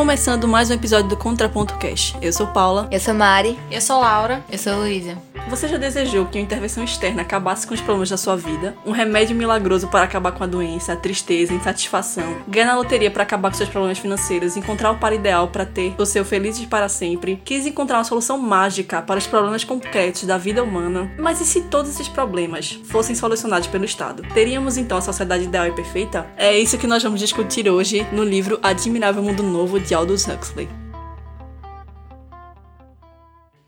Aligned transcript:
Começando 0.00 0.48
mais 0.48 0.70
um 0.70 0.72
episódio 0.72 1.10
do 1.10 1.16
Contraponto 1.16 1.76
Cash. 1.76 2.16
Eu 2.22 2.32
sou 2.32 2.46
Paula. 2.46 2.88
Eu 2.90 2.98
sou 2.98 3.12
Mari. 3.12 3.58
Eu 3.70 3.82
sou 3.82 4.00
Laura. 4.00 4.42
Eu 4.50 4.56
sou 4.56 4.78
Luísa. 4.78 5.18
Você 5.50 5.66
já 5.66 5.76
desejou 5.76 6.26
que 6.26 6.38
uma 6.38 6.44
intervenção 6.44 6.84
externa 6.84 7.22
acabasse 7.22 7.66
com 7.66 7.74
os 7.74 7.80
problemas 7.80 8.08
da 8.08 8.16
sua 8.16 8.36
vida? 8.36 8.76
Um 8.86 8.92
remédio 8.92 9.34
milagroso 9.34 9.88
para 9.88 10.04
acabar 10.04 10.30
com 10.30 10.44
a 10.44 10.46
doença, 10.46 10.92
a 10.92 10.96
tristeza, 10.96 11.52
a 11.52 11.56
insatisfação? 11.56 12.36
Ganhar 12.46 12.66
na 12.66 12.76
loteria 12.76 13.10
para 13.10 13.24
acabar 13.24 13.50
com 13.50 13.56
seus 13.56 13.68
problemas 13.68 13.98
financeiros? 13.98 14.56
Encontrar 14.56 14.92
o 14.92 14.98
par 14.98 15.12
ideal 15.12 15.48
para 15.48 15.66
ter 15.66 15.92
o 15.98 16.06
seu 16.06 16.24
felizes 16.24 16.64
para 16.66 16.88
sempre? 16.88 17.42
Quis 17.44 17.66
encontrar 17.66 17.98
uma 17.98 18.04
solução 18.04 18.38
mágica 18.38 19.02
para 19.02 19.18
os 19.18 19.26
problemas 19.26 19.64
concretos 19.64 20.22
da 20.22 20.38
vida 20.38 20.62
humana? 20.62 21.10
Mas 21.18 21.40
e 21.40 21.44
se 21.44 21.62
todos 21.62 21.90
esses 21.90 22.06
problemas 22.06 22.78
fossem 22.84 23.16
solucionados 23.16 23.66
pelo 23.66 23.84
Estado? 23.84 24.22
Teríamos 24.32 24.76
então 24.76 24.98
a 24.98 25.02
sociedade 25.02 25.44
ideal 25.44 25.66
e 25.66 25.72
perfeita? 25.72 26.28
É 26.36 26.56
isso 26.56 26.78
que 26.78 26.86
nós 26.86 27.02
vamos 27.02 27.18
discutir 27.18 27.68
hoje 27.68 28.06
no 28.12 28.22
livro 28.22 28.60
Admirável 28.62 29.20
Mundo 29.20 29.42
Novo 29.42 29.80
de 29.80 29.92
Aldous 29.94 30.28
Huxley. 30.28 30.68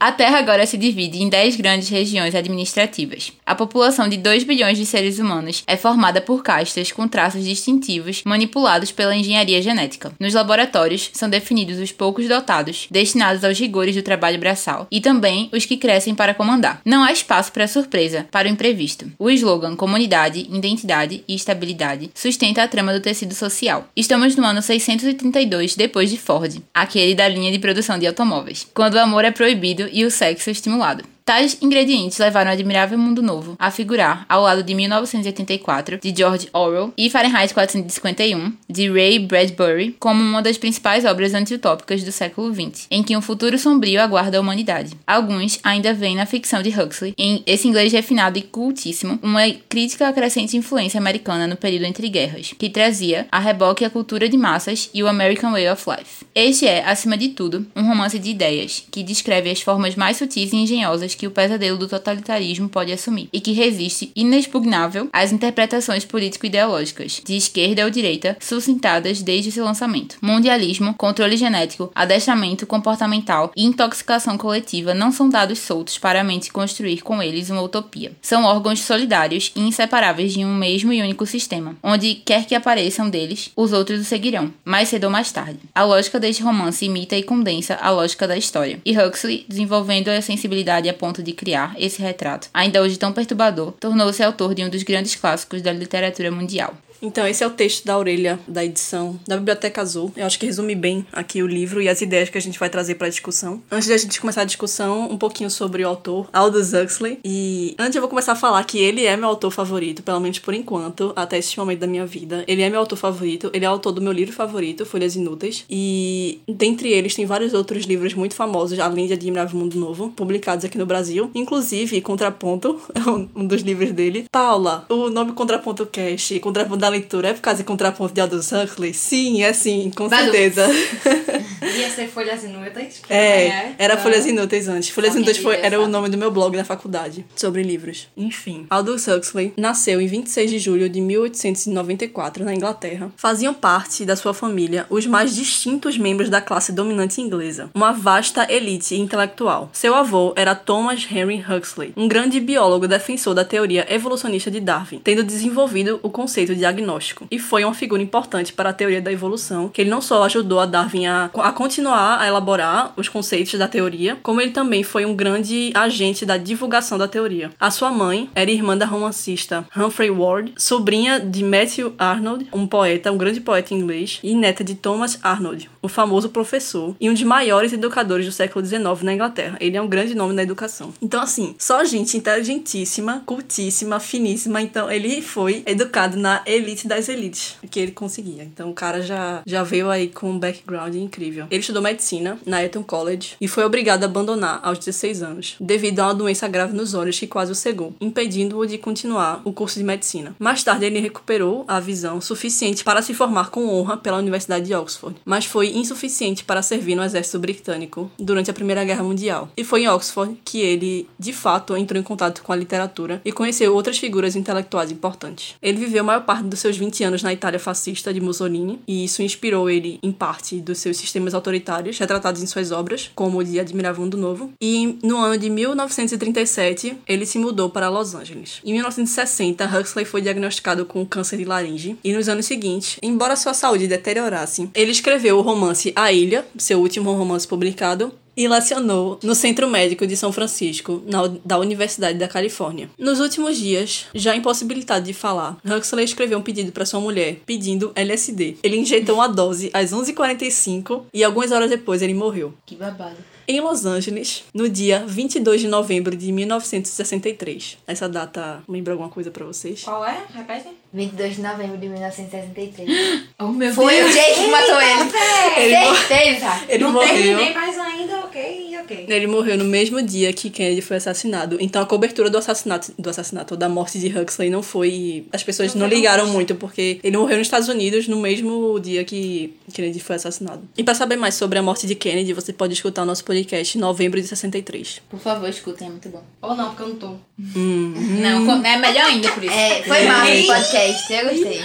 A 0.04 0.10
Terra 0.10 0.38
agora 0.38 0.66
se 0.66 0.76
divide 0.76 1.22
em 1.22 1.28
10 1.28 1.54
grandes 1.54 1.88
regiões 1.88 2.34
administrativas. 2.34 3.30
A 3.46 3.54
população 3.54 4.08
de 4.08 4.16
2 4.16 4.42
bilhões 4.42 4.76
de 4.76 4.84
seres 4.84 5.20
humanos 5.20 5.62
é 5.64 5.76
formada 5.76 6.20
por 6.20 6.42
castas 6.42 6.90
com 6.90 7.06
traços 7.06 7.44
distintivos 7.44 8.24
manipulados 8.24 8.90
pela 8.90 9.14
engenharia 9.14 9.62
genética. 9.62 10.10
Nos 10.18 10.34
laboratórios 10.34 11.08
são 11.12 11.30
definidos 11.30 11.78
os 11.78 11.92
poucos 11.92 12.26
dotados, 12.26 12.88
destinados 12.90 13.44
aos 13.44 13.56
rigores 13.56 13.94
do 13.94 14.02
trabalho 14.02 14.40
braçal, 14.40 14.88
e 14.90 15.00
também 15.00 15.48
os 15.52 15.66
que 15.66 15.76
crescem 15.76 16.16
para 16.16 16.34
comandar. 16.34 16.80
Não 16.84 17.04
há 17.04 17.12
espaço 17.12 17.52
para 17.52 17.68
surpresa, 17.68 18.26
para 18.28 18.48
o 18.48 18.50
imprevisto. 18.50 19.06
O 19.20 19.30
slogan 19.30 19.76
Comunidade, 19.76 20.48
Identidade 20.50 21.22
e 21.28 21.36
Estabilidade 21.36 22.10
sustenta 22.12 22.64
a 22.64 22.66
trama 22.66 22.92
do 22.92 22.98
tecido 22.98 23.36
social. 23.36 23.86
Estamos 23.94 24.34
no 24.34 24.44
ano 24.44 24.62
632 24.62 25.76
depois 25.76 26.10
de 26.10 26.18
Ford, 26.18 26.60
aquele 26.74 27.14
da 27.14 27.28
linha 27.28 27.52
de 27.52 27.60
produção 27.60 28.00
de 28.00 28.06
automóveis, 28.08 28.66
quando 28.74 28.94
o 28.94 28.98
amor 28.98 29.24
é 29.24 29.30
proibido 29.30 29.91
e 29.92 30.04
o 30.04 30.10
sexo 30.10 30.50
estimulado. 30.50 31.04
Tais 31.24 31.56
ingredientes 31.62 32.18
levaram 32.18 32.50
o 32.50 32.52
Admirável 32.52 32.98
Mundo 32.98 33.22
Novo 33.22 33.54
a 33.58 33.70
figurar 33.70 34.26
ao 34.28 34.42
lado 34.42 34.62
de 34.62 34.74
1984, 34.74 35.98
de 35.98 36.14
George 36.16 36.48
Orwell, 36.52 36.92
e 36.98 37.08
Fahrenheit 37.08 37.54
451, 37.54 38.52
de 38.68 38.90
Ray 38.90 39.20
Bradbury, 39.20 39.96
como 40.00 40.20
uma 40.20 40.42
das 40.42 40.58
principais 40.58 41.04
obras 41.04 41.32
antiutópicas 41.32 42.02
do 42.02 42.10
século 42.10 42.52
XX, 42.52 42.88
em 42.90 43.04
que 43.04 43.16
um 43.16 43.22
futuro 43.22 43.56
sombrio 43.56 44.02
aguarda 44.02 44.38
a 44.38 44.40
humanidade. 44.40 44.96
Alguns 45.06 45.60
ainda 45.62 45.94
veem 45.94 46.16
na 46.16 46.26
ficção 46.26 46.60
de 46.60 46.70
Huxley, 46.70 47.14
em 47.16 47.42
esse 47.46 47.68
inglês 47.68 47.92
refinado 47.92 48.38
e 48.38 48.42
cultíssimo, 48.42 49.18
uma 49.22 49.48
crítica 49.68 50.08
à 50.08 50.12
crescente 50.12 50.56
influência 50.56 50.98
americana 50.98 51.46
no 51.46 51.56
período 51.56 51.84
entre 51.84 52.08
guerras, 52.08 52.52
que 52.58 52.68
trazia 52.68 53.28
a 53.30 53.38
reboque 53.38 53.84
a 53.84 53.90
cultura 53.90 54.28
de 54.28 54.36
massas 54.36 54.90
e 54.92 55.02
o 55.02 55.08
American 55.08 55.52
Way 55.52 55.70
of 55.70 55.84
Life. 55.88 56.26
Este 56.34 56.66
é, 56.66 56.84
acima 56.84 57.16
de 57.16 57.28
tudo, 57.28 57.64
um 57.76 57.86
romance 57.86 58.18
de 58.18 58.30
ideias, 58.30 58.84
que 58.90 59.04
descreve 59.04 59.50
as 59.50 59.60
formas 59.60 59.94
mais 59.94 60.16
sutis 60.16 60.52
e 60.52 60.56
engenhosas 60.56 61.11
que 61.14 61.26
o 61.26 61.30
pesadelo 61.30 61.78
do 61.78 61.88
totalitarismo 61.88 62.68
pode 62.68 62.92
assumir 62.92 63.28
e 63.32 63.40
que 63.40 63.52
resiste 63.52 64.12
inexpugnável 64.14 65.08
às 65.12 65.32
interpretações 65.32 66.04
político-ideológicas, 66.04 67.20
de 67.24 67.36
esquerda 67.36 67.84
ou 67.84 67.90
direita, 67.90 68.36
suscitadas 68.40 69.22
desde 69.22 69.52
seu 69.52 69.64
lançamento. 69.64 70.16
Mundialismo, 70.20 70.94
controle 70.94 71.36
genético, 71.36 71.90
adestramento 71.94 72.66
comportamental 72.66 73.52
e 73.56 73.64
intoxicação 73.64 74.36
coletiva 74.36 74.94
não 74.94 75.12
são 75.12 75.28
dados 75.28 75.58
soltos 75.58 75.98
para 75.98 76.20
a 76.20 76.24
mente 76.24 76.52
construir 76.52 77.02
com 77.02 77.22
eles 77.22 77.50
uma 77.50 77.62
utopia. 77.62 78.12
São 78.20 78.44
órgãos 78.44 78.80
solidários 78.80 79.52
e 79.54 79.60
inseparáveis 79.60 80.32
de 80.32 80.44
um 80.44 80.54
mesmo 80.54 80.92
e 80.92 81.02
único 81.02 81.26
sistema, 81.26 81.76
onde 81.82 82.14
quer 82.14 82.46
que 82.46 82.54
apareçam 82.54 83.08
deles, 83.08 83.50
os 83.56 83.72
outros 83.72 84.00
o 84.00 84.04
seguirão, 84.04 84.52
mais 84.64 84.88
cedo 84.88 85.04
ou 85.04 85.10
mais 85.10 85.30
tarde. 85.32 85.58
A 85.74 85.84
lógica 85.84 86.20
deste 86.20 86.42
romance 86.42 86.84
imita 86.84 87.16
e 87.16 87.22
condensa 87.22 87.74
a 87.80 87.90
lógica 87.90 88.28
da 88.28 88.36
história, 88.36 88.80
e 88.84 88.96
Huxley, 88.96 89.44
desenvolvendo 89.48 90.08
a 90.08 90.20
sensibilidade 90.20 90.88
a 90.88 90.94
ponto 91.02 91.20
de 91.20 91.32
criar 91.32 91.74
esse 91.76 92.00
retrato, 92.00 92.48
ainda 92.54 92.80
hoje 92.80 92.96
tão 92.96 93.12
perturbador, 93.12 93.72
tornou-se 93.72 94.22
autor 94.22 94.54
de 94.54 94.62
um 94.64 94.70
dos 94.70 94.84
grandes 94.84 95.16
clássicos 95.16 95.60
da 95.60 95.72
literatura 95.72 96.30
mundial. 96.30 96.72
Então, 97.02 97.26
esse 97.26 97.42
é 97.42 97.46
o 97.46 97.50
texto 97.50 97.84
da 97.84 97.98
orelha 97.98 98.38
da 98.46 98.64
edição 98.64 99.18
da 99.26 99.36
Biblioteca 99.36 99.80
Azul. 99.80 100.12
Eu 100.16 100.24
acho 100.24 100.38
que 100.38 100.46
resume 100.46 100.76
bem 100.76 101.04
aqui 101.12 101.42
o 101.42 101.48
livro 101.48 101.82
e 101.82 101.88
as 101.88 102.00
ideias 102.00 102.28
que 102.28 102.38
a 102.38 102.40
gente 102.40 102.60
vai 102.60 102.70
trazer 102.70 102.94
para 102.94 103.08
a 103.08 103.10
discussão. 103.10 103.60
Antes 103.68 103.88
de 103.88 103.92
a 103.92 103.98
gente 103.98 104.20
começar 104.20 104.42
a 104.42 104.44
discussão, 104.44 105.10
um 105.10 105.18
pouquinho 105.18 105.50
sobre 105.50 105.84
o 105.84 105.88
autor, 105.88 106.28
Aldous 106.32 106.72
Huxley. 106.72 107.18
E 107.24 107.74
antes 107.76 107.96
eu 107.96 108.00
vou 108.00 108.08
começar 108.08 108.32
a 108.32 108.36
falar 108.36 108.62
que 108.62 108.78
ele 108.78 109.04
é 109.04 109.16
meu 109.16 109.28
autor 109.28 109.50
favorito, 109.50 110.00
pelo 110.04 110.20
menos 110.20 110.38
por 110.38 110.54
enquanto, 110.54 111.12
até 111.16 111.38
esse 111.38 111.58
momento 111.58 111.80
da 111.80 111.88
minha 111.88 112.06
vida. 112.06 112.44
Ele 112.46 112.62
é 112.62 112.70
meu 112.70 112.78
autor 112.78 112.96
favorito, 112.96 113.50
ele 113.52 113.64
é 113.64 113.68
autor 113.68 113.90
do 113.90 114.00
meu 114.00 114.12
livro 114.12 114.32
favorito, 114.32 114.86
Folhas 114.86 115.16
Inúteis. 115.16 115.64
E 115.68 116.40
dentre 116.48 116.88
eles 116.88 117.16
tem 117.16 117.26
vários 117.26 117.52
outros 117.52 117.84
livros 117.84 118.14
muito 118.14 118.36
famosos, 118.36 118.78
além 118.78 119.08
de 119.08 119.14
Admirável 119.14 119.58
Mundo 119.58 119.76
Novo, 119.76 120.10
publicados 120.10 120.64
aqui 120.64 120.78
no 120.78 120.86
Brasil. 120.86 121.32
Inclusive, 121.34 122.00
Contraponto 122.00 122.80
é 122.94 123.10
um 123.34 123.44
dos 123.44 123.62
livros 123.62 123.90
dele. 123.90 124.26
Paula, 124.30 124.86
o 124.88 125.10
nome 125.10 125.32
Contraponto 125.32 125.84
Cash, 125.86 126.34
Contraponto 126.40 126.76
da 126.76 126.91
leitura 126.92 127.28
é 127.28 127.32
por 127.34 127.40
causa 127.40 127.58
de 127.58 127.64
contraponto 127.64 128.14
de 128.14 128.20
Aldous 128.20 128.52
Huxley? 128.52 128.94
Sim, 128.94 129.42
é 129.42 129.52
sim, 129.52 129.90
com 129.94 130.08
certeza. 130.08 130.66
Ia 131.62 131.90
ser 131.90 132.08
Folhas 132.08 132.42
Inúteis? 132.44 133.02
É, 133.08 133.72
era 133.78 133.96
Folhas 133.96 134.26
Inúteis 134.26 134.68
antes. 134.68 134.88
Folhas 134.88 135.14
Inúteis 135.14 135.38
foi, 135.38 135.56
era 135.56 135.80
o 135.80 135.88
nome 135.88 136.08
do 136.08 136.18
meu 136.18 136.30
blog 136.30 136.56
na 136.56 136.64
faculdade, 136.64 137.24
sobre 137.36 137.62
livros. 137.62 138.08
Enfim, 138.16 138.66
Aldous 138.68 139.06
Huxley 139.06 139.52
nasceu 139.56 140.00
em 140.00 140.06
26 140.06 140.50
de 140.50 140.58
julho 140.58 140.88
de 140.88 141.00
1894, 141.00 142.44
na 142.44 142.54
Inglaterra. 142.54 143.12
Faziam 143.16 143.54
parte 143.54 144.04
da 144.04 144.16
sua 144.16 144.34
família 144.34 144.86
os 144.90 145.06
mais 145.06 145.34
distintos 145.34 145.96
membros 145.96 146.28
da 146.28 146.40
classe 146.40 146.72
dominante 146.72 147.20
inglesa, 147.20 147.70
uma 147.74 147.92
vasta 147.92 148.50
elite 148.52 148.96
intelectual. 148.96 149.70
Seu 149.72 149.94
avô 149.94 150.32
era 150.36 150.54
Thomas 150.54 151.06
Henry 151.10 151.44
Huxley, 151.48 151.92
um 151.96 152.08
grande 152.08 152.40
biólogo 152.40 152.88
defensor 152.88 153.34
da 153.34 153.44
teoria 153.44 153.86
evolucionista 153.92 154.50
de 154.50 154.60
Darwin, 154.60 155.00
tendo 155.02 155.22
desenvolvido 155.22 156.00
o 156.02 156.10
conceito 156.10 156.54
de 156.54 156.60
diagnóstico, 156.60 157.26
e 157.30 157.38
foi 157.38 157.64
uma 157.64 157.74
figura 157.74 158.02
importante 158.02 158.52
para 158.52 158.70
a 158.70 158.72
teoria 158.72 159.00
da 159.00 159.12
evolução, 159.12 159.68
que 159.68 159.80
ele 159.80 159.90
não 159.90 160.00
só 160.00 160.22
ajudou 160.24 160.60
a 160.60 160.66
Darwin 160.66 161.06
a, 161.06 161.30
a 161.52 161.54
continuar 161.54 162.18
a 162.18 162.26
elaborar 162.26 162.94
os 162.96 163.10
conceitos 163.10 163.58
da 163.58 163.68
teoria, 163.68 164.16
como 164.22 164.40
ele 164.40 164.52
também 164.52 164.82
foi 164.82 165.04
um 165.04 165.14
grande 165.14 165.70
agente 165.74 166.24
da 166.24 166.38
divulgação 166.38 166.96
da 166.96 167.06
teoria. 167.06 167.50
A 167.60 167.70
sua 167.70 167.90
mãe 167.90 168.30
era 168.34 168.50
irmã 168.50 168.76
da 168.76 168.86
romancista 168.86 169.66
Humphrey 169.76 170.10
Ward, 170.10 170.54
sobrinha 170.56 171.20
de 171.20 171.44
Matthew 171.44 171.94
Arnold, 171.98 172.48
um 172.54 172.66
poeta, 172.66 173.12
um 173.12 173.18
grande 173.18 173.40
poeta 173.40 173.74
inglês, 173.74 174.18
e 174.22 174.34
neta 174.34 174.64
de 174.64 174.74
Thomas 174.74 175.18
Arnold, 175.22 175.68
o 175.82 175.88
famoso 175.88 176.28
professor 176.28 176.94
e 177.00 177.10
um 177.10 177.12
dos 177.12 177.24
maiores 177.24 177.72
educadores 177.72 178.24
do 178.24 178.32
século 178.32 178.64
XIX 178.64 179.02
na 179.02 179.14
Inglaterra. 179.14 179.56
Ele 179.60 179.76
é 179.76 179.82
um 179.82 179.88
grande 179.88 180.14
nome 180.14 180.32
na 180.32 180.42
educação. 180.42 180.94
Então, 181.02 181.20
assim, 181.20 181.54
só 181.58 181.84
gente 181.84 182.16
inteligentíssima, 182.16 183.22
cultíssima, 183.26 183.98
finíssima. 183.98 184.62
Então, 184.62 184.90
ele 184.90 185.20
foi 185.20 185.62
educado 185.66 186.16
na 186.16 186.42
elite 186.46 186.86
das 186.86 187.08
elites 187.08 187.56
que 187.70 187.80
ele 187.80 187.92
conseguia. 187.92 188.44
Então, 188.44 188.70
o 188.70 188.74
cara 188.74 189.02
já, 189.02 189.42
já 189.44 189.62
veio 189.62 189.90
aí 189.90 190.08
com 190.08 190.30
um 190.30 190.38
background 190.38 190.94
incrível. 190.94 191.46
Ele 191.50 191.60
estudou 191.60 191.82
medicina 191.82 192.38
na 192.46 192.62
Eton 192.62 192.82
College 192.82 193.36
e 193.40 193.48
foi 193.48 193.64
obrigado 193.64 194.04
a 194.04 194.06
abandonar 194.06 194.60
aos 194.62 194.78
16 194.78 195.22
anos, 195.22 195.56
devido 195.58 196.00
a 196.00 196.06
uma 196.06 196.14
doença 196.14 196.46
grave 196.46 196.76
nos 196.76 196.94
olhos 196.94 197.18
que 197.18 197.26
quase 197.26 197.50
o 197.50 197.54
cegou, 197.54 197.94
impedindo-o 198.00 198.66
de 198.66 198.78
continuar 198.78 199.42
o 199.44 199.52
curso 199.52 199.78
de 199.78 199.84
medicina. 199.84 200.34
Mais 200.38 200.62
tarde, 200.62 200.84
ele 200.84 201.00
recuperou 201.00 201.64
a 201.66 201.80
visão 201.80 202.20
suficiente 202.20 202.84
para 202.84 203.02
se 203.02 203.14
formar 203.14 203.50
com 203.50 203.68
honra 203.68 203.96
pela 203.96 204.18
Universidade 204.18 204.66
de 204.66 204.74
Oxford, 204.74 205.16
mas 205.24 205.44
foi 205.44 205.71
insuficiente 205.72 206.44
para 206.44 206.62
servir 206.62 206.94
no 206.94 207.04
exército 207.04 207.38
britânico 207.38 208.10
durante 208.18 208.50
a 208.50 208.54
Primeira 208.54 208.84
Guerra 208.84 209.02
Mundial. 209.02 209.50
E 209.56 209.64
foi 209.64 209.82
em 209.82 209.88
Oxford 209.88 210.38
que 210.44 210.60
ele, 210.60 211.08
de 211.18 211.32
fato, 211.32 211.76
entrou 211.76 212.00
em 212.00 212.04
contato 212.04 212.42
com 212.42 212.52
a 212.52 212.56
literatura 212.56 213.20
e 213.24 213.32
conheceu 213.32 213.74
outras 213.74 213.98
figuras 213.98 214.36
intelectuais 214.36 214.90
importantes. 214.90 215.54
Ele 215.62 215.78
viveu 215.78 216.02
a 216.02 216.04
maior 216.04 216.24
parte 216.24 216.44
dos 216.44 216.60
seus 216.60 216.76
20 216.76 217.04
anos 217.04 217.22
na 217.22 217.32
Itália 217.32 217.58
fascista 217.58 218.12
de 218.12 218.20
Mussolini, 218.20 218.80
e 218.86 219.04
isso 219.04 219.22
inspirou 219.22 219.68
ele 219.68 219.98
em 220.02 220.12
parte 220.12 220.60
dos 220.60 220.78
seus 220.78 220.96
sistemas 220.96 221.34
autoritários 221.34 221.98
retratados 221.98 222.42
em 222.42 222.46
suas 222.46 222.70
obras, 222.70 223.10
como 223.14 223.38
o 223.38 223.44
de 223.44 223.58
Admirável 223.58 224.02
Mundo 224.02 224.16
Novo. 224.16 224.52
E 224.60 224.98
no 225.02 225.18
ano 225.18 225.38
de 225.38 225.48
1937, 225.50 226.96
ele 227.06 227.26
se 227.26 227.38
mudou 227.38 227.70
para 227.70 227.88
Los 227.88 228.14
Angeles. 228.14 228.60
Em 228.64 228.72
1960, 228.72 229.64
Huxley 229.64 230.04
foi 230.04 230.22
diagnosticado 230.22 230.84
com 230.84 231.06
câncer 231.06 231.38
de 231.38 231.44
laringe, 231.44 231.96
e 232.02 232.12
nos 232.12 232.28
anos 232.28 232.46
seguintes, 232.46 232.98
embora 233.02 233.36
sua 233.36 233.54
saúde 233.54 233.86
deteriorasse, 233.86 234.68
ele 234.74 234.90
escreveu 234.90 235.38
o 235.38 235.42
romance 235.42 235.61
A 235.94 236.12
Ilha, 236.12 236.46
seu 236.58 236.80
último 236.80 237.12
romance 237.12 237.46
publicado, 237.46 238.12
e 238.36 238.48
lecionou 238.48 239.18
no 239.22 239.34
Centro 239.34 239.68
Médico 239.68 240.06
de 240.06 240.16
São 240.16 240.32
Francisco, 240.32 241.02
na, 241.06 241.28
da 241.44 241.58
Universidade 241.58 242.18
da 242.18 242.28
Califórnia. 242.28 242.90
Nos 242.98 243.20
últimos 243.20 243.58
dias, 243.58 244.06
já 244.14 244.34
impossibilitado 244.34 245.04
de 245.04 245.12
falar, 245.12 245.58
Huxley 245.64 246.04
escreveu 246.04 246.38
um 246.38 246.42
pedido 246.42 246.72
para 246.72 246.86
sua 246.86 247.00
mulher, 247.00 247.40
pedindo 247.44 247.92
LSD. 247.94 248.56
Ele 248.62 248.78
injetou 248.78 249.16
uma 249.16 249.28
dose 249.28 249.70
às 249.72 249.92
11h45 249.92 251.02
e 251.12 251.22
algumas 251.22 251.52
horas 251.52 251.70
depois 251.70 252.02
ele 252.02 252.14
morreu. 252.14 252.54
Que 252.64 252.76
babado. 252.76 253.16
Em 253.46 253.60
Los 253.60 253.84
Angeles, 253.84 254.44
no 254.54 254.68
dia 254.68 255.04
22 255.06 255.60
de 255.60 255.68
novembro 255.68 256.16
de 256.16 256.30
1963. 256.32 257.78
Essa 257.86 258.08
data 258.08 258.62
lembra 258.68 258.94
alguma 258.94 259.10
coisa 259.10 259.30
para 259.30 259.44
vocês? 259.44 259.82
Qual 259.82 260.04
é? 260.04 260.24
Repete. 260.32 260.68
22 260.92 261.36
de 261.36 261.42
novembro 261.42 261.78
de 261.78 261.88
1963. 261.88 263.22
Oh, 263.42 263.48
meu 263.48 263.74
Foi 263.74 264.00
o 264.00 264.04
Deus. 264.04 264.14
Jake 264.14 264.34
que 264.34 264.46
matou 264.52 264.80
ele. 264.80 265.10
Ele 265.74 265.96
Certeza. 265.96 266.60
Ele 266.68 266.84
não 266.84 266.92
morreu. 266.92 267.08
terminei, 267.08 267.52
mas 267.52 267.76
ainda 267.76 268.18
ok, 268.20 268.76
ok. 268.84 269.06
Ele 269.08 269.26
morreu 269.26 269.58
no 269.58 269.64
mesmo 269.64 270.00
dia 270.00 270.32
que 270.32 270.48
Kennedy 270.48 270.80
foi 270.80 270.98
assassinado. 270.98 271.56
Então 271.60 271.82
a 271.82 271.86
cobertura 271.86 272.30
do 272.30 272.38
assassinato, 272.38 272.92
do 272.96 273.10
assassinato, 273.10 273.54
ou 273.54 273.58
da 273.58 273.68
morte 273.68 273.98
de 273.98 274.16
Huxley 274.16 274.48
não 274.48 274.62
foi. 274.62 275.26
As 275.32 275.42
pessoas 275.42 275.74
não, 275.74 275.88
Não 275.88 275.94
ligaram 275.94 276.22
tão 276.24 276.32
muito, 276.32 276.54
porque 276.54 277.00
ele 277.02 277.16
morreu 277.16 277.36
nos 277.38 277.48
Estados 277.48 277.68
Unidos 277.68 278.06
no 278.06 278.18
mesmo 278.20 278.78
dia 278.78 279.02
que 279.04 279.56
Kennedy 279.74 279.98
foi 279.98 280.14
assassinado. 280.16 280.62
E 280.78 280.84
pra 280.84 280.94
saber 280.94 281.16
mais 281.16 281.34
sobre 281.34 281.58
a 281.58 281.62
morte 281.62 281.84
de 281.84 281.96
Kennedy, 281.96 282.32
você 282.32 282.52
pode 282.52 282.74
escutar 282.74 283.02
o 283.02 283.06
nosso 283.06 283.24
podcast 283.24 283.76
em 283.76 283.80
novembro 283.80 284.20
de 284.22 284.28
63. 284.28 285.02
Por 285.10 285.18
favor, 285.18 285.48
escutem, 285.48 285.88
é 285.88 285.90
muito 285.90 286.08
bom. 286.10 286.22
Ou 286.42 286.54
não, 286.54 286.68
porque 286.68 286.82
eu 286.84 286.88
não 286.90 286.96
tô. 286.96 287.14
Não, 287.38 288.46
co- 288.46 288.64
é 288.66 288.76
melhor 288.78 289.06
ainda 289.06 289.28
por 289.32 289.42
isso. 289.42 289.52
É, 289.52 289.82
foi 289.82 290.04
massa 290.04 290.30
esse 290.30 290.46
podcast, 290.46 290.81
eu 290.90 291.28
gostei. 291.28 291.60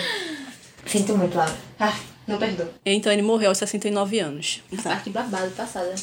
Sinto 0.85 1.17
muito, 1.17 1.35
Laura. 1.35 1.55
Ah, 1.79 1.97
não 2.27 2.37
perdoa. 2.37 2.71
Então 2.85 3.11
ele 3.11 3.21
morreu 3.21 3.49
aos 3.49 3.57
69 3.57 4.19
anos. 4.19 4.61
Essa 4.71 4.89
parte 4.89 5.09
babado 5.09 5.51
passada. 5.51 5.95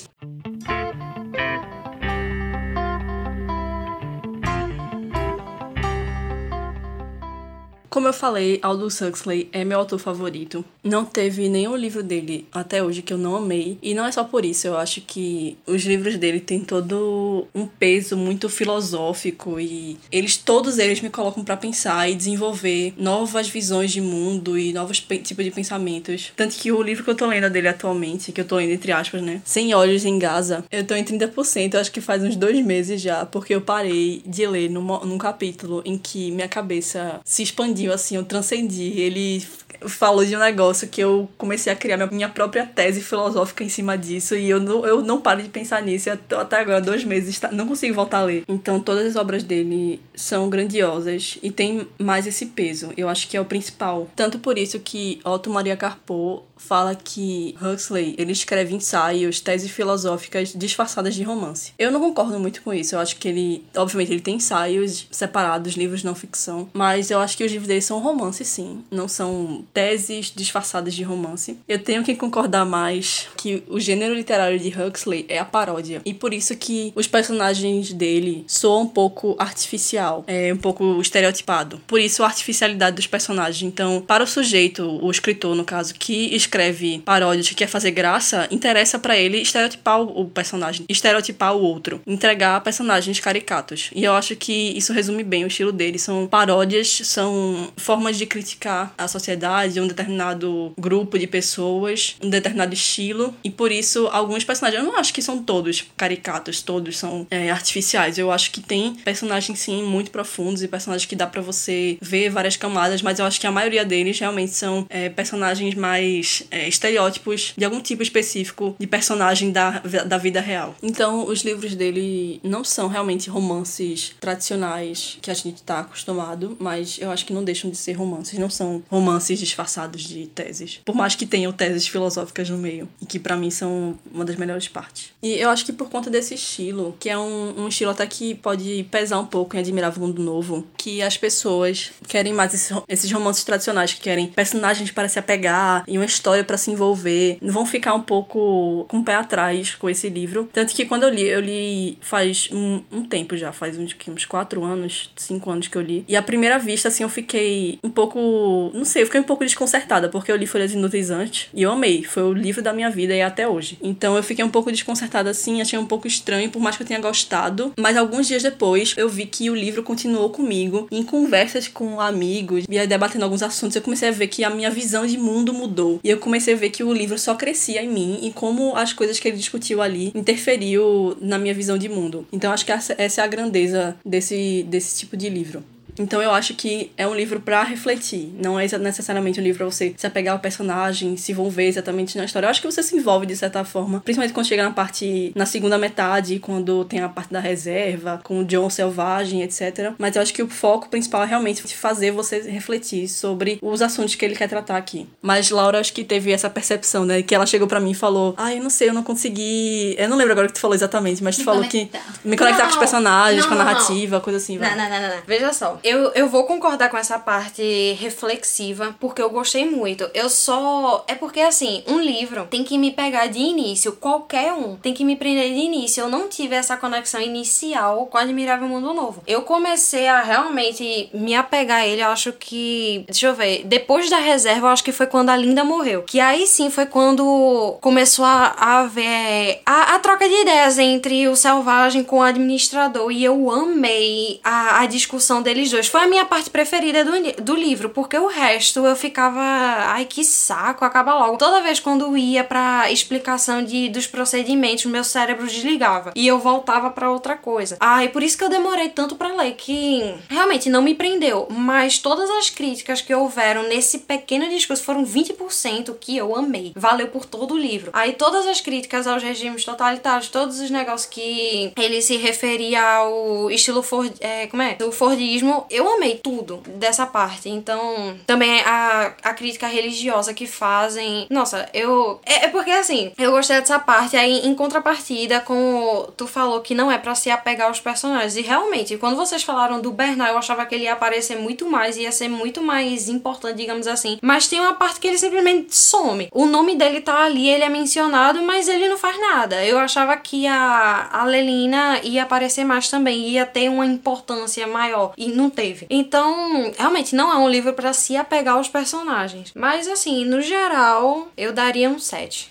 Como 7.94 8.08
eu 8.08 8.12
falei, 8.12 8.58
Aldous 8.60 9.00
Huxley 9.00 9.48
é 9.52 9.64
meu 9.64 9.78
autor 9.78 10.00
favorito. 10.00 10.64
Não 10.82 11.04
teve 11.04 11.48
nenhum 11.48 11.76
livro 11.76 12.02
dele 12.02 12.44
até 12.50 12.82
hoje 12.82 13.02
que 13.02 13.12
eu 13.12 13.16
não 13.16 13.36
amei. 13.36 13.78
E 13.80 13.94
não 13.94 14.04
é 14.04 14.10
só 14.10 14.24
por 14.24 14.44
isso, 14.44 14.66
eu 14.66 14.76
acho 14.76 15.00
que 15.00 15.56
os 15.64 15.84
livros 15.84 16.16
dele 16.16 16.40
têm 16.40 16.58
todo 16.58 17.46
um 17.54 17.68
peso 17.68 18.16
muito 18.16 18.48
filosófico 18.48 19.60
e 19.60 19.96
eles 20.10 20.36
todos 20.36 20.78
eles 20.78 21.00
me 21.00 21.08
colocam 21.08 21.44
pra 21.44 21.56
pensar 21.56 22.10
e 22.10 22.16
desenvolver 22.16 22.94
novas 22.98 23.48
visões 23.48 23.92
de 23.92 24.00
mundo 24.00 24.58
e 24.58 24.72
novos 24.72 24.98
tipos 24.98 25.44
de 25.44 25.52
pensamentos. 25.52 26.32
Tanto 26.34 26.56
que 26.56 26.72
o 26.72 26.82
livro 26.82 27.04
que 27.04 27.10
eu 27.10 27.14
tô 27.14 27.26
lendo 27.26 27.48
dele 27.48 27.68
atualmente, 27.68 28.32
que 28.32 28.40
eu 28.40 28.44
tô 28.44 28.56
lendo 28.56 28.72
entre 28.72 28.90
aspas, 28.90 29.22
né? 29.22 29.40
Sem 29.44 29.72
Olhos 29.72 30.04
em 30.04 30.18
Gaza, 30.18 30.64
eu 30.68 30.84
tô 30.84 30.96
em 30.96 31.04
30%, 31.04 31.74
eu 31.74 31.80
acho 31.80 31.92
que 31.92 32.00
faz 32.00 32.24
uns 32.24 32.34
dois 32.34 32.58
meses 32.66 33.00
já, 33.00 33.24
porque 33.24 33.54
eu 33.54 33.60
parei 33.60 34.20
de 34.26 34.44
ler 34.48 34.68
num, 34.68 34.82
num 34.82 35.16
capítulo 35.16 35.80
em 35.84 35.96
que 35.96 36.32
minha 36.32 36.48
cabeça 36.48 37.20
se 37.24 37.44
expandiu, 37.44 37.83
assim, 37.92 38.16
eu 38.16 38.24
transcendi. 38.24 38.92
Ele 39.00 39.44
falou 39.86 40.24
de 40.24 40.34
um 40.34 40.38
negócio 40.38 40.88
que 40.88 41.00
eu 41.00 41.28
comecei 41.36 41.72
a 41.72 41.76
criar 41.76 41.98
minha, 42.10 42.28
própria 42.28 42.64
tese 42.64 43.00
filosófica 43.00 43.62
em 43.62 43.68
cima 43.68 43.98
disso 43.98 44.34
e 44.34 44.48
eu 44.48 44.58
não, 44.60 44.86
eu 44.86 45.02
não 45.02 45.20
paro 45.20 45.42
de 45.42 45.48
pensar 45.48 45.82
nisso 45.82 46.08
e 46.08 46.12
até, 46.12 46.36
até 46.36 46.60
agora, 46.60 46.80
dois 46.80 47.04
meses, 47.04 47.38
tá- 47.38 47.50
não 47.52 47.66
consigo 47.68 47.94
voltar 47.94 48.18
a 48.18 48.24
ler. 48.24 48.44
Então, 48.48 48.80
todas 48.80 49.06
as 49.06 49.16
obras 49.16 49.42
dele 49.42 50.00
são 50.14 50.48
grandiosas 50.48 51.38
e 51.42 51.50
tem 51.50 51.86
mais 51.98 52.26
esse 52.26 52.46
peso. 52.46 52.92
Eu 52.96 53.08
acho 53.08 53.28
que 53.28 53.36
é 53.36 53.40
o 53.40 53.44
principal. 53.44 54.08
Tanto 54.16 54.38
por 54.38 54.56
isso 54.56 54.78
que 54.80 55.20
Otto 55.24 55.50
Maria 55.50 55.76
Carpo 55.76 56.42
fala 56.56 56.94
que 56.94 57.54
Huxley, 57.60 58.14
ele 58.18 58.32
escreve 58.32 58.74
ensaios, 58.74 59.40
teses 59.40 59.70
filosóficas 59.70 60.52
disfarçadas 60.54 61.14
de 61.14 61.22
romance. 61.22 61.72
Eu 61.78 61.90
não 61.90 62.00
concordo 62.00 62.38
muito 62.38 62.62
com 62.62 62.72
isso. 62.72 62.94
Eu 62.94 63.00
acho 63.00 63.16
que 63.16 63.28
ele, 63.28 63.64
obviamente, 63.76 64.12
ele 64.12 64.20
tem 64.20 64.36
ensaios 64.36 65.06
separados, 65.10 65.74
livros 65.74 66.02
não 66.02 66.14
ficção, 66.14 66.68
mas 66.72 67.10
eu 67.10 67.20
acho 67.20 67.36
que 67.36 67.44
os 67.44 67.52
livros 67.52 67.68
dele 67.68 67.80
são 67.80 68.00
romances, 68.00 68.48
sim. 68.48 68.82
Não 68.90 69.08
são 69.08 69.64
teses 69.72 70.32
disfarçadas 70.34 70.94
de 70.94 71.02
romance. 71.02 71.58
Eu 71.68 71.78
tenho 71.78 72.02
que 72.02 72.14
concordar 72.14 72.64
mais 72.64 73.28
que 73.36 73.62
o 73.68 73.78
gênero 73.78 74.14
literário 74.14 74.58
de 74.58 74.68
Huxley 74.68 75.26
é 75.28 75.38
a 75.38 75.44
paródia. 75.44 76.02
E 76.04 76.14
por 76.14 76.32
isso 76.32 76.56
que 76.56 76.92
os 76.94 77.06
personagens 77.06 77.92
dele 77.92 78.44
soam 78.46 78.82
um 78.82 78.88
pouco 78.88 79.36
artificial, 79.38 80.24
é 80.26 80.52
um 80.52 80.56
pouco 80.56 81.00
estereotipado. 81.00 81.80
Por 81.86 82.00
isso 82.00 82.22
a 82.22 82.26
artificialidade 82.26 82.96
dos 82.96 83.06
personagens. 83.06 83.62
Então, 83.62 84.02
para 84.06 84.24
o 84.24 84.26
sujeito, 84.26 84.82
o 85.02 85.10
escritor, 85.10 85.54
no 85.54 85.64
caso, 85.64 85.94
que 85.94 86.34
escreve 86.44 87.02
paródias, 87.04 87.48
que 87.48 87.54
quer 87.54 87.66
fazer 87.66 87.90
graça, 87.90 88.46
interessa 88.50 88.98
para 88.98 89.16
ele 89.16 89.38
estereotipar 89.38 90.00
o 90.00 90.26
personagem, 90.26 90.84
estereotipar 90.88 91.54
o 91.54 91.62
outro, 91.62 92.00
entregar 92.06 92.60
personagens 92.62 93.20
caricatos. 93.20 93.90
E 93.94 94.04
eu 94.04 94.12
acho 94.14 94.36
que 94.36 94.76
isso 94.76 94.92
resume 94.92 95.22
bem 95.22 95.44
o 95.44 95.46
estilo 95.46 95.72
dele. 95.72 95.98
São 95.98 96.26
paródias, 96.26 97.00
são 97.04 97.72
formas 97.76 98.16
de 98.16 98.26
criticar 98.26 98.94
a 98.96 99.08
sociedade, 99.08 99.80
um 99.80 99.86
determinado 99.86 100.72
grupo 100.78 101.18
de 101.18 101.26
pessoas, 101.26 102.16
um 102.22 102.30
determinado 102.30 102.74
estilo. 102.74 103.34
E 103.42 103.50
por 103.50 103.72
isso, 103.72 104.08
alguns 104.12 104.44
personagens, 104.44 104.82
eu 104.82 104.90
não 104.90 104.98
acho 104.98 105.12
que 105.12 105.22
são 105.22 105.42
todos 105.42 105.84
caricatos, 105.96 106.62
todos 106.62 106.96
são 106.96 107.26
é, 107.30 107.50
artificiais. 107.50 108.18
Eu 108.18 108.30
acho 108.30 108.50
que 108.50 108.60
tem 108.60 108.94
personagens, 108.96 109.58
sim, 109.58 109.82
muito 109.82 110.10
profundos 110.10 110.62
e 110.62 110.68
personagens 110.68 111.06
que 111.06 111.16
dá 111.16 111.26
pra 111.26 111.40
você 111.40 111.98
ver 112.00 112.30
várias 112.30 112.56
camadas, 112.56 113.02
mas 113.02 113.18
eu 113.18 113.26
acho 113.26 113.40
que 113.40 113.46
a 113.46 113.52
maioria 113.52 113.84
deles 113.84 114.18
realmente 114.18 114.52
são 114.52 114.86
é, 114.88 115.08
personagens 115.08 115.74
mais 115.74 116.33
é, 116.50 116.68
estereótipos 116.68 117.52
de 117.56 117.64
algum 117.64 117.80
tipo 117.80 118.02
específico 118.02 118.74
de 118.78 118.86
personagem 118.86 119.52
da, 119.52 119.80
da 120.06 120.18
vida 120.18 120.40
real. 120.40 120.74
Então, 120.82 121.26
os 121.26 121.42
livros 121.42 121.74
dele 121.74 122.40
não 122.42 122.64
são 122.64 122.88
realmente 122.88 123.30
romances 123.30 124.14
tradicionais 124.20 125.18
que 125.20 125.30
a 125.30 125.34
gente 125.34 125.62
tá 125.62 125.80
acostumado, 125.80 126.56
mas 126.58 126.98
eu 127.00 127.10
acho 127.10 127.24
que 127.24 127.32
não 127.32 127.44
deixam 127.44 127.70
de 127.70 127.76
ser 127.76 127.92
romances, 127.92 128.38
não 128.38 128.50
são 128.50 128.82
romances 128.90 129.38
disfarçados 129.38 130.02
de 130.02 130.26
teses. 130.26 130.80
Por 130.84 130.94
mais 130.94 131.14
que 131.14 131.26
tenham 131.26 131.52
teses 131.52 131.86
filosóficas 131.86 132.48
no 132.50 132.58
meio, 132.58 132.88
e 133.00 133.06
que 133.06 133.18
pra 133.18 133.36
mim 133.36 133.50
são 133.50 133.98
uma 134.12 134.24
das 134.24 134.36
melhores 134.36 134.68
partes. 134.68 135.10
E 135.22 135.34
eu 135.34 135.50
acho 135.50 135.64
que 135.64 135.72
por 135.72 135.88
conta 135.88 136.10
desse 136.10 136.34
estilo, 136.34 136.96
que 136.98 137.08
é 137.08 137.18
um, 137.18 137.64
um 137.64 137.68
estilo 137.68 137.90
até 137.90 138.06
que 138.06 138.34
pode 138.34 138.86
pesar 138.90 139.18
um 139.18 139.26
pouco 139.26 139.56
em 139.56 139.60
Admirável 139.60 140.02
Mundo 140.02 140.22
Novo, 140.22 140.66
que 140.76 141.02
as 141.02 141.16
pessoas 141.16 141.90
querem 142.08 142.32
mais 142.32 142.54
esses, 142.54 142.76
esses 142.88 143.10
romances 143.10 143.44
tradicionais, 143.44 143.94
que 143.94 144.00
querem 144.00 144.26
personagens 144.26 144.90
para 144.90 145.08
se 145.08 145.18
apegar 145.18 145.84
e 145.86 145.96
uma 145.96 146.04
história 146.04 146.23
para 146.44 146.56
se 146.56 146.70
envolver, 146.70 147.38
vão 147.42 147.66
ficar 147.66 147.94
um 147.94 148.00
pouco 148.02 148.86
com 148.88 148.98
o 148.98 149.04
pé 149.04 149.14
atrás 149.14 149.74
com 149.74 149.88
esse 149.88 150.08
livro. 150.08 150.48
Tanto 150.52 150.74
que 150.74 150.84
quando 150.84 151.04
eu 151.04 151.10
li, 151.10 151.22
eu 151.22 151.40
li 151.40 151.98
faz 152.00 152.48
um, 152.52 152.82
um 152.90 153.04
tempo 153.04 153.36
já, 153.36 153.52
faz 153.52 153.78
uns, 153.78 153.94
uns 154.08 154.24
quatro 154.24 154.64
anos, 154.64 155.10
cinco 155.16 155.50
anos 155.50 155.68
que 155.68 155.76
eu 155.76 155.82
li. 155.82 156.04
E 156.08 156.16
à 156.16 156.22
primeira 156.22 156.58
vista, 156.58 156.88
assim, 156.88 157.02
eu 157.02 157.08
fiquei 157.08 157.78
um 157.82 157.90
pouco. 157.90 158.70
Não 158.74 158.84
sei, 158.84 159.02
eu 159.02 159.06
fiquei 159.06 159.20
um 159.20 159.24
pouco 159.24 159.44
desconcertada, 159.44 160.08
porque 160.08 160.30
eu 160.30 160.36
li 160.36 160.46
Folhas 160.46 160.72
Inúteis 160.72 161.10
antes 161.10 161.48
e 161.52 161.62
eu 161.62 161.70
amei. 161.70 162.04
Foi 162.04 162.22
o 162.22 162.32
livro 162.32 162.62
da 162.62 162.72
minha 162.72 162.90
vida 162.90 163.14
e 163.14 163.18
é 163.18 163.24
até 163.24 163.46
hoje. 163.46 163.78
Então 163.82 164.16
eu 164.16 164.22
fiquei 164.22 164.44
um 164.44 164.50
pouco 164.50 164.70
desconcertada 164.70 165.30
assim, 165.30 165.60
achei 165.60 165.78
um 165.78 165.86
pouco 165.86 166.06
estranho, 166.06 166.50
por 166.50 166.60
mais 166.60 166.76
que 166.76 166.82
eu 166.82 166.86
tenha 166.86 167.00
gostado. 167.00 167.72
Mas 167.78 167.96
alguns 167.96 168.26
dias 168.26 168.42
depois, 168.42 168.94
eu 168.96 169.08
vi 169.08 169.26
que 169.26 169.50
o 169.50 169.54
livro 169.54 169.82
continuou 169.82 170.30
comigo. 170.30 170.88
Em 170.90 171.02
conversas 171.02 171.68
com 171.68 172.00
amigos 172.00 172.64
e 172.68 172.86
debatendo 172.86 173.24
alguns 173.24 173.42
assuntos, 173.42 173.76
eu 173.76 173.82
comecei 173.82 174.08
a 174.08 174.12
ver 174.12 174.28
que 174.28 174.44
a 174.44 174.50
minha 174.50 174.70
visão 174.70 175.06
de 175.06 175.18
mundo 175.18 175.52
mudou. 175.52 176.00
E 176.02 176.10
eu 176.10 176.13
comecei 176.18 176.54
a 176.54 176.56
ver 176.56 176.70
que 176.70 176.84
o 176.84 176.92
livro 176.92 177.18
só 177.18 177.34
crescia 177.34 177.82
em 177.82 177.88
mim 177.88 178.18
e 178.22 178.32
como 178.32 178.76
as 178.76 178.92
coisas 178.92 179.18
que 179.18 179.28
ele 179.28 179.36
discutiu 179.36 179.80
ali 179.80 180.12
interferiu 180.14 181.16
na 181.20 181.38
minha 181.38 181.54
visão 181.54 181.78
de 181.78 181.88
mundo. 181.88 182.26
Então 182.32 182.52
acho 182.52 182.64
que 182.64 182.72
essa 182.72 182.94
é 182.98 183.24
a 183.24 183.26
grandeza 183.26 183.96
desse, 184.04 184.64
desse 184.68 184.98
tipo 184.98 185.16
de 185.16 185.28
livro. 185.28 185.62
Então 185.98 186.20
eu 186.22 186.30
acho 186.32 186.54
que 186.54 186.90
é 186.96 187.06
um 187.06 187.14
livro 187.14 187.40
pra 187.40 187.62
refletir. 187.62 188.32
Não 188.42 188.58
é 188.58 188.66
necessariamente 188.78 189.40
um 189.40 189.42
livro 189.42 189.58
pra 189.58 189.66
você 189.66 189.94
se 189.96 190.06
apegar 190.06 190.32
ao 190.34 190.40
personagem, 190.40 191.16
se 191.16 191.32
envolver 191.32 191.66
exatamente 191.66 192.16
na 192.18 192.24
história. 192.24 192.46
Eu 192.46 192.50
acho 192.50 192.60
que 192.60 192.66
você 192.66 192.82
se 192.82 192.96
envolve 192.96 193.26
de 193.26 193.36
certa 193.36 193.64
forma, 193.64 194.00
principalmente 194.00 194.32
quando 194.34 194.46
chega 194.46 194.62
na 194.64 194.70
parte 194.70 195.32
na 195.34 195.46
segunda 195.46 195.78
metade, 195.78 196.38
quando 196.38 196.84
tem 196.84 197.00
a 197.00 197.08
parte 197.08 197.32
da 197.32 197.40
reserva, 197.40 198.20
com 198.24 198.40
o 198.40 198.44
John 198.44 198.68
selvagem, 198.70 199.42
etc. 199.42 199.92
Mas 199.98 200.16
eu 200.16 200.22
acho 200.22 200.34
que 200.34 200.42
o 200.42 200.48
foco 200.48 200.88
principal 200.88 201.22
é 201.22 201.26
realmente 201.26 201.62
fazer 201.74 202.10
você 202.10 202.40
refletir 202.42 203.08
sobre 203.08 203.58
os 203.62 203.80
assuntos 203.82 204.14
que 204.14 204.24
ele 204.24 204.34
quer 204.36 204.48
tratar 204.48 204.76
aqui. 204.76 205.06
Mas 205.22 205.50
Laura 205.50 205.78
acho 205.80 205.92
que 205.92 206.02
teve 206.04 206.32
essa 206.32 206.50
percepção, 206.50 207.04
né, 207.04 207.22
que 207.22 207.34
ela 207.34 207.46
chegou 207.46 207.68
pra 207.68 207.80
mim 207.80 207.92
e 207.92 207.94
falou: 207.94 208.34
"Ah, 208.36 208.52
eu 208.54 208.62
não 208.62 208.70
sei, 208.70 208.88
eu 208.88 208.94
não 208.94 209.02
consegui, 209.02 209.94
eu 209.98 210.08
não 210.08 210.16
lembro 210.16 210.32
agora 210.32 210.46
o 210.46 210.48
que 210.50 210.54
tu 210.54 210.60
falou 210.60 210.74
exatamente, 210.74 211.22
mas 211.22 211.36
tu 211.36 211.40
Me 211.40 211.44
falou 211.44 211.64
conectar. 211.64 211.98
que 212.22 212.28
me 212.28 212.36
conectar 212.36 212.62
com 212.64 212.68
os 212.68 212.74
Não, 212.74 212.80
personagens, 212.80 213.40
não, 213.42 213.48
com 213.48 213.54
a 213.54 213.58
não, 213.58 213.64
não. 213.64 213.72
narrativa, 213.72 214.20
coisa 214.20 214.36
assim, 214.38 214.58
vai. 214.58 214.70
Não, 214.70 214.76
não, 214.84 214.90
não, 214.90 215.00
não, 215.08 215.16
não. 215.16 215.22
Veja 215.26 215.52
só. 215.52 215.78
Eu, 215.84 216.10
eu 216.14 216.26
vou 216.28 216.44
concordar 216.44 216.88
com 216.88 216.96
essa 216.96 217.18
parte 217.18 217.92
reflexiva, 218.00 218.96
porque 218.98 219.20
eu 219.20 219.28
gostei 219.28 219.68
muito. 219.68 220.08
Eu 220.14 220.30
só. 220.30 221.04
É 221.06 221.14
porque, 221.14 221.40
assim, 221.40 221.84
um 221.86 222.00
livro 222.00 222.46
tem 222.46 222.64
que 222.64 222.78
me 222.78 222.90
pegar 222.90 223.26
de 223.26 223.38
início, 223.38 223.92
qualquer 223.92 224.54
um, 224.54 224.76
tem 224.76 224.94
que 224.94 225.04
me 225.04 225.14
prender 225.14 225.52
de 225.52 225.60
início. 225.60 226.00
Eu 226.00 226.08
não 226.08 226.26
tive 226.26 226.54
essa 226.54 226.74
conexão 226.78 227.20
inicial 227.20 228.06
com 228.06 228.16
Admirável 228.16 228.66
Mundo 228.66 228.94
Novo. 228.94 229.22
Eu 229.26 229.42
comecei 229.42 230.08
a 230.08 230.22
realmente 230.22 231.10
me 231.12 231.34
apegar 231.34 231.82
a 231.82 231.86
ele, 231.86 232.00
eu 232.00 232.08
acho 232.08 232.32
que. 232.32 233.04
Deixa 233.06 233.26
eu 233.26 233.34
ver. 233.34 233.64
Depois 233.66 234.08
da 234.08 234.18
reserva, 234.18 234.68
eu 234.68 234.70
acho 234.70 234.84
que 234.84 234.92
foi 234.92 235.06
quando 235.06 235.28
a 235.28 235.36
Linda 235.36 235.64
morreu. 235.64 236.02
Que 236.04 236.18
aí 236.18 236.46
sim 236.46 236.70
foi 236.70 236.86
quando 236.86 237.76
começou 237.82 238.24
a, 238.24 238.54
haver 238.78 239.60
a, 239.66 239.96
a 239.96 239.98
troca 239.98 240.26
de 240.26 240.34
ideias 240.34 240.78
entre 240.78 241.28
o 241.28 241.36
selvagem 241.36 242.02
com 242.02 242.20
o 242.20 242.22
administrador. 242.22 243.10
E 243.10 243.22
eu 243.22 243.50
amei 243.50 244.40
a, 244.42 244.80
a 244.80 244.86
discussão 244.86 245.42
deles 245.42 245.73
dois. 245.74 245.88
Foi 245.88 246.02
a 246.02 246.06
minha 246.06 246.24
parte 246.24 246.48
preferida 246.48 247.04
do, 247.04 247.12
do 247.42 247.54
livro, 247.54 247.90
porque 247.90 248.16
o 248.16 248.26
resto 248.26 248.84
eu 248.86 248.96
ficava. 248.96 249.40
Ai, 249.40 250.04
que 250.04 250.24
saco, 250.24 250.84
acaba 250.84 251.14
logo. 251.14 251.36
Toda 251.36 251.62
vez 251.62 251.80
quando 251.80 252.16
ia 252.16 252.42
pra 252.44 252.90
explicação 252.90 253.62
de, 253.64 253.88
dos 253.88 254.06
procedimentos, 254.06 254.84
meu 254.86 255.04
cérebro 255.04 255.46
desligava. 255.46 256.12
E 256.14 256.26
eu 256.26 256.38
voltava 256.38 256.90
pra 256.90 257.10
outra 257.10 257.36
coisa. 257.36 257.76
Ai, 257.80 258.08
por 258.08 258.22
isso 258.22 258.38
que 258.38 258.44
eu 258.44 258.48
demorei 258.48 258.88
tanto 258.88 259.16
pra 259.16 259.34
ler, 259.34 259.54
que 259.54 260.14
realmente 260.28 260.70
não 260.70 260.82
me 260.82 260.94
prendeu. 260.94 261.46
Mas 261.50 261.98
todas 261.98 262.30
as 262.30 262.50
críticas 262.50 263.00
que 263.00 263.14
houveram 263.14 263.64
nesse 263.64 263.98
pequeno 263.98 264.48
discurso 264.48 264.82
foram 264.82 265.04
20% 265.04 265.94
que 266.00 266.16
eu 266.16 266.34
amei. 266.36 266.72
Valeu 266.76 267.08
por 267.08 267.24
todo 267.24 267.54
o 267.54 267.58
livro. 267.58 267.90
Aí 267.92 268.12
todas 268.12 268.46
as 268.46 268.60
críticas 268.60 269.06
aos 269.06 269.22
regimes 269.22 269.64
totalitários, 269.64 270.28
todos 270.28 270.60
os 270.60 270.70
negócios 270.70 271.10
que 271.10 271.72
ele 271.76 272.00
se 272.00 272.16
referia 272.16 272.82
ao 272.82 273.50
estilo 273.50 273.82
Ford, 273.82 274.12
é, 274.20 274.46
como 274.46 274.62
é? 274.62 274.74
Do 274.74 274.92
Fordismo, 274.92 275.63
eu 275.70 275.92
amei 275.92 276.18
tudo 276.22 276.62
dessa 276.66 277.06
parte. 277.06 277.48
Então, 277.48 278.16
também 278.26 278.60
a, 278.60 279.12
a 279.22 279.34
crítica 279.34 279.66
religiosa 279.66 280.34
que 280.34 280.46
fazem. 280.46 281.26
Nossa, 281.30 281.68
eu. 281.72 282.20
É, 282.24 282.46
é 282.46 282.48
porque 282.48 282.70
assim, 282.70 283.12
eu 283.18 283.32
gostei 283.32 283.58
dessa 283.58 283.78
parte. 283.78 284.16
Aí, 284.16 284.46
em 284.46 284.54
contrapartida, 284.54 285.40
com 285.40 286.08
tu 286.16 286.26
falou 286.26 286.60
que 286.60 286.74
não 286.74 286.90
é 286.90 286.98
pra 286.98 287.14
se 287.14 287.30
apegar 287.30 287.68
aos 287.68 287.80
personagens. 287.80 288.36
E 288.36 288.42
realmente, 288.42 288.96
quando 288.96 289.16
vocês 289.16 289.42
falaram 289.42 289.80
do 289.80 289.92
Bernard, 289.92 290.32
eu 290.32 290.38
achava 290.38 290.64
que 290.66 290.74
ele 290.74 290.84
ia 290.84 290.92
aparecer 290.92 291.36
muito 291.36 291.68
mais, 291.68 291.96
ia 291.96 292.12
ser 292.12 292.28
muito 292.28 292.62
mais 292.62 293.08
importante, 293.08 293.56
digamos 293.56 293.86
assim. 293.86 294.18
Mas 294.22 294.48
tem 294.48 294.60
uma 294.60 294.74
parte 294.74 295.00
que 295.00 295.08
ele 295.08 295.18
simplesmente 295.18 295.76
some. 295.76 296.28
O 296.32 296.46
nome 296.46 296.74
dele 296.76 297.00
tá 297.00 297.24
ali, 297.24 297.48
ele 297.48 297.64
é 297.64 297.68
mencionado, 297.68 298.42
mas 298.42 298.68
ele 298.68 298.88
não 298.88 298.96
faz 298.96 299.20
nada. 299.20 299.64
Eu 299.64 299.78
achava 299.78 300.16
que 300.16 300.46
a, 300.46 301.08
a 301.12 301.24
Lelina 301.24 302.00
ia 302.02 302.22
aparecer 302.22 302.64
mais 302.64 302.88
também, 302.88 303.28
ia 303.30 303.46
ter 303.46 303.68
uma 303.68 303.86
importância 303.86 304.66
maior. 304.66 305.12
E 305.16 305.28
não 305.28 305.50
teve. 305.54 305.86
Então, 305.88 306.72
realmente, 306.76 307.16
não 307.16 307.32
é 307.32 307.36
um 307.36 307.48
livro 307.48 307.72
pra 307.72 307.92
se 307.92 308.16
apegar 308.16 308.56
aos 308.56 308.68
personagens. 308.68 309.52
Mas, 309.54 309.88
assim, 309.88 310.24
no 310.24 310.42
geral, 310.42 311.28
eu 311.36 311.52
daria 311.52 311.88
um 311.88 311.98
7. 311.98 312.50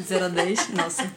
0 0.00 0.24
a 0.26 0.28
10, 0.28 0.68
nossa. 0.70 1.12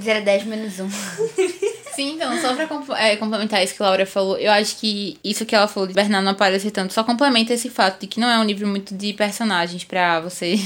0 0.00 0.18
a 0.18 0.22
10 0.22 0.44
menos 0.44 0.80
1. 0.80 0.88
Sim, 1.94 2.14
então, 2.16 2.36
só 2.40 2.52
pra 2.54 2.66
comp- 2.66 2.90
é, 2.90 3.14
complementar 3.14 3.62
isso 3.62 3.72
que 3.76 3.80
a 3.80 3.86
Laura 3.86 4.04
falou, 4.04 4.36
eu 4.36 4.50
acho 4.50 4.76
que 4.78 5.16
isso 5.22 5.46
que 5.46 5.54
ela 5.54 5.68
falou 5.68 5.86
de 5.86 5.94
Bernardo 5.94 6.24
não 6.24 6.32
aparecer 6.32 6.72
tanto 6.72 6.92
só 6.92 7.04
complementa 7.04 7.52
esse 7.54 7.70
fato 7.70 8.00
de 8.00 8.08
que 8.08 8.18
não 8.18 8.28
é 8.28 8.36
um 8.36 8.42
livro 8.42 8.66
muito 8.66 8.92
de 8.96 9.12
personagens 9.12 9.84
pra 9.84 10.18
você. 10.18 10.58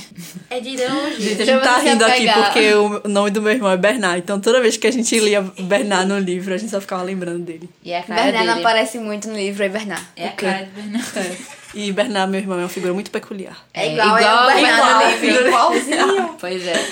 É 0.48 0.58
de 0.58 0.70
ideologia. 0.70 1.18
Gente, 1.36 1.42
a 1.42 1.44
gente 1.44 1.62
tá 1.62 1.78
rindo 1.80 2.04
aqui 2.06 2.26
porque 2.32 2.72
o 2.74 3.06
nome 3.06 3.30
do 3.30 3.42
meu 3.42 3.52
irmão 3.52 3.70
é 3.70 3.76
Bernard. 3.76 4.20
Então 4.20 4.40
toda 4.40 4.62
vez 4.62 4.78
que 4.78 4.86
a 4.86 4.90
gente 4.90 5.20
lia 5.20 5.42
Bernard 5.42 6.08
no 6.08 6.18
livro, 6.18 6.54
a 6.54 6.56
gente 6.56 6.70
só 6.70 6.80
ficava 6.80 7.02
lembrando 7.02 7.40
dele. 7.44 7.68
E 7.84 7.92
é 7.92 7.98
a 7.98 8.02
cara 8.02 8.22
Bernard 8.22 8.48
dele. 8.48 8.60
aparece 8.60 8.98
muito 8.98 9.28
no 9.28 9.36
livro, 9.36 9.62
é 9.62 9.68
Bernard. 9.68 10.02
É 10.16 10.28
a 10.28 10.32
cara 10.32 10.64
de 10.64 10.70
Bernardo. 10.70 11.18
É. 11.18 11.36
E 11.74 11.92
Bernard, 11.92 12.30
meu 12.32 12.40
irmão, 12.40 12.58
é 12.58 12.62
uma 12.62 12.68
figura 12.70 12.94
muito 12.94 13.10
peculiar. 13.10 13.66
É 13.74 13.92
igual, 13.92 14.18
igual, 14.18 14.48
é 14.50 14.52
o 14.52 14.54
Bernard 14.54 14.80
no 14.80 14.88
igual, 14.88 15.20
livro. 15.20 15.48
igualzinho. 15.48 16.36
Pois 16.40 16.66
é. 16.66 16.86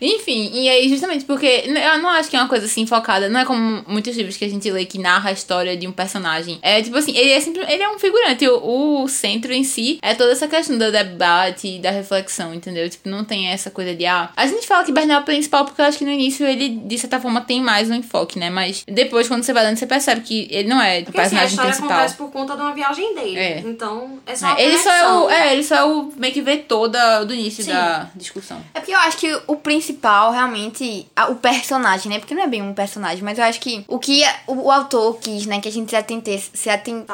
Enfim, 0.00 0.50
e 0.52 0.68
aí 0.68 0.88
justamente 0.88 1.24
porque 1.24 1.64
eu 1.66 1.98
não 1.98 2.08
acho 2.10 2.28
que 2.28 2.36
é 2.36 2.40
uma 2.40 2.48
coisa 2.48 2.66
assim 2.66 2.86
focada, 2.86 3.28
não 3.28 3.40
é 3.40 3.44
como 3.44 3.84
muitos 3.86 4.16
livros 4.16 4.36
que 4.36 4.44
a 4.44 4.48
gente 4.48 4.70
lê 4.70 4.84
que 4.84 4.98
narra 4.98 5.30
a 5.30 5.32
história 5.32 5.76
de 5.76 5.86
um 5.86 5.92
personagem. 5.92 6.58
É 6.62 6.82
tipo 6.82 6.96
assim, 6.96 7.16
ele 7.16 7.30
é 7.30 7.40
sempre, 7.40 7.62
ele 7.68 7.82
é 7.82 7.88
um 7.88 7.98
figurante, 7.98 8.46
o, 8.48 9.02
o 9.02 9.08
centro 9.08 9.52
em 9.52 9.64
si 9.64 9.98
é 10.02 10.14
toda 10.14 10.32
essa 10.32 10.48
questão 10.48 10.78
do 10.78 10.90
debate 10.90 11.76
e 11.76 11.78
da 11.78 11.90
reflexão, 11.90 12.54
entendeu? 12.54 12.88
Tipo, 12.88 13.08
não 13.08 13.24
tem 13.24 13.48
essa 13.48 13.70
coisa 13.70 13.94
de 13.94 14.06
ah, 14.06 14.30
a 14.36 14.46
gente 14.46 14.66
fala 14.66 14.84
que 14.84 14.92
Bernard 14.92 15.20
é 15.20 15.22
o 15.22 15.24
principal 15.24 15.64
porque 15.64 15.80
eu 15.80 15.86
acho 15.86 15.98
que 15.98 16.04
no 16.04 16.10
início 16.10 16.46
ele 16.46 16.68
de 16.68 16.98
certa 16.98 17.20
forma 17.20 17.40
tem 17.40 17.60
mais 17.60 17.90
um 17.90 17.94
enfoque, 17.94 18.38
né? 18.38 18.50
Mas 18.50 18.84
depois 18.86 19.28
quando 19.28 19.42
você 19.42 19.52
vai 19.52 19.64
lendo 19.64 19.78
você 19.78 19.86
percebe 19.86 20.20
que 20.22 20.48
ele 20.50 20.68
não 20.68 20.80
é 20.80 21.00
o 21.00 21.04
Porque 21.04 21.20
assim, 21.20 21.36
a 21.36 21.40
personagem 21.40 21.48
história 21.50 21.70
principal. 21.70 21.96
acontece 21.96 22.16
por 22.16 22.30
conta 22.30 22.56
de 22.56 22.62
uma 22.62 22.74
viagem 22.74 23.14
dele. 23.14 23.38
É. 23.38 23.58
Então, 23.60 24.18
é 24.26 24.36
só 24.36 24.46
uma 24.46 24.60
É, 24.60 24.64
ele 24.64 24.78
só 24.78 24.92
é 24.92 25.12
o, 25.12 25.30
é, 25.30 25.52
ele 25.52 25.64
só 25.64 25.74
é 25.76 25.84
o 25.84 26.12
meio 26.16 26.32
que 26.32 26.42
vetor 26.42 26.88
da, 26.88 27.24
do 27.24 27.34
início 27.34 27.64
Sim. 27.64 27.70
da 27.70 28.10
discussão. 28.14 28.62
É 28.74 28.80
porque 28.80 28.92
eu 28.92 28.98
acho 28.98 29.16
que 29.16 29.40
o 29.46 29.56
principal, 29.56 29.87
realmente, 30.32 31.06
a- 31.14 31.28
o 31.28 31.36
personagem, 31.36 32.10
né? 32.12 32.18
Porque 32.18 32.34
não 32.34 32.42
é 32.42 32.46
bem 32.46 32.62
um 32.62 32.74
personagem, 32.74 33.22
mas 33.22 33.38
eu 33.38 33.44
acho 33.44 33.60
que 33.60 33.84
o 33.88 33.98
que 33.98 34.22
o, 34.46 34.64
o 34.66 34.70
autor 34.70 35.18
quis, 35.18 35.46
né? 35.46 35.60
Que 35.60 35.68
a 35.68 35.72
gente 35.72 35.90
se 35.90 35.96
atentasse, 35.96 36.50
se 36.54 36.70
aten- 36.70 37.04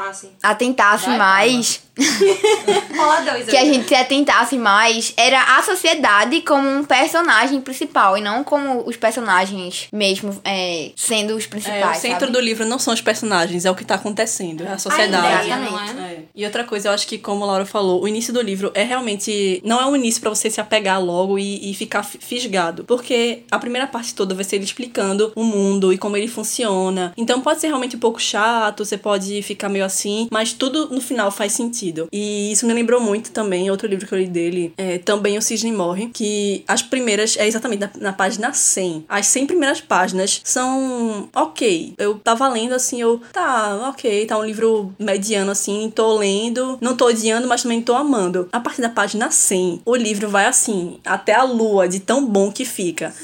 atentasse 0.42 1.06
Vai, 1.06 1.18
mais. 1.18 1.82
Rola 2.96 3.20
dois 3.22 3.46
Que 3.46 3.56
a 3.56 3.64
gente 3.64 3.88
se 3.88 3.94
atentasse 3.94 4.56
mais 4.58 5.12
era 5.16 5.58
a 5.58 5.62
sociedade 5.62 6.40
como 6.42 6.68
um 6.68 6.84
personagem 6.84 7.60
principal 7.60 8.16
e 8.18 8.20
não 8.20 8.42
como 8.44 8.86
os 8.86 8.96
personagens 8.96 9.88
mesmo 9.92 10.40
é, 10.44 10.90
sendo 10.96 11.34
os 11.36 11.44
É, 11.44 11.48
principais. 11.48 11.98
o 11.98 12.00
centro 12.00 12.20
sabe? 12.20 12.32
do 12.32 12.40
livro 12.40 12.64
não 12.66 12.78
são 12.78 12.92
os 12.94 13.00
personagens, 13.00 13.64
é 13.64 13.70
o 13.70 13.74
que 13.74 13.84
tá 13.84 13.94
acontecendo, 13.94 14.64
é 14.64 14.68
a 14.68 14.74
A 14.74 14.78
sociedade. 14.78 15.46
ideia, 15.46 15.56
não 15.56 15.66
Exatamente. 15.68 15.98
é? 16.00 16.04
É. 16.04 16.22
E 16.34 16.44
outra 16.44 16.64
coisa, 16.64 16.88
eu 16.88 16.92
acho 16.92 17.06
que, 17.06 17.18
como 17.18 17.44
a 17.44 17.46
Laura 17.46 17.66
falou, 17.66 18.02
o 18.02 18.08
início 18.08 18.32
do 18.32 18.40
livro 18.40 18.70
é 18.74 18.82
realmente. 18.82 19.60
Não 19.64 19.80
é 19.80 19.86
um 19.86 19.94
início 19.96 20.20
pra 20.20 20.30
você 20.30 20.50
se 20.50 20.60
apegar 20.60 21.02
logo 21.02 21.38
e, 21.38 21.70
e 21.70 21.74
ficar 21.74 22.02
fi- 22.02 22.18
fisgado. 22.18 22.84
Porque 22.84 23.42
a 23.50 23.58
primeira 23.58 23.86
parte 23.86 24.14
toda 24.14 24.34
vai 24.34 24.44
ser 24.44 24.56
ele 24.56 24.64
explicando 24.64 25.32
o 25.34 25.44
mundo 25.44 25.92
e 25.92 25.98
como 25.98 26.16
ele 26.16 26.28
funciona. 26.28 27.12
Então 27.16 27.40
pode 27.40 27.60
ser 27.60 27.68
realmente 27.68 27.96
um 27.96 28.00
pouco 28.00 28.20
chato, 28.20 28.84
você 28.84 28.98
pode 28.98 29.40
ficar 29.42 29.68
meio 29.68 29.84
assim, 29.84 30.28
mas 30.30 30.52
tudo 30.52 30.88
no 30.90 31.00
final 31.00 31.30
faz 31.30 31.52
sentido. 31.52 31.83
E 32.12 32.52
isso 32.52 32.66
me 32.66 32.72
lembrou 32.72 33.00
muito 33.00 33.30
também, 33.30 33.70
outro 33.70 33.86
livro 33.88 34.06
que 34.06 34.14
eu 34.14 34.18
li 34.18 34.26
dele, 34.26 34.72
é 34.76 34.98
também 34.98 35.36
O 35.36 35.42
Cisne 35.42 35.72
Morre, 35.72 36.08
que 36.12 36.64
as 36.66 36.82
primeiras, 36.82 37.36
é 37.36 37.46
exatamente 37.46 37.80
na, 37.80 37.90
na 37.96 38.12
página 38.12 38.52
100. 38.52 39.04
As 39.08 39.26
100 39.26 39.46
primeiras 39.46 39.80
páginas 39.80 40.40
são 40.44 41.28
ok. 41.34 41.94
Eu 41.98 42.18
tava 42.18 42.48
lendo 42.48 42.74
assim, 42.74 43.00
eu, 43.00 43.20
tá, 43.32 43.90
ok, 43.90 44.26
tá 44.26 44.38
um 44.38 44.44
livro 44.44 44.94
mediano 44.98 45.50
assim, 45.50 45.92
tô 45.94 46.16
lendo, 46.16 46.78
não 46.80 46.96
tô 46.96 47.06
odiando, 47.06 47.48
mas 47.48 47.62
também 47.62 47.82
tô 47.82 47.94
amando. 47.94 48.48
A 48.52 48.60
partir 48.60 48.80
da 48.82 48.88
página 48.88 49.30
100, 49.30 49.82
o 49.84 49.96
livro 49.96 50.28
vai 50.28 50.46
assim, 50.46 50.98
até 51.04 51.34
a 51.34 51.42
lua, 51.42 51.88
de 51.88 52.00
tão 52.00 52.24
bom 52.24 52.50
que 52.50 52.64
fica. 52.64 53.14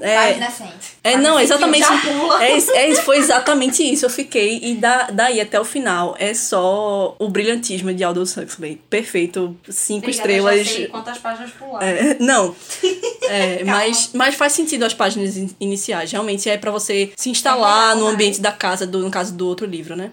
É, 0.00 0.14
Página 0.14 0.50
100. 0.50 0.68
É, 1.12 1.16
não, 1.16 1.38
exatamente. 1.40 1.86
já 1.86 1.98
pula. 2.00 2.44
É, 2.44 2.56
é 2.56 2.94
foi 2.96 3.18
exatamente 3.18 3.82
isso. 3.82 4.04
Eu 4.06 4.10
fiquei. 4.10 4.58
E 4.62 4.74
da, 4.74 5.08
daí 5.10 5.40
até 5.40 5.60
o 5.60 5.64
final 5.64 6.14
é 6.18 6.32
só 6.34 7.14
o 7.18 7.28
brilhantismo 7.28 7.92
de 7.92 8.02
Aldous 8.04 8.36
Huxley. 8.36 8.80
Perfeito. 8.90 9.56
Cinco 9.68 10.06
Obrigada, 10.06 10.28
já 10.32 10.36
estrelas. 10.38 10.68
sei 10.68 10.86
quantas 10.88 11.18
páginas 11.18 11.50
pular. 11.52 11.82
É, 11.82 12.16
não. 12.20 12.54
É, 13.28 13.64
mas, 13.64 14.10
mas 14.14 14.36
faz 14.36 14.52
sentido 14.52 14.84
as 14.84 14.94
páginas 14.94 15.36
in- 15.36 15.50
iniciais. 15.58 16.12
Realmente 16.12 16.48
é 16.48 16.56
pra 16.56 16.70
você 16.70 17.10
se 17.16 17.28
instalar 17.28 17.90
É 17.90 17.94
no 17.94 18.02
legal, 18.02 18.14
ambiente 18.14 18.40
da 18.40 18.52
casa, 18.52 18.86
do, 18.86 19.00
no 19.00 19.10
caso 19.10 19.34
do 19.34 19.48
outro 19.48 19.66
livro, 19.66 19.96
né? 19.96 20.12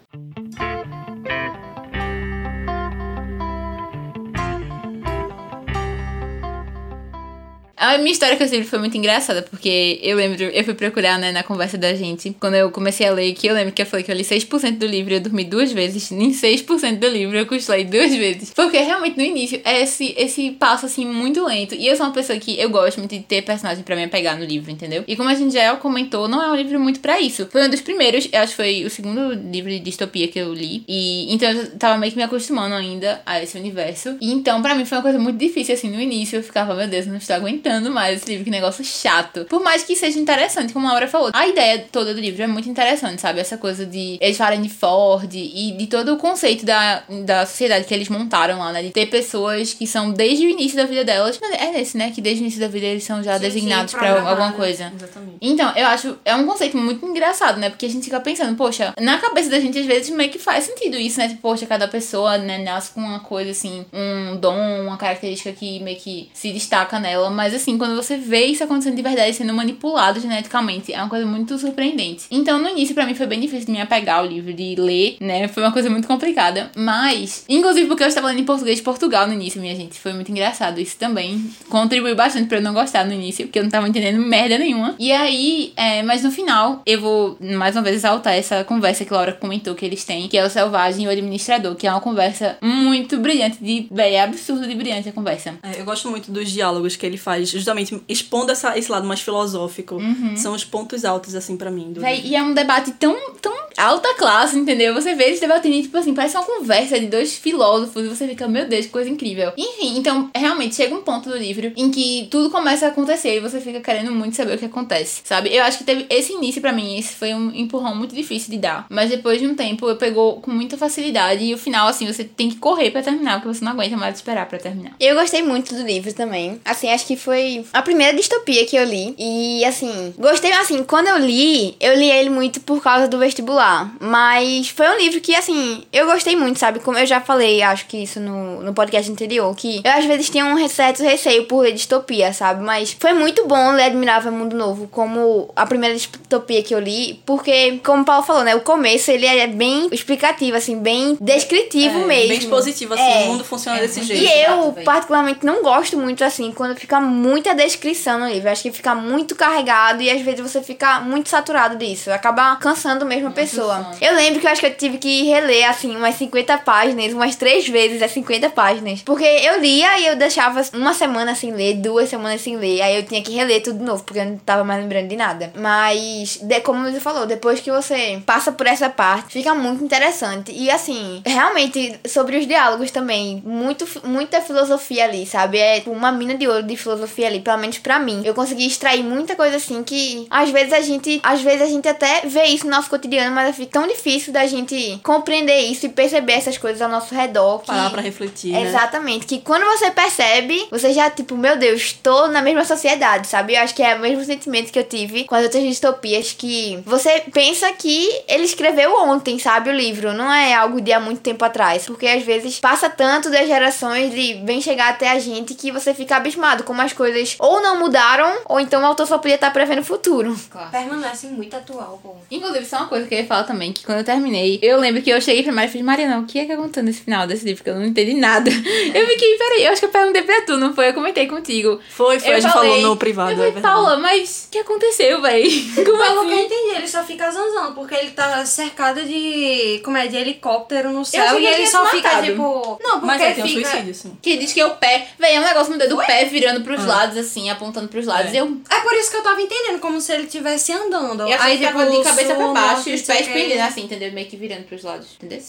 A 7.83 7.97
minha 7.97 8.13
história 8.13 8.37
com 8.37 8.43
esse 8.45 8.55
livro 8.55 8.69
foi 8.69 8.79
muito 8.79 8.95
engraçada, 8.95 9.41
porque 9.41 9.99
eu 10.01 10.15
lembro, 10.15 10.41
eu 10.41 10.63
fui 10.63 10.73
procurar, 10.73 11.19
né, 11.19 11.33
na 11.33 11.43
conversa 11.43 11.77
da 11.77 11.93
gente, 11.93 12.33
quando 12.39 12.53
eu 12.53 12.71
comecei 12.71 13.05
a 13.05 13.11
ler, 13.11 13.33
que 13.33 13.45
eu 13.45 13.53
lembro 13.53 13.73
que 13.73 13.81
eu 13.81 13.85
falei 13.85 14.05
que 14.05 14.09
eu 14.09 14.15
li 14.15 14.23
6% 14.23 14.77
do 14.77 14.85
livro 14.85 15.11
e 15.11 15.17
eu 15.17 15.19
dormi 15.19 15.43
duas 15.43 15.69
vezes, 15.69 16.09
em 16.09 16.31
6% 16.31 16.97
do 16.97 17.07
livro 17.09 17.37
eu 17.37 17.45
cochilei 17.45 17.83
duas 17.83 18.15
vezes. 18.15 18.53
Porque 18.53 18.77
realmente 18.77 19.17
no 19.17 19.23
início 19.23 19.59
é 19.65 19.81
esse, 19.81 20.15
esse 20.17 20.51
passo, 20.51 20.85
assim, 20.85 21.05
muito 21.05 21.43
lento. 21.43 21.75
E 21.75 21.85
eu 21.85 21.97
sou 21.97 22.05
uma 22.05 22.13
pessoa 22.13 22.39
que 22.39 22.57
eu 22.57 22.69
gosto 22.69 22.99
muito 22.99 23.11
de 23.11 23.19
ter 23.21 23.41
personagem 23.41 23.83
pra 23.83 23.97
me 23.97 24.05
apegar 24.05 24.39
no 24.39 24.45
livro, 24.45 24.71
entendeu? 24.71 25.03
E 25.05 25.17
como 25.17 25.27
a 25.27 25.35
gente 25.35 25.53
já 25.53 25.75
comentou, 25.75 26.29
não 26.29 26.41
é 26.41 26.49
um 26.49 26.55
livro 26.55 26.79
muito 26.79 27.01
pra 27.01 27.19
isso. 27.19 27.49
Foi 27.51 27.65
um 27.65 27.69
dos 27.69 27.81
primeiros, 27.81 28.29
eu 28.31 28.39
acho 28.39 28.51
que 28.51 28.55
foi 28.55 28.85
o 28.85 28.89
segundo 28.89 29.33
livro 29.33 29.69
de 29.69 29.79
distopia 29.79 30.29
que 30.29 30.39
eu 30.39 30.53
li. 30.53 30.85
E 30.87 31.33
então 31.33 31.51
eu 31.51 31.77
tava 31.77 31.97
meio 31.97 32.13
que 32.13 32.17
me 32.17 32.23
acostumando 32.23 32.75
ainda 32.75 33.21
a 33.25 33.43
esse 33.43 33.57
universo. 33.57 34.15
E 34.21 34.31
então, 34.31 34.61
pra 34.61 34.73
mim, 34.73 34.85
foi 34.85 34.99
uma 34.99 35.03
coisa 35.03 35.19
muito 35.19 35.37
difícil, 35.37 35.73
assim, 35.73 35.91
no 35.91 35.99
início. 35.99 36.37
Eu 36.37 36.43
ficava, 36.43 36.73
meu 36.73 36.87
Deus, 36.87 37.05
não 37.07 37.17
estou 37.17 37.35
aguentando 37.35 37.72
mais 37.81 38.21
esse 38.21 38.29
livro, 38.29 38.43
que 38.43 38.51
negócio 38.51 38.83
chato. 38.83 39.45
Por 39.45 39.61
mais 39.61 39.83
que 39.83 39.95
seja 39.95 40.19
interessante, 40.19 40.73
como 40.73 40.87
a 40.87 40.91
Laura 40.91 41.07
falou. 41.07 41.31
A 41.33 41.47
ideia 41.47 41.85
toda 41.91 42.13
do 42.13 42.19
livro 42.19 42.41
é 42.43 42.47
muito 42.47 42.69
interessante, 42.69 43.21
sabe? 43.21 43.39
Essa 43.39 43.57
coisa 43.57 43.85
de 43.85 44.17
eles 44.21 44.37
falarem 44.37 44.61
de 44.61 44.69
Ford 44.69 45.33
e 45.33 45.71
de 45.77 45.87
todo 45.87 46.13
o 46.13 46.17
conceito 46.17 46.65
da, 46.65 47.03
da 47.25 47.45
sociedade 47.45 47.85
que 47.85 47.93
eles 47.93 48.09
montaram 48.09 48.59
lá, 48.59 48.71
né? 48.71 48.83
De 48.83 48.91
ter 48.91 49.07
pessoas 49.07 49.73
que 49.73 49.87
são 49.87 50.11
desde 50.11 50.45
o 50.45 50.49
início 50.49 50.77
da 50.77 50.85
vida 50.85 51.03
delas. 51.03 51.39
É 51.59 51.71
nesse, 51.71 51.97
né? 51.97 52.11
Que 52.11 52.21
desde 52.21 52.41
o 52.41 52.43
início 52.43 52.59
da 52.59 52.67
vida 52.67 52.85
eles 52.85 53.03
são 53.03 53.23
já 53.23 53.35
Sim, 53.35 53.41
designados 53.41 53.93
pra 53.93 54.29
alguma 54.29 54.53
coisa. 54.53 54.91
Exatamente. 54.95 55.37
Então, 55.41 55.71
eu 55.75 55.87
acho, 55.87 56.17
é 56.25 56.35
um 56.35 56.45
conceito 56.45 56.77
muito 56.77 57.05
engraçado, 57.05 57.59
né? 57.59 57.69
Porque 57.69 57.85
a 57.85 57.89
gente 57.89 58.03
fica 58.03 58.19
pensando, 58.19 58.55
poxa, 58.55 58.93
na 58.99 59.17
cabeça 59.17 59.49
da 59.49 59.59
gente 59.59 59.77
às 59.77 59.85
vezes 59.85 60.09
meio 60.09 60.29
que 60.29 60.39
faz 60.39 60.65
sentido 60.65 60.97
isso, 60.97 61.19
né? 61.19 61.27
Tipo, 61.27 61.41
poxa, 61.41 61.65
cada 61.65 61.87
pessoa, 61.87 62.37
né, 62.37 62.57
nasce 62.57 62.91
com 62.91 63.01
uma 63.01 63.19
coisa 63.19 63.51
assim, 63.51 63.85
um 63.93 64.37
dom, 64.37 64.81
uma 64.81 64.97
característica 64.97 65.51
que 65.51 65.79
meio 65.79 65.97
que 65.97 66.29
se 66.33 66.51
destaca 66.51 66.99
nela. 66.99 67.29
Mas 67.29 67.53
assim, 67.53 67.62
quando 67.77 67.95
você 67.95 68.17
vê 68.17 68.45
isso 68.45 68.63
acontecendo 68.63 68.95
de 68.95 69.01
verdade, 69.01 69.33
sendo 69.33 69.53
manipulado 69.53 70.19
geneticamente, 70.19 70.93
é 70.93 70.97
uma 70.97 71.09
coisa 71.09 71.25
muito 71.25 71.57
surpreendente. 71.57 72.25
Então, 72.29 72.59
no 72.59 72.69
início, 72.69 72.93
para 72.93 73.05
mim, 73.05 73.15
foi 73.15 73.27
bem 73.27 73.39
difícil 73.39 73.65
de 73.65 73.71
me 73.71 73.81
apegar 73.81 74.19
ao 74.19 74.25
livro, 74.25 74.53
de 74.53 74.75
ler, 74.75 75.17
né? 75.19 75.47
Foi 75.47 75.63
uma 75.63 75.71
coisa 75.71 75.89
muito 75.89 76.07
complicada. 76.07 76.71
Mas, 76.75 77.45
inclusive 77.47 77.87
porque 77.87 78.03
eu 78.03 78.07
estava 78.07 78.27
lendo 78.27 78.41
em 78.41 78.45
português 78.45 78.77
de 78.77 78.83
Portugal 78.83 79.27
no 79.27 79.33
início, 79.33 79.61
minha 79.61 79.75
gente. 79.75 79.99
Foi 79.99 80.13
muito 80.13 80.31
engraçado. 80.31 80.79
Isso 80.79 80.97
também 80.97 81.49
contribuiu 81.69 82.15
bastante 82.15 82.47
pra 82.47 82.57
eu 82.57 82.61
não 82.61 82.73
gostar 82.73 83.05
no 83.05 83.13
início, 83.13 83.45
porque 83.45 83.59
eu 83.59 83.63
não 83.63 83.69
tava 83.69 83.87
entendendo 83.87 84.19
merda 84.19 84.57
nenhuma. 84.57 84.95
E 84.99 85.11
aí, 85.11 85.73
é, 85.75 86.03
mas 86.03 86.23
no 86.23 86.31
final, 86.31 86.81
eu 86.85 86.99
vou 86.99 87.37
mais 87.39 87.75
uma 87.75 87.81
vez 87.81 87.97
exaltar 87.97 88.33
essa 88.33 88.63
conversa 88.63 89.05
que 89.05 89.13
Laura 89.13 89.33
comentou 89.33 89.75
que 89.75 89.85
eles 89.85 90.03
têm, 90.03 90.27
que 90.27 90.37
é 90.37 90.45
o 90.45 90.49
Selvagem 90.49 91.05
e 91.05 91.07
o 91.07 91.11
Administrador, 91.11 91.75
que 91.75 91.87
é 91.87 91.91
uma 91.91 92.01
conversa 92.01 92.57
muito 92.61 93.17
brilhante, 93.17 93.57
de, 93.61 93.87
é 93.97 94.21
absurdo 94.21 94.67
de 94.67 94.75
brilhante 94.75 95.09
a 95.09 95.11
conversa. 95.11 95.55
É, 95.63 95.79
eu 95.79 95.85
gosto 95.85 96.09
muito 96.09 96.31
dos 96.31 96.49
diálogos 96.51 96.95
que 96.95 97.05
ele 97.05 97.17
faz, 97.17 97.52
justamente 97.53 98.01
expondo 98.07 98.51
essa, 98.51 98.77
esse 98.77 98.91
lado 98.91 99.07
mais 99.07 99.21
filosófico. 99.21 99.97
São 100.35 100.53
os 100.53 100.63
pontos 100.63 101.05
altos, 101.05 101.35
assim, 101.35 101.57
para 101.57 101.71
mim. 101.71 101.93
Véi, 101.95 102.21
e 102.25 102.35
é 102.35 102.41
um 102.41 102.53
debate 102.53 102.91
tão, 102.93 103.15
tão 103.41 103.53
alta 103.77 104.13
classe, 104.15 104.57
entendeu? 104.57 104.93
Você 104.93 105.15
vê 105.15 105.25
eles 105.25 105.39
debatendo, 105.39 105.81
tipo 105.81 105.97
assim, 105.97 106.13
parece 106.13 106.35
uma 106.37 106.45
conversa 106.45 106.99
de 106.99 107.07
dois 107.07 107.35
filósofos, 107.35 108.05
e 108.05 108.09
você 108.09 108.27
fica, 108.27 108.47
meu 108.47 108.67
Deus, 108.67 108.85
que 108.85 108.91
coisa 108.91 109.09
incrível. 109.09 109.51
Enfim, 109.57 109.97
então, 109.97 110.29
realmente, 110.35 110.75
chega 110.75 110.95
um 110.95 111.01
ponto 111.01 111.29
do 111.29 111.37
livro 111.37 111.71
em 111.75 111.89
que 111.91 112.27
tudo 112.29 112.49
começa 112.49 112.85
a 112.85 112.89
acontecer 112.89 113.37
e 113.37 113.39
você 113.39 113.59
fica 113.59 113.79
querendo 113.81 114.11
muito 114.11 114.35
saber 114.35 114.55
o 114.55 114.57
que 114.57 114.65
acontece, 114.65 115.21
sabe? 115.23 115.53
Eu 115.53 115.63
acho 115.63 115.77
que 115.77 115.83
teve 115.83 116.05
esse 116.09 116.33
início 116.33 116.61
para 116.61 116.71
mim, 116.71 116.97
esse 116.97 117.15
foi 117.15 117.33
um 117.33 117.51
empurrão 117.53 117.95
muito 117.95 118.15
difícil 118.15 118.51
de 118.51 118.57
dar. 118.57 118.85
Mas 118.89 119.09
depois 119.09 119.39
de 119.39 119.47
um 119.47 119.55
tempo, 119.55 119.87
eu 119.87 119.95
pegou 119.95 120.41
com 120.41 120.51
muita 120.51 120.77
facilidade 120.77 121.43
e 121.43 121.53
o 121.53 121.57
final, 121.57 121.87
assim, 121.87 122.05
você 122.05 122.23
tem 122.23 122.49
que 122.49 122.57
correr 122.57 122.91
para 122.91 123.01
terminar, 123.01 123.41
porque 123.41 123.57
você 123.57 123.65
não 123.65 123.71
aguenta 123.71 123.97
mais 123.97 124.15
esperar 124.15 124.47
para 124.47 124.59
terminar. 124.59 124.95
Eu 124.99 125.15
gostei 125.15 125.41
muito 125.41 125.75
do 125.75 125.83
livro 125.83 126.13
também. 126.13 126.59
Assim, 126.63 126.89
acho 126.89 127.05
que 127.05 127.15
foi 127.15 127.42
a 127.73 127.81
primeira 127.81 128.15
distopia 128.15 128.65
que 128.65 128.75
eu 128.75 128.83
li. 128.83 129.15
E, 129.17 129.63
assim, 129.65 130.13
gostei, 130.17 130.51
assim, 130.53 130.83
quando 130.83 131.07
eu 131.07 131.17
li, 131.17 131.75
eu 131.79 131.95
li 131.95 132.09
ele 132.09 132.29
muito 132.29 132.59
por 132.61 132.81
causa 132.81 133.07
do 133.07 133.17
vestibular. 133.17 133.93
Mas 133.99 134.69
foi 134.69 134.87
um 134.89 134.97
livro 134.97 135.19
que, 135.21 135.35
assim, 135.35 135.83
eu 135.91 136.05
gostei 136.05 136.35
muito, 136.35 136.59
sabe? 136.59 136.79
Como 136.79 136.97
eu 136.97 137.05
já 137.05 137.21
falei, 137.21 137.61
acho 137.61 137.85
que 137.87 137.97
isso 138.03 138.19
no, 138.19 138.61
no 138.61 138.73
podcast 138.73 139.11
anterior, 139.11 139.55
que 139.55 139.81
eu 139.83 139.91
às 139.91 140.05
vezes 140.05 140.29
tinha 140.29 140.45
um 140.45 140.67
certo 140.67 141.03
receio 141.03 141.45
por 141.45 141.59
ler 141.63 141.71
distopia, 141.73 142.33
sabe? 142.33 142.63
Mas 142.63 142.95
foi 142.99 143.13
muito 143.13 143.45
bom 143.47 143.71
ler 143.71 143.83
Admirável 143.85 144.31
Mundo 144.31 144.55
Novo, 144.55 144.87
como 144.87 145.49
a 145.55 145.65
primeira 145.65 145.95
distopia 145.95 146.61
que 146.63 146.73
eu 146.73 146.79
li, 146.79 147.21
porque, 147.25 147.79
como 147.83 148.01
o 148.03 148.05
Paulo 148.05 148.23
falou, 148.23 148.43
né? 148.43 148.55
O 148.55 148.61
começo 148.61 149.11
ele 149.11 149.25
é 149.25 149.47
bem 149.47 149.87
explicativo, 149.91 150.57
assim, 150.57 150.77
bem 150.77 151.17
descritivo 151.19 151.99
É, 151.99 152.05
mesmo. 152.05 152.29
Bem 152.29 152.37
expositivo, 152.37 152.93
assim, 152.93 153.03
É. 153.03 153.23
o 153.23 153.27
mundo 153.27 153.43
funciona 153.43 153.79
desse 153.79 154.03
jeito. 154.03 154.23
E 154.23 154.43
eu, 154.45 154.73
particularmente, 154.83 155.45
não 155.45 155.61
gosto 155.61 155.97
muito 155.97 156.23
assim 156.23 156.51
quando 156.51 156.75
fica 156.75 156.99
muita 157.23 157.55
descrição 157.55 158.19
no 158.19 158.27
livro. 158.27 158.49
Acho 158.49 158.63
que 158.63 158.71
fica 158.71 158.93
muito 158.93 159.33
carregado 159.33 160.01
e 160.01 160.09
às 160.09 160.21
vezes 160.21 160.41
você 160.41 160.61
fica 160.61 160.99
muito 160.99 161.29
saturado 161.29 161.77
disso. 161.77 162.11
Acaba 162.11 162.57
cansando 162.57 163.05
mesmo 163.05 163.29
a 163.29 163.31
pessoa. 163.31 163.91
Eu 164.01 164.13
lembro 164.13 164.41
que 164.41 164.45
eu 164.45 164.51
acho 164.51 164.59
que 164.59 164.67
eu 164.67 164.75
tive 164.75 164.97
que 164.97 165.23
reler, 165.23 165.69
assim, 165.69 165.95
umas 165.95 166.15
50 166.15 166.57
páginas, 166.59 167.13
umas 167.13 167.37
três 167.37 167.65
vezes 167.67 168.01
as 168.01 168.11
50 168.11 168.49
páginas. 168.49 169.01
Porque 169.03 169.23
eu 169.23 169.61
lia 169.61 169.99
e 169.99 170.07
eu 170.07 170.17
deixava 170.17 170.61
uma 170.73 170.93
semana 170.93 171.33
sem 171.33 171.51
ler, 171.51 171.75
duas 171.75 172.09
semanas 172.09 172.41
sem 172.41 172.57
ler. 172.57 172.81
Aí 172.81 172.97
eu 172.97 173.03
tinha 173.03 173.23
que 173.23 173.31
reler 173.31 173.63
tudo 173.63 173.79
de 173.79 173.85
novo, 173.85 174.03
porque 174.03 174.19
eu 174.19 174.25
não 174.25 174.37
tava 174.37 174.65
mais 174.65 174.81
lembrando 174.81 175.07
de 175.07 175.15
nada. 175.15 175.53
Mas, 175.55 176.39
de, 176.41 176.59
como 176.59 176.83
você 176.83 176.99
falou, 176.99 177.25
depois 177.25 177.61
que 177.61 177.71
você 177.71 178.21
passa 178.25 178.51
por 178.51 178.67
essa 178.67 178.89
parte, 178.89 179.31
fica 179.31 179.55
muito 179.55 179.81
interessante. 179.81 180.51
E 180.51 180.69
assim, 180.69 181.21
realmente, 181.25 181.99
sobre 182.05 182.37
os 182.37 182.45
diálogos 182.45 182.91
também, 182.91 183.41
muito, 183.45 183.87
muita 184.03 184.41
filosofia 184.41 185.05
ali, 185.05 185.25
sabe? 185.25 185.57
É 185.57 185.81
uma 185.85 186.11
mina 186.11 186.35
de 186.35 186.47
ouro 186.47 186.63
de 186.63 186.75
filosofia 186.75 187.12
ali, 187.21 187.39
pelo 187.39 187.57
menos 187.57 187.79
pra 187.79 187.99
mim. 187.99 188.21
Eu 188.23 188.33
consegui 188.33 188.65
extrair 188.65 189.03
muita 189.03 189.35
coisa 189.35 189.57
assim 189.57 189.83
que 189.83 190.25
às 190.29 190.49
vezes 190.49 190.73
a 190.73 190.81
gente, 190.81 191.19
às 191.23 191.41
vezes 191.41 191.61
a 191.61 191.67
gente 191.67 191.87
até 191.87 192.21
vê 192.25 192.45
isso 192.45 192.65
no 192.65 192.71
nosso 192.71 192.89
cotidiano, 192.89 193.33
mas 193.35 193.55
fica 193.55 193.71
tão 193.71 193.87
difícil 193.87 194.31
da 194.31 194.45
gente 194.47 194.99
compreender 195.03 195.59
isso 195.59 195.85
e 195.85 195.89
perceber 195.89 196.33
essas 196.33 196.57
coisas 196.57 196.81
ao 196.81 196.89
nosso 196.89 197.13
redor. 197.13 197.59
Que... 197.59 197.67
Parar 197.67 197.89
pra 197.89 198.01
refletir, 198.01 198.53
né? 198.53 198.63
Exatamente. 198.63 199.25
Que 199.25 199.39
quando 199.39 199.65
você 199.65 199.91
percebe, 199.91 200.67
você 200.71 200.93
já, 200.93 201.09
tipo, 201.09 201.35
meu 201.35 201.57
Deus, 201.57 201.93
tô 201.93 202.27
na 202.27 202.41
mesma 202.41 202.63
sociedade, 202.63 203.27
sabe? 203.27 203.55
Eu 203.55 203.61
acho 203.61 203.75
que 203.75 203.83
é 203.83 203.95
o 203.95 203.99
mesmo 203.99 204.23
sentimento 204.23 204.71
que 204.71 204.79
eu 204.79 204.83
tive 204.83 205.25
com 205.25 205.35
as 205.35 205.43
outras 205.43 205.63
distopias, 205.63 206.31
que 206.31 206.79
você 206.85 207.23
pensa 207.33 207.71
que 207.73 208.09
ele 208.27 208.43
escreveu 208.43 208.95
ontem, 209.01 209.37
sabe? 209.37 209.69
O 209.69 209.73
livro. 209.73 210.13
Não 210.13 210.31
é 210.31 210.53
algo 210.53 210.79
de 210.79 210.93
há 210.93 210.99
muito 210.99 211.21
tempo 211.21 211.43
atrás. 211.43 211.85
Porque 211.85 212.07
às 212.07 212.23
vezes 212.23 212.59
passa 212.59 212.89
tanto 212.89 213.29
das 213.29 213.47
gerações 213.47 214.13
e 214.15 214.41
vem 214.45 214.61
chegar 214.61 214.89
até 214.89 215.11
a 215.11 215.19
gente 215.19 215.53
que 215.53 215.71
você 215.71 215.93
fica 215.93 216.15
abismado 216.15 216.63
como 216.63 216.81
as 216.81 216.93
coisas 216.93 217.02
ou 217.39 217.61
não 217.61 217.79
mudaram, 217.79 218.37
ou 218.47 218.59
então 218.59 218.81
o 218.81 218.85
autor 218.85 219.05
só 219.07 219.17
podia 219.17 219.35
estar 219.35 219.51
prevendo 219.51 219.79
o 219.79 219.83
futuro. 219.83 220.35
Claro. 220.49 220.69
Permanece 220.71 221.27
muito 221.27 221.55
atual, 221.55 221.99
pô. 222.01 222.15
Inclusive, 222.31 222.65
só 222.65 222.77
uma 222.77 222.87
coisa 222.87 223.07
que 223.07 223.13
eu 223.15 223.19
ia 223.19 223.25
falar 223.25 223.43
também, 223.43 223.71
que 223.71 223.85
quando 223.85 223.99
eu 223.99 224.03
terminei, 224.03 224.59
eu 224.61 224.79
lembro 224.79 225.01
que 225.01 225.09
eu 225.09 225.19
cheguei 225.21 225.43
pra 225.43 225.51
Mari 225.51 225.67
e 225.67 225.71
falei, 225.71 225.83
Mariana, 225.83 226.19
o 226.19 226.25
que 226.25 226.39
é 226.39 226.45
que 226.45 226.51
aconteceu 226.51 226.83
nesse 226.83 227.01
final 227.01 227.27
desse 227.27 227.45
livro? 227.45 227.63
Porque 227.63 227.69
eu 227.69 227.75
não 227.75 227.85
entendi 227.85 228.13
nada. 228.15 228.49
Eu 228.93 229.07
fiquei, 229.07 229.37
peraí, 229.37 229.65
eu 229.65 229.71
acho 229.71 229.79
que 229.81 229.85
eu 229.87 229.89
perguntei 229.91 230.21
pra 230.21 230.41
tu, 230.41 230.57
não 230.57 230.73
foi? 230.73 230.89
Eu 230.89 230.93
comentei 230.93 231.27
contigo. 231.27 231.79
Foi, 231.89 232.19
foi, 232.19 232.31
Eu 232.31 232.35
a 232.35 232.39
gente 232.39 232.51
falei- 232.51 232.69
falou 232.71 232.89
no 232.89 232.97
privado, 232.97 233.29
Eu 233.31 233.33
é 233.33 233.37
falei, 233.37 233.51
verdade. 233.53 233.73
Paula, 233.75 233.97
mas 233.97 234.45
o 234.47 234.51
que 234.51 234.59
aconteceu, 234.59 235.21
véi? 235.21 235.49
Como 235.75 235.85
Pelo 235.85 235.97
que 235.97 236.03
eu 236.03 236.21
assim? 236.21 236.45
entendi, 236.45 236.75
ele 236.75 236.87
só 236.87 237.03
fica 237.03 237.29
zanzando, 237.31 237.73
porque 237.73 237.95
ele 237.95 238.11
tá 238.11 238.45
cercado 238.45 239.01
de. 239.03 239.81
Como 239.83 239.97
é? 239.97 240.07
De 240.07 240.15
helicóptero 240.17 240.91
no 240.91 241.03
céu 241.05 241.39
e 241.39 241.45
ele 241.47 241.65
só 241.67 241.85
se 241.85 241.91
fica 241.97 242.09
matado. 242.09 242.27
tipo. 242.27 242.79
Não, 242.83 242.91
porque 242.99 243.05
Mas 243.05 243.21
é, 243.21 243.31
tem 243.31 243.43
um 243.43 243.47
fica. 243.47 243.69
suicídio, 243.69 243.95
sim. 243.95 244.17
Que 244.21 244.37
diz 244.37 244.53
que 244.53 244.59
é 244.59 244.65
o 244.65 244.71
pé. 244.75 245.07
Véi, 245.17 245.35
é 245.35 245.39
um 245.39 245.43
negócio 245.43 245.71
no 245.73 245.79
dedo 245.79 245.95
do 245.95 246.05
pé 246.05 246.25
virando 246.25 246.61
pros 246.61 246.85
lados, 246.85 246.92
assim, 247.01 247.49
apontando 247.49 247.87
pros 247.87 248.05
lados. 248.05 248.33
É. 248.33 248.39
Eu, 248.39 248.57
É 248.69 248.79
por 248.81 248.93
isso 248.93 249.09
que 249.11 249.17
eu 249.17 249.23
tava 249.23 249.41
entendendo, 249.41 249.79
como 249.79 249.99
se 250.01 250.11
ele 250.11 250.23
estivesse 250.23 250.71
andando. 250.71 251.27
eu 251.27 251.37
que 251.37 251.57
tava 251.63 251.85
de 251.89 252.03
cabeça 252.03 252.35
pra 252.35 252.47
baixo 252.47 252.89
e 252.89 252.93
os 252.95 253.01
sei 253.01 253.15
pés 253.15 253.27
o 253.27 253.31
quê. 253.31 253.39
pendendo 253.39 253.61
assim, 253.61 253.81
entendeu? 253.83 254.11
Meio 254.11 254.27
que 254.27 254.37
virando 254.37 254.63
pros 254.63 254.83
lados, 254.83 255.07
entendeu? 255.21 255.41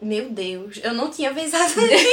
Meu 0.00 0.28
Deus, 0.30 0.80
eu 0.82 0.94
não 0.94 1.10
tinha 1.10 1.32
pensado 1.32 1.72
nisso. 1.80 2.06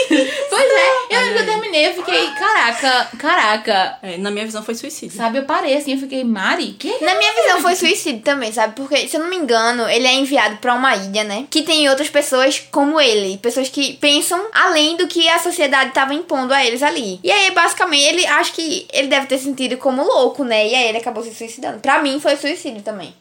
Pois 0.49 0.61
é, 0.63 1.15
eu 1.15 1.19
lembro 1.21 1.33
que 1.35 1.39
eu 1.41 1.45
terminei, 1.45 1.87
eu 1.87 1.93
fiquei, 1.93 2.27
caraca, 2.31 3.17
caraca. 3.17 3.97
É, 4.01 4.17
na 4.17 4.31
minha 4.31 4.45
visão 4.45 4.63
foi 4.63 4.75
suicídio. 4.75 5.17
Sabe, 5.17 5.37
eu 5.39 5.43
parei 5.45 5.75
assim, 5.75 5.93
eu 5.93 5.97
fiquei, 5.99 6.23
Mari, 6.23 6.73
que? 6.79 7.03
Na 7.03 7.15
minha 7.15 7.33
visão 7.33 7.61
foi 7.61 7.75
suicídio 7.75 8.21
também, 8.21 8.51
sabe? 8.51 8.75
Porque, 8.75 9.07
se 9.07 9.15
eu 9.15 9.21
não 9.21 9.29
me 9.29 9.35
engano, 9.37 9.87
ele 9.89 10.07
é 10.07 10.13
enviado 10.13 10.57
pra 10.57 10.73
uma 10.73 10.95
ilha, 10.95 11.23
né? 11.23 11.45
Que 11.49 11.63
tem 11.63 11.87
outras 11.89 12.09
pessoas 12.09 12.61
como 12.71 12.99
ele. 12.99 13.37
Pessoas 13.37 13.69
que 13.69 13.93
pensam 13.93 14.39
além 14.53 14.95
do 14.97 15.07
que 15.07 15.27
a 15.29 15.39
sociedade 15.39 15.91
tava 15.91 16.13
impondo 16.13 16.53
a 16.53 16.65
eles 16.65 16.81
ali. 16.83 17.19
E 17.23 17.31
aí, 17.31 17.51
basicamente, 17.51 18.03
ele 18.05 18.25
acho 18.25 18.53
que 18.53 18.72
ele 18.91 19.07
deve 19.07 19.27
ter 19.27 19.37
sentido 19.37 19.77
como 19.77 20.03
louco, 20.03 20.43
né? 20.43 20.67
E 20.67 20.75
aí 20.75 20.87
ele 20.89 20.97
acabou 20.97 21.23
se 21.23 21.33
suicidando. 21.33 21.79
Pra 21.79 22.01
mim 22.01 22.19
foi 22.19 22.35
suicídio 22.35 22.81
também. 22.81 23.13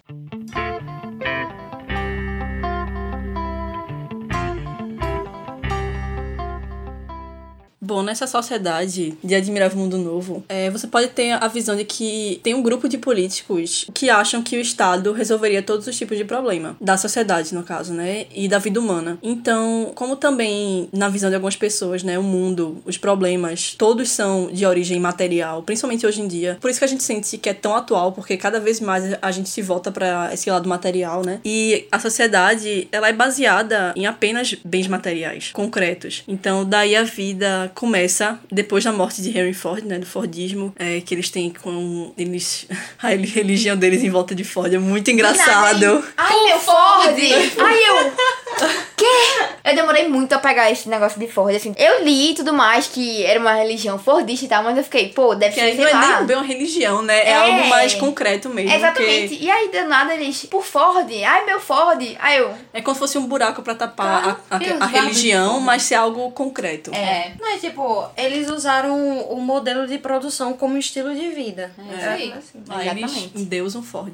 Bom, 7.92 8.02
nessa 8.02 8.26
sociedade 8.26 9.18
de 9.22 9.35
Admirável 9.35 9.76
Mundo 9.76 9.98
Novo, 9.98 10.42
é, 10.48 10.70
você 10.70 10.87
pode 10.87 11.09
ter 11.09 11.33
a 11.33 11.46
visão 11.46 11.76
de 11.76 11.85
que 11.85 12.40
tem 12.42 12.55
um 12.55 12.62
grupo 12.62 12.88
de 12.88 12.96
políticos 12.96 13.85
que 13.92 14.09
acham 14.09 14.42
que 14.42 14.57
o 14.57 14.61
Estado 14.62 15.12
resolveria 15.12 15.62
todos 15.62 15.87
os 15.87 15.94
tipos 15.94 16.16
de 16.16 16.24
problema. 16.24 16.74
Da 16.81 16.96
sociedade, 16.96 17.55
no 17.55 17.62
caso, 17.62 17.92
né? 17.92 18.24
E 18.35 18.48
da 18.48 18.57
vida 18.57 18.81
humana. 18.81 19.18
Então, 19.22 19.92
como 19.94 20.16
também, 20.16 20.88
na 20.90 21.11
visão 21.11 21.28
de 21.28 21.35
algumas 21.35 21.55
pessoas, 21.55 22.02
né? 22.02 22.18
O 22.18 22.22
mundo, 22.22 22.81
os 22.87 22.96
problemas, 22.96 23.74
todos 23.76 24.09
são 24.11 24.48
de 24.50 24.64
origem 24.64 24.98
material, 24.98 25.62
principalmente 25.62 26.07
hoje 26.07 26.22
em 26.22 26.26
dia. 26.26 26.57
Por 26.62 26.70
isso 26.70 26.78
que 26.78 26.87
a 26.87 26.88
gente 26.88 27.02
sente 27.02 27.37
que 27.37 27.50
é 27.50 27.55
tão 27.55 27.76
atual, 27.76 28.12
porque 28.12 28.38
cada 28.38 28.59
vez 28.59 28.81
mais 28.81 29.18
a 29.20 29.31
gente 29.31 29.50
se 29.50 29.61
volta 29.61 29.92
para 29.92 30.33
esse 30.33 30.50
lado 30.50 30.66
material, 30.66 31.22
né? 31.22 31.40
E 31.44 31.87
a 31.92 31.98
sociedade, 31.98 32.88
ela 32.90 33.11
é 33.11 33.12
baseada 33.12 33.92
em 33.94 34.07
apenas 34.07 34.55
bens 34.64 34.88
materiais, 34.88 35.50
concretos. 35.52 36.22
Então, 36.26 36.64
daí 36.64 36.96
a 36.96 37.02
vida 37.02 37.70
começa 37.83 38.38
depois 38.49 38.85
da 38.85 38.92
morte 38.92 39.21
de 39.21 39.37
Henry 39.37 39.53
Ford, 39.53 39.85
né, 39.85 39.99
do 39.99 40.07
Fordismo, 40.07 40.73
é, 40.79 41.01
que 41.01 41.12
eles 41.12 41.29
têm 41.31 41.51
com 41.51 42.14
eles 42.16 42.64
a 43.03 43.09
religião 43.09 43.77
deles 43.77 44.05
em 44.05 44.09
volta 44.09 44.37
de 44.37 44.45
Ford 44.45 44.73
é 44.73 44.79
muito 44.79 45.11
engraçado. 45.11 46.05
Ai, 46.16 46.45
meu 46.45 46.61
Ford! 46.61 47.18
Ai, 47.59 47.79
eu. 47.88 48.91
Quê? 49.03 49.45
Eu 49.65 49.75
demorei 49.75 50.09
muito 50.09 50.33
a 50.33 50.38
pegar 50.38 50.71
esse 50.71 50.88
negócio 50.88 51.19
de 51.19 51.27
Ford, 51.27 51.55
assim. 51.55 51.75
Eu 51.77 52.05
li 52.05 52.31
e 52.31 52.35
tudo 52.35 52.53
mais 52.53 52.87
que 52.87 53.25
era 53.25 53.38
uma 53.41 53.55
religião 53.55 53.99
fordista 53.99 54.45
e 54.45 54.49
tal, 54.49 54.62
mas 54.62 54.77
eu 54.77 54.85
fiquei, 54.85 55.09
pô, 55.09 55.35
deve 55.35 55.55
Que 55.55 55.61
ser, 55.61 55.75
sei 55.77 55.85
não 55.85 55.88
é 55.88 55.93
lá. 55.93 56.17
nem 56.19 56.27
bem 56.27 56.37
uma 56.37 56.45
religião, 56.45 57.03
né? 57.03 57.19
É, 57.19 57.31
É. 57.31 57.35
algo 57.35 57.69
mais 57.69 57.95
concreto 57.95 58.49
mesmo. 58.49 58.73
Exatamente. 58.73 59.37
que 59.37 59.45
E 59.45 59.51
aí, 59.51 59.69
do 59.71 59.88
nada, 59.88 60.15
eles, 60.15 60.45
por 60.47 60.65
Ford, 60.65 61.09
ai, 61.27 61.45
meu 61.47 61.59
Ford. 61.61 62.01
Aí 62.21 62.38
eu, 62.38 62.53
É 62.73 62.81
como 62.81 62.95
se 62.95 62.99
fosse 63.01 63.19
um 63.19 63.27
buraco 63.27 63.62
pra 63.62 63.75
tapar 63.75 64.41
a, 64.51 64.55
a- 64.57 64.59
Deus, 64.59 64.73
a 64.73 64.77
guarda 64.79 65.01
religião, 65.01 65.59
de 65.59 65.65
mas 65.65 65.83
ser 65.83 65.95
algo 65.97 66.31
concreto. 66.33 66.93
É. 66.95 67.33
Não, 67.41 67.49
é 67.55 67.59
tipo, 67.59 68.07
eles 68.17 68.49
usaram 68.51 69.21
o 69.31 69.41
modelo 69.41 69.87
de 69.87 69.99
produção 69.99 70.53
como 70.55 70.77
estilo 70.79 71.15
de 71.15 71.29
vida. 71.31 71.73
É 71.79 71.97
isso 71.97 72.09
aí. 72.09 72.35
Aí 72.71 72.88
eles 72.88 73.03
Exatamente. 73.11 73.33
endeusam 73.43 73.81
um 73.81 73.85
Ford. 73.85 74.12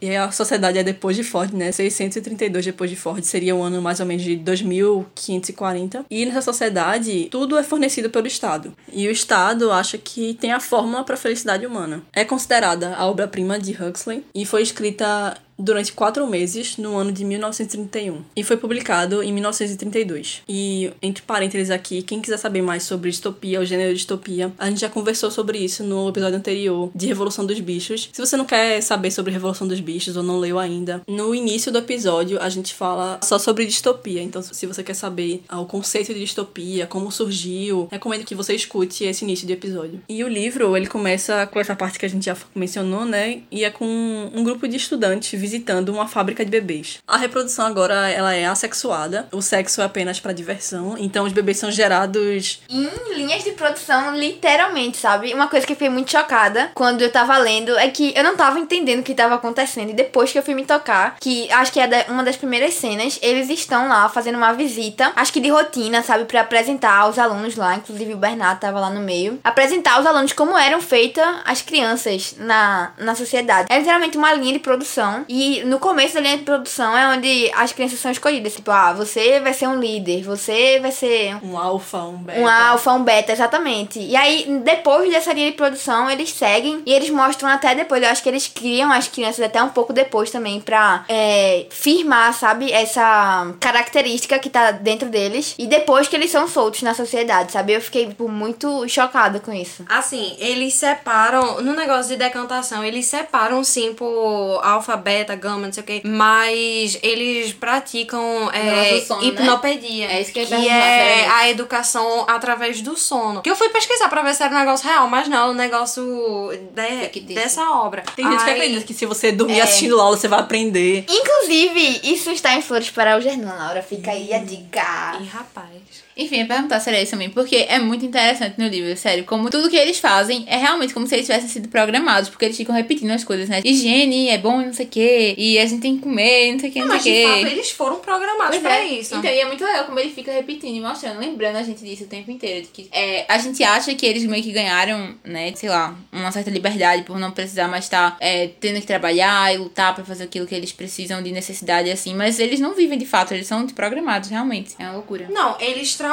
E 0.00 0.08
aí 0.08 0.16
a 0.16 0.30
sociedade 0.30 0.78
é 0.78 0.82
depois 0.82 1.16
de 1.16 1.22
Ford, 1.24 1.52
né? 1.52 1.72
632 1.72 2.64
depois 2.64 2.88
de 2.90 2.96
Ford 2.96 3.22
seria 3.24 3.54
o 3.54 3.62
ano 3.62 3.80
mais 3.82 4.00
ou 4.00 4.06
menos 4.08 4.24
de 4.24 4.36
2540. 4.36 6.06
E 6.10 6.24
nessa 6.26 6.42
sociedade, 6.42 7.28
tudo 7.30 7.56
é 7.58 7.62
fornecido 7.62 8.10
pelo 8.10 8.26
Estado. 8.26 8.72
E 8.92 9.06
o 9.06 9.10
Estado 9.10 9.70
acha 9.70 9.98
que 9.98 10.34
tem 10.34 10.52
a 10.52 10.60
fórmula 10.60 11.04
para 11.04 11.14
a 11.14 11.18
felicidade 11.18 11.66
humana. 11.66 12.02
É 12.12 12.24
considerada 12.24 12.94
a 12.94 13.06
obra-prima 13.06 13.58
de 13.58 13.72
Huxley 13.72 14.24
e 14.34 14.44
foi 14.44 14.62
escrita 14.62 15.36
durante 15.58 15.92
quatro 15.92 16.26
meses 16.26 16.76
no 16.76 16.96
ano 16.96 17.10
de 17.10 17.24
1931 17.24 18.22
e 18.36 18.44
foi 18.44 18.56
publicado 18.56 19.22
em 19.22 19.32
1932. 19.32 20.42
E 20.48 20.90
entre 21.02 21.22
parênteses 21.22 21.70
aqui, 21.70 22.02
quem 22.02 22.20
quiser 22.20 22.38
saber 22.38 22.62
mais 22.62 22.82
sobre 22.82 23.10
distopia, 23.10 23.60
o 23.60 23.64
gênero 23.64 23.94
distopia, 23.94 24.52
a 24.58 24.68
gente 24.68 24.80
já 24.80 24.88
conversou 24.88 25.30
sobre 25.30 25.58
isso 25.58 25.82
no 25.82 26.08
episódio 26.08 26.38
anterior 26.38 26.90
de 26.94 27.06
Revolução 27.06 27.44
dos 27.44 27.58
Bichos. 27.60 28.08
Se 28.12 28.20
você 28.20 28.36
não 28.36 28.44
quer 28.44 28.80
saber 28.80 29.10
sobre 29.10 29.32
Revolução 29.32 29.66
dos 29.66 29.80
Bichos 29.80 30.16
ou 30.16 30.22
não 30.22 30.38
leu 30.38 30.58
ainda, 30.58 31.02
no 31.06 31.34
início 31.34 31.72
do 31.72 31.78
episódio 31.78 32.40
a 32.40 32.48
gente 32.48 32.74
fala 32.74 33.18
só 33.22 33.38
sobre 33.38 33.66
distopia. 33.66 34.22
Então, 34.22 34.42
se 34.42 34.66
você 34.66 34.82
quer 34.82 34.94
saber 34.94 35.42
o 35.50 35.64
conceito 35.64 36.12
de 36.14 36.20
distopia, 36.20 36.86
como 36.86 37.10
surgiu, 37.10 37.88
recomendo 37.90 38.24
que 38.24 38.34
você 38.34 38.54
escute 38.54 39.04
esse 39.04 39.24
início 39.24 39.46
de 39.46 39.52
episódio. 39.52 40.00
E 40.08 40.22
o 40.22 40.28
livro, 40.28 40.76
ele 40.76 40.86
começa 40.86 41.46
com 41.46 41.58
essa 41.58 41.74
parte 41.74 41.98
que 41.98 42.06
a 42.06 42.08
gente 42.08 42.24
já 42.24 42.36
mencionou, 42.54 43.04
né? 43.04 43.42
E 43.50 43.64
é 43.64 43.70
com 43.70 44.30
um 44.34 44.44
grupo 44.44 44.68
de 44.68 44.76
estudantes 44.76 45.38
visitando 45.48 45.88
uma 45.88 46.06
fábrica 46.06 46.44
de 46.44 46.50
bebês. 46.50 46.98
A 47.06 47.16
reprodução 47.16 47.64
agora 47.64 48.10
ela 48.10 48.34
é 48.34 48.44
assexuada, 48.44 49.26
o 49.32 49.40
sexo 49.40 49.80
é 49.80 49.84
apenas 49.84 50.20
para 50.20 50.32
diversão, 50.32 50.96
então 50.98 51.24
os 51.24 51.32
bebês 51.32 51.56
são 51.56 51.70
gerados 51.70 52.60
em 52.68 52.90
linhas 53.14 53.42
de 53.42 53.52
produção, 53.52 54.14
literalmente, 54.14 54.98
sabe? 54.98 55.32
Uma 55.32 55.48
coisa 55.48 55.66
que 55.66 55.72
eu 55.72 55.76
fiquei 55.76 55.88
muito 55.88 56.10
chocada 56.10 56.70
quando 56.74 57.00
eu 57.00 57.10
tava 57.10 57.36
lendo 57.38 57.76
é 57.78 57.88
que 57.88 58.12
eu 58.14 58.22
não 58.22 58.36
tava 58.36 58.58
entendendo 58.58 59.00
o 59.00 59.02
que 59.02 59.14
tava 59.14 59.36
acontecendo. 59.36 59.90
E 59.90 59.94
depois 59.94 60.30
que 60.30 60.38
eu 60.38 60.42
fui 60.42 60.54
me 60.54 60.64
tocar, 60.64 61.16
que 61.18 61.50
acho 61.50 61.72
que 61.72 61.80
é 61.80 62.06
uma 62.08 62.22
das 62.22 62.36
primeiras 62.36 62.74
cenas, 62.74 63.18
eles 63.22 63.48
estão 63.48 63.88
lá 63.88 64.08
fazendo 64.08 64.36
uma 64.36 64.52
visita, 64.52 65.12
acho 65.16 65.32
que 65.32 65.40
de 65.40 65.48
rotina, 65.48 66.02
sabe? 66.02 66.26
para 66.28 66.42
apresentar 66.42 67.08
os 67.08 67.18
alunos 67.18 67.56
lá, 67.56 67.76
inclusive 67.76 68.12
o 68.12 68.16
Bernardo 68.18 68.60
tava 68.60 68.80
lá 68.80 68.90
no 68.90 69.00
meio, 69.00 69.38
apresentar 69.42 69.94
aos 69.94 70.06
alunos 70.06 70.32
como 70.32 70.58
eram 70.58 70.80
feitas 70.80 71.26
as 71.44 71.62
crianças 71.62 72.34
na, 72.38 72.92
na 72.98 73.14
sociedade. 73.14 73.68
É 73.70 73.78
literalmente 73.78 74.18
uma 74.18 74.32
linha 74.34 74.52
de 74.52 74.58
produção. 74.58 75.24
E 75.28 75.37
e 75.38 75.64
no 75.64 75.78
começo 75.78 76.14
da 76.14 76.20
linha 76.20 76.36
de 76.36 76.42
produção 76.42 76.98
é 76.98 77.16
onde 77.16 77.48
as 77.54 77.72
crianças 77.72 78.00
são 78.00 78.10
escolhidas. 78.10 78.56
Tipo, 78.56 78.72
ah, 78.72 78.92
você 78.92 79.38
vai 79.38 79.52
ser 79.52 79.68
um 79.68 79.78
líder, 79.78 80.24
você 80.24 80.80
vai 80.80 80.90
ser. 80.90 81.36
Um 81.44 81.56
alfa, 81.56 81.98
um 81.98 82.16
beta. 82.16 82.40
Um 82.40 82.48
alfa, 82.48 82.92
um 82.92 83.04
beta, 83.04 83.30
exatamente. 83.30 84.00
E 84.00 84.16
aí, 84.16 84.60
depois 84.64 85.08
dessa 85.12 85.32
linha 85.32 85.52
de 85.52 85.56
produção, 85.56 86.10
eles 86.10 86.32
seguem 86.32 86.82
e 86.84 86.92
eles 86.92 87.08
mostram 87.10 87.48
até 87.48 87.72
depois. 87.72 88.02
Eu 88.02 88.08
acho 88.08 88.20
que 88.20 88.28
eles 88.28 88.48
criam 88.48 88.90
as 88.90 89.06
crianças 89.06 89.44
até 89.44 89.62
um 89.62 89.68
pouco 89.68 89.92
depois 89.92 90.32
também 90.32 90.60
pra 90.60 91.04
é, 91.08 91.66
firmar, 91.70 92.34
sabe, 92.34 92.72
essa 92.72 93.54
característica 93.60 94.40
que 94.40 94.50
tá 94.50 94.72
dentro 94.72 95.08
deles. 95.08 95.54
E 95.56 95.68
depois 95.68 96.08
que 96.08 96.16
eles 96.16 96.32
são 96.32 96.48
soltos 96.48 96.82
na 96.82 96.94
sociedade, 96.94 97.52
sabe? 97.52 97.74
Eu 97.74 97.80
fiquei 97.80 98.08
tipo, 98.08 98.28
muito 98.28 98.88
chocada 98.88 99.38
com 99.38 99.52
isso. 99.52 99.84
Assim, 99.88 100.34
eles 100.40 100.74
separam. 100.74 101.60
No 101.60 101.74
negócio 101.74 102.10
de 102.10 102.16
decantação, 102.16 102.84
eles 102.84 103.06
separam 103.06 103.62
sim 103.62 103.94
por 103.94 104.60
alfa, 104.64 104.96
beta 104.96 105.27
beta, 105.28 105.34
gama, 105.34 105.66
não 105.66 105.72
sei 105.72 105.82
o 105.82 105.86
que. 105.86 106.02
Mas 106.04 106.98
eles 107.02 107.52
praticam 107.52 108.50
é, 108.52 109.00
sono, 109.00 109.20
né? 109.20 109.28
hipnopedia. 109.28 110.08
Né? 110.08 110.14
É 110.14 110.20
isso 110.20 110.32
que, 110.32 110.46
que 110.46 110.68
é 110.68 111.28
a 111.28 111.48
educação 111.50 112.24
através 112.28 112.80
do 112.80 112.96
sono. 112.96 113.42
Que 113.42 113.50
eu 113.50 113.56
fui 113.56 113.68
pesquisar 113.68 114.08
pra 114.08 114.22
ver 114.22 114.34
se 114.34 114.42
era 114.42 114.54
um 114.54 114.58
negócio 114.58 114.88
real, 114.88 115.08
mas 115.08 115.28
não, 115.28 115.48
é 115.48 115.50
um 115.50 115.54
negócio 115.54 116.50
de, 116.74 117.20
dessa 117.34 117.70
obra. 117.70 118.02
Tem 118.16 118.24
gente 118.24 118.40
Aí... 118.40 118.44
que 118.44 118.50
acredita 118.50 118.84
que 118.84 118.94
se 118.94 119.06
você 119.06 119.32
dormir 119.32 119.58
é. 119.58 119.62
assistindo 119.62 120.00
aula, 120.00 120.16
você 120.16 120.28
vai 120.28 120.40
aprender. 120.40 121.04
Inclusive, 121.08 122.00
isso 122.04 122.30
está 122.30 122.54
em 122.54 122.62
Flores 122.62 122.90
para 122.90 123.16
o 123.16 123.20
Gernon, 123.20 123.56
Laura. 123.56 123.82
Fica 123.82 124.12
aí 124.12 124.32
a 124.32 124.38
dica. 124.38 125.18
Ih, 125.20 125.26
rapaz. 125.26 126.07
Enfim, 126.18 126.40
eu 126.40 126.46
perguntar 126.46 126.82
era 126.86 127.00
isso 127.00 127.12
também, 127.12 127.30
porque 127.30 127.66
é 127.68 127.78
muito 127.78 128.04
interessante 128.04 128.58
no 128.58 128.66
livro, 128.66 128.96
sério. 128.96 129.24
Como 129.24 129.50
tudo 129.50 129.70
que 129.70 129.76
eles 129.76 129.98
fazem 129.98 130.44
é 130.48 130.56
realmente 130.56 130.92
como 130.92 131.06
se 131.06 131.14
eles 131.14 131.26
tivessem 131.26 131.48
sido 131.48 131.68
programados, 131.68 132.28
porque 132.28 132.44
eles 132.44 132.56
ficam 132.56 132.74
repetindo 132.74 133.10
as 133.10 133.22
coisas, 133.22 133.48
né? 133.48 133.60
Higiene 133.64 134.28
é 134.28 134.38
bom 134.38 134.60
não 134.60 134.72
sei 134.72 134.86
o 134.86 134.88
quê, 134.88 135.34
e 135.38 135.58
a 135.58 135.66
gente 135.66 135.80
tem 135.80 135.96
que 135.96 136.02
comer, 136.02 136.52
não 136.52 136.58
sei 136.58 136.70
o 136.70 136.72
quê, 136.72 136.80
não, 136.80 136.88
não 136.88 137.00
sei 137.00 137.24
o 137.24 137.26
quê. 137.26 137.32
Fato, 137.32 137.52
eles 137.52 137.70
foram 137.70 137.96
programados 138.00 138.50
pois 138.50 138.62
pra 138.62 138.78
é. 138.78 138.86
isso. 138.86 139.14
Então, 139.14 139.30
e 139.30 139.38
é 139.38 139.44
muito 139.46 139.64
legal 139.64 139.84
como 139.84 140.00
ele 140.00 140.10
fica 140.10 140.32
repetindo 140.32 140.76
e 140.76 140.80
mostrando, 140.80 141.20
lembrando 141.20 141.56
a 141.56 141.62
gente 141.62 141.84
disso 141.84 142.04
o 142.04 142.08
tempo 142.08 142.30
inteiro. 142.30 142.62
De 142.62 142.68
que 142.68 142.88
é, 142.90 143.24
a 143.28 143.38
gente 143.38 143.62
acha 143.62 143.94
que 143.94 144.04
eles 144.04 144.24
meio 144.24 144.42
que 144.42 144.50
ganharam, 144.50 145.14
né, 145.24 145.52
sei 145.54 145.68
lá, 145.68 145.96
uma 146.12 146.32
certa 146.32 146.50
liberdade 146.50 147.02
por 147.02 147.18
não 147.18 147.30
precisar 147.30 147.68
mais 147.68 147.84
estar 147.84 148.16
é, 148.20 148.48
tendo 148.60 148.80
que 148.80 148.86
trabalhar 148.86 149.54
e 149.54 149.58
lutar 149.58 149.94
para 149.94 150.04
fazer 150.04 150.24
aquilo 150.24 150.46
que 150.46 150.54
eles 150.54 150.72
precisam 150.72 151.22
de 151.22 151.30
necessidade, 151.30 151.90
assim, 151.90 152.14
mas 152.14 152.40
eles 152.40 152.58
não 152.58 152.74
vivem 152.74 152.98
de 152.98 153.06
fato, 153.06 153.32
eles 153.34 153.46
são 153.46 153.66
programados, 153.68 154.30
realmente. 154.30 154.74
É 154.78 154.84
uma 154.84 154.94
loucura. 154.94 155.28
Não, 155.30 155.56
eles 155.60 155.94
trabalham, 155.94 156.07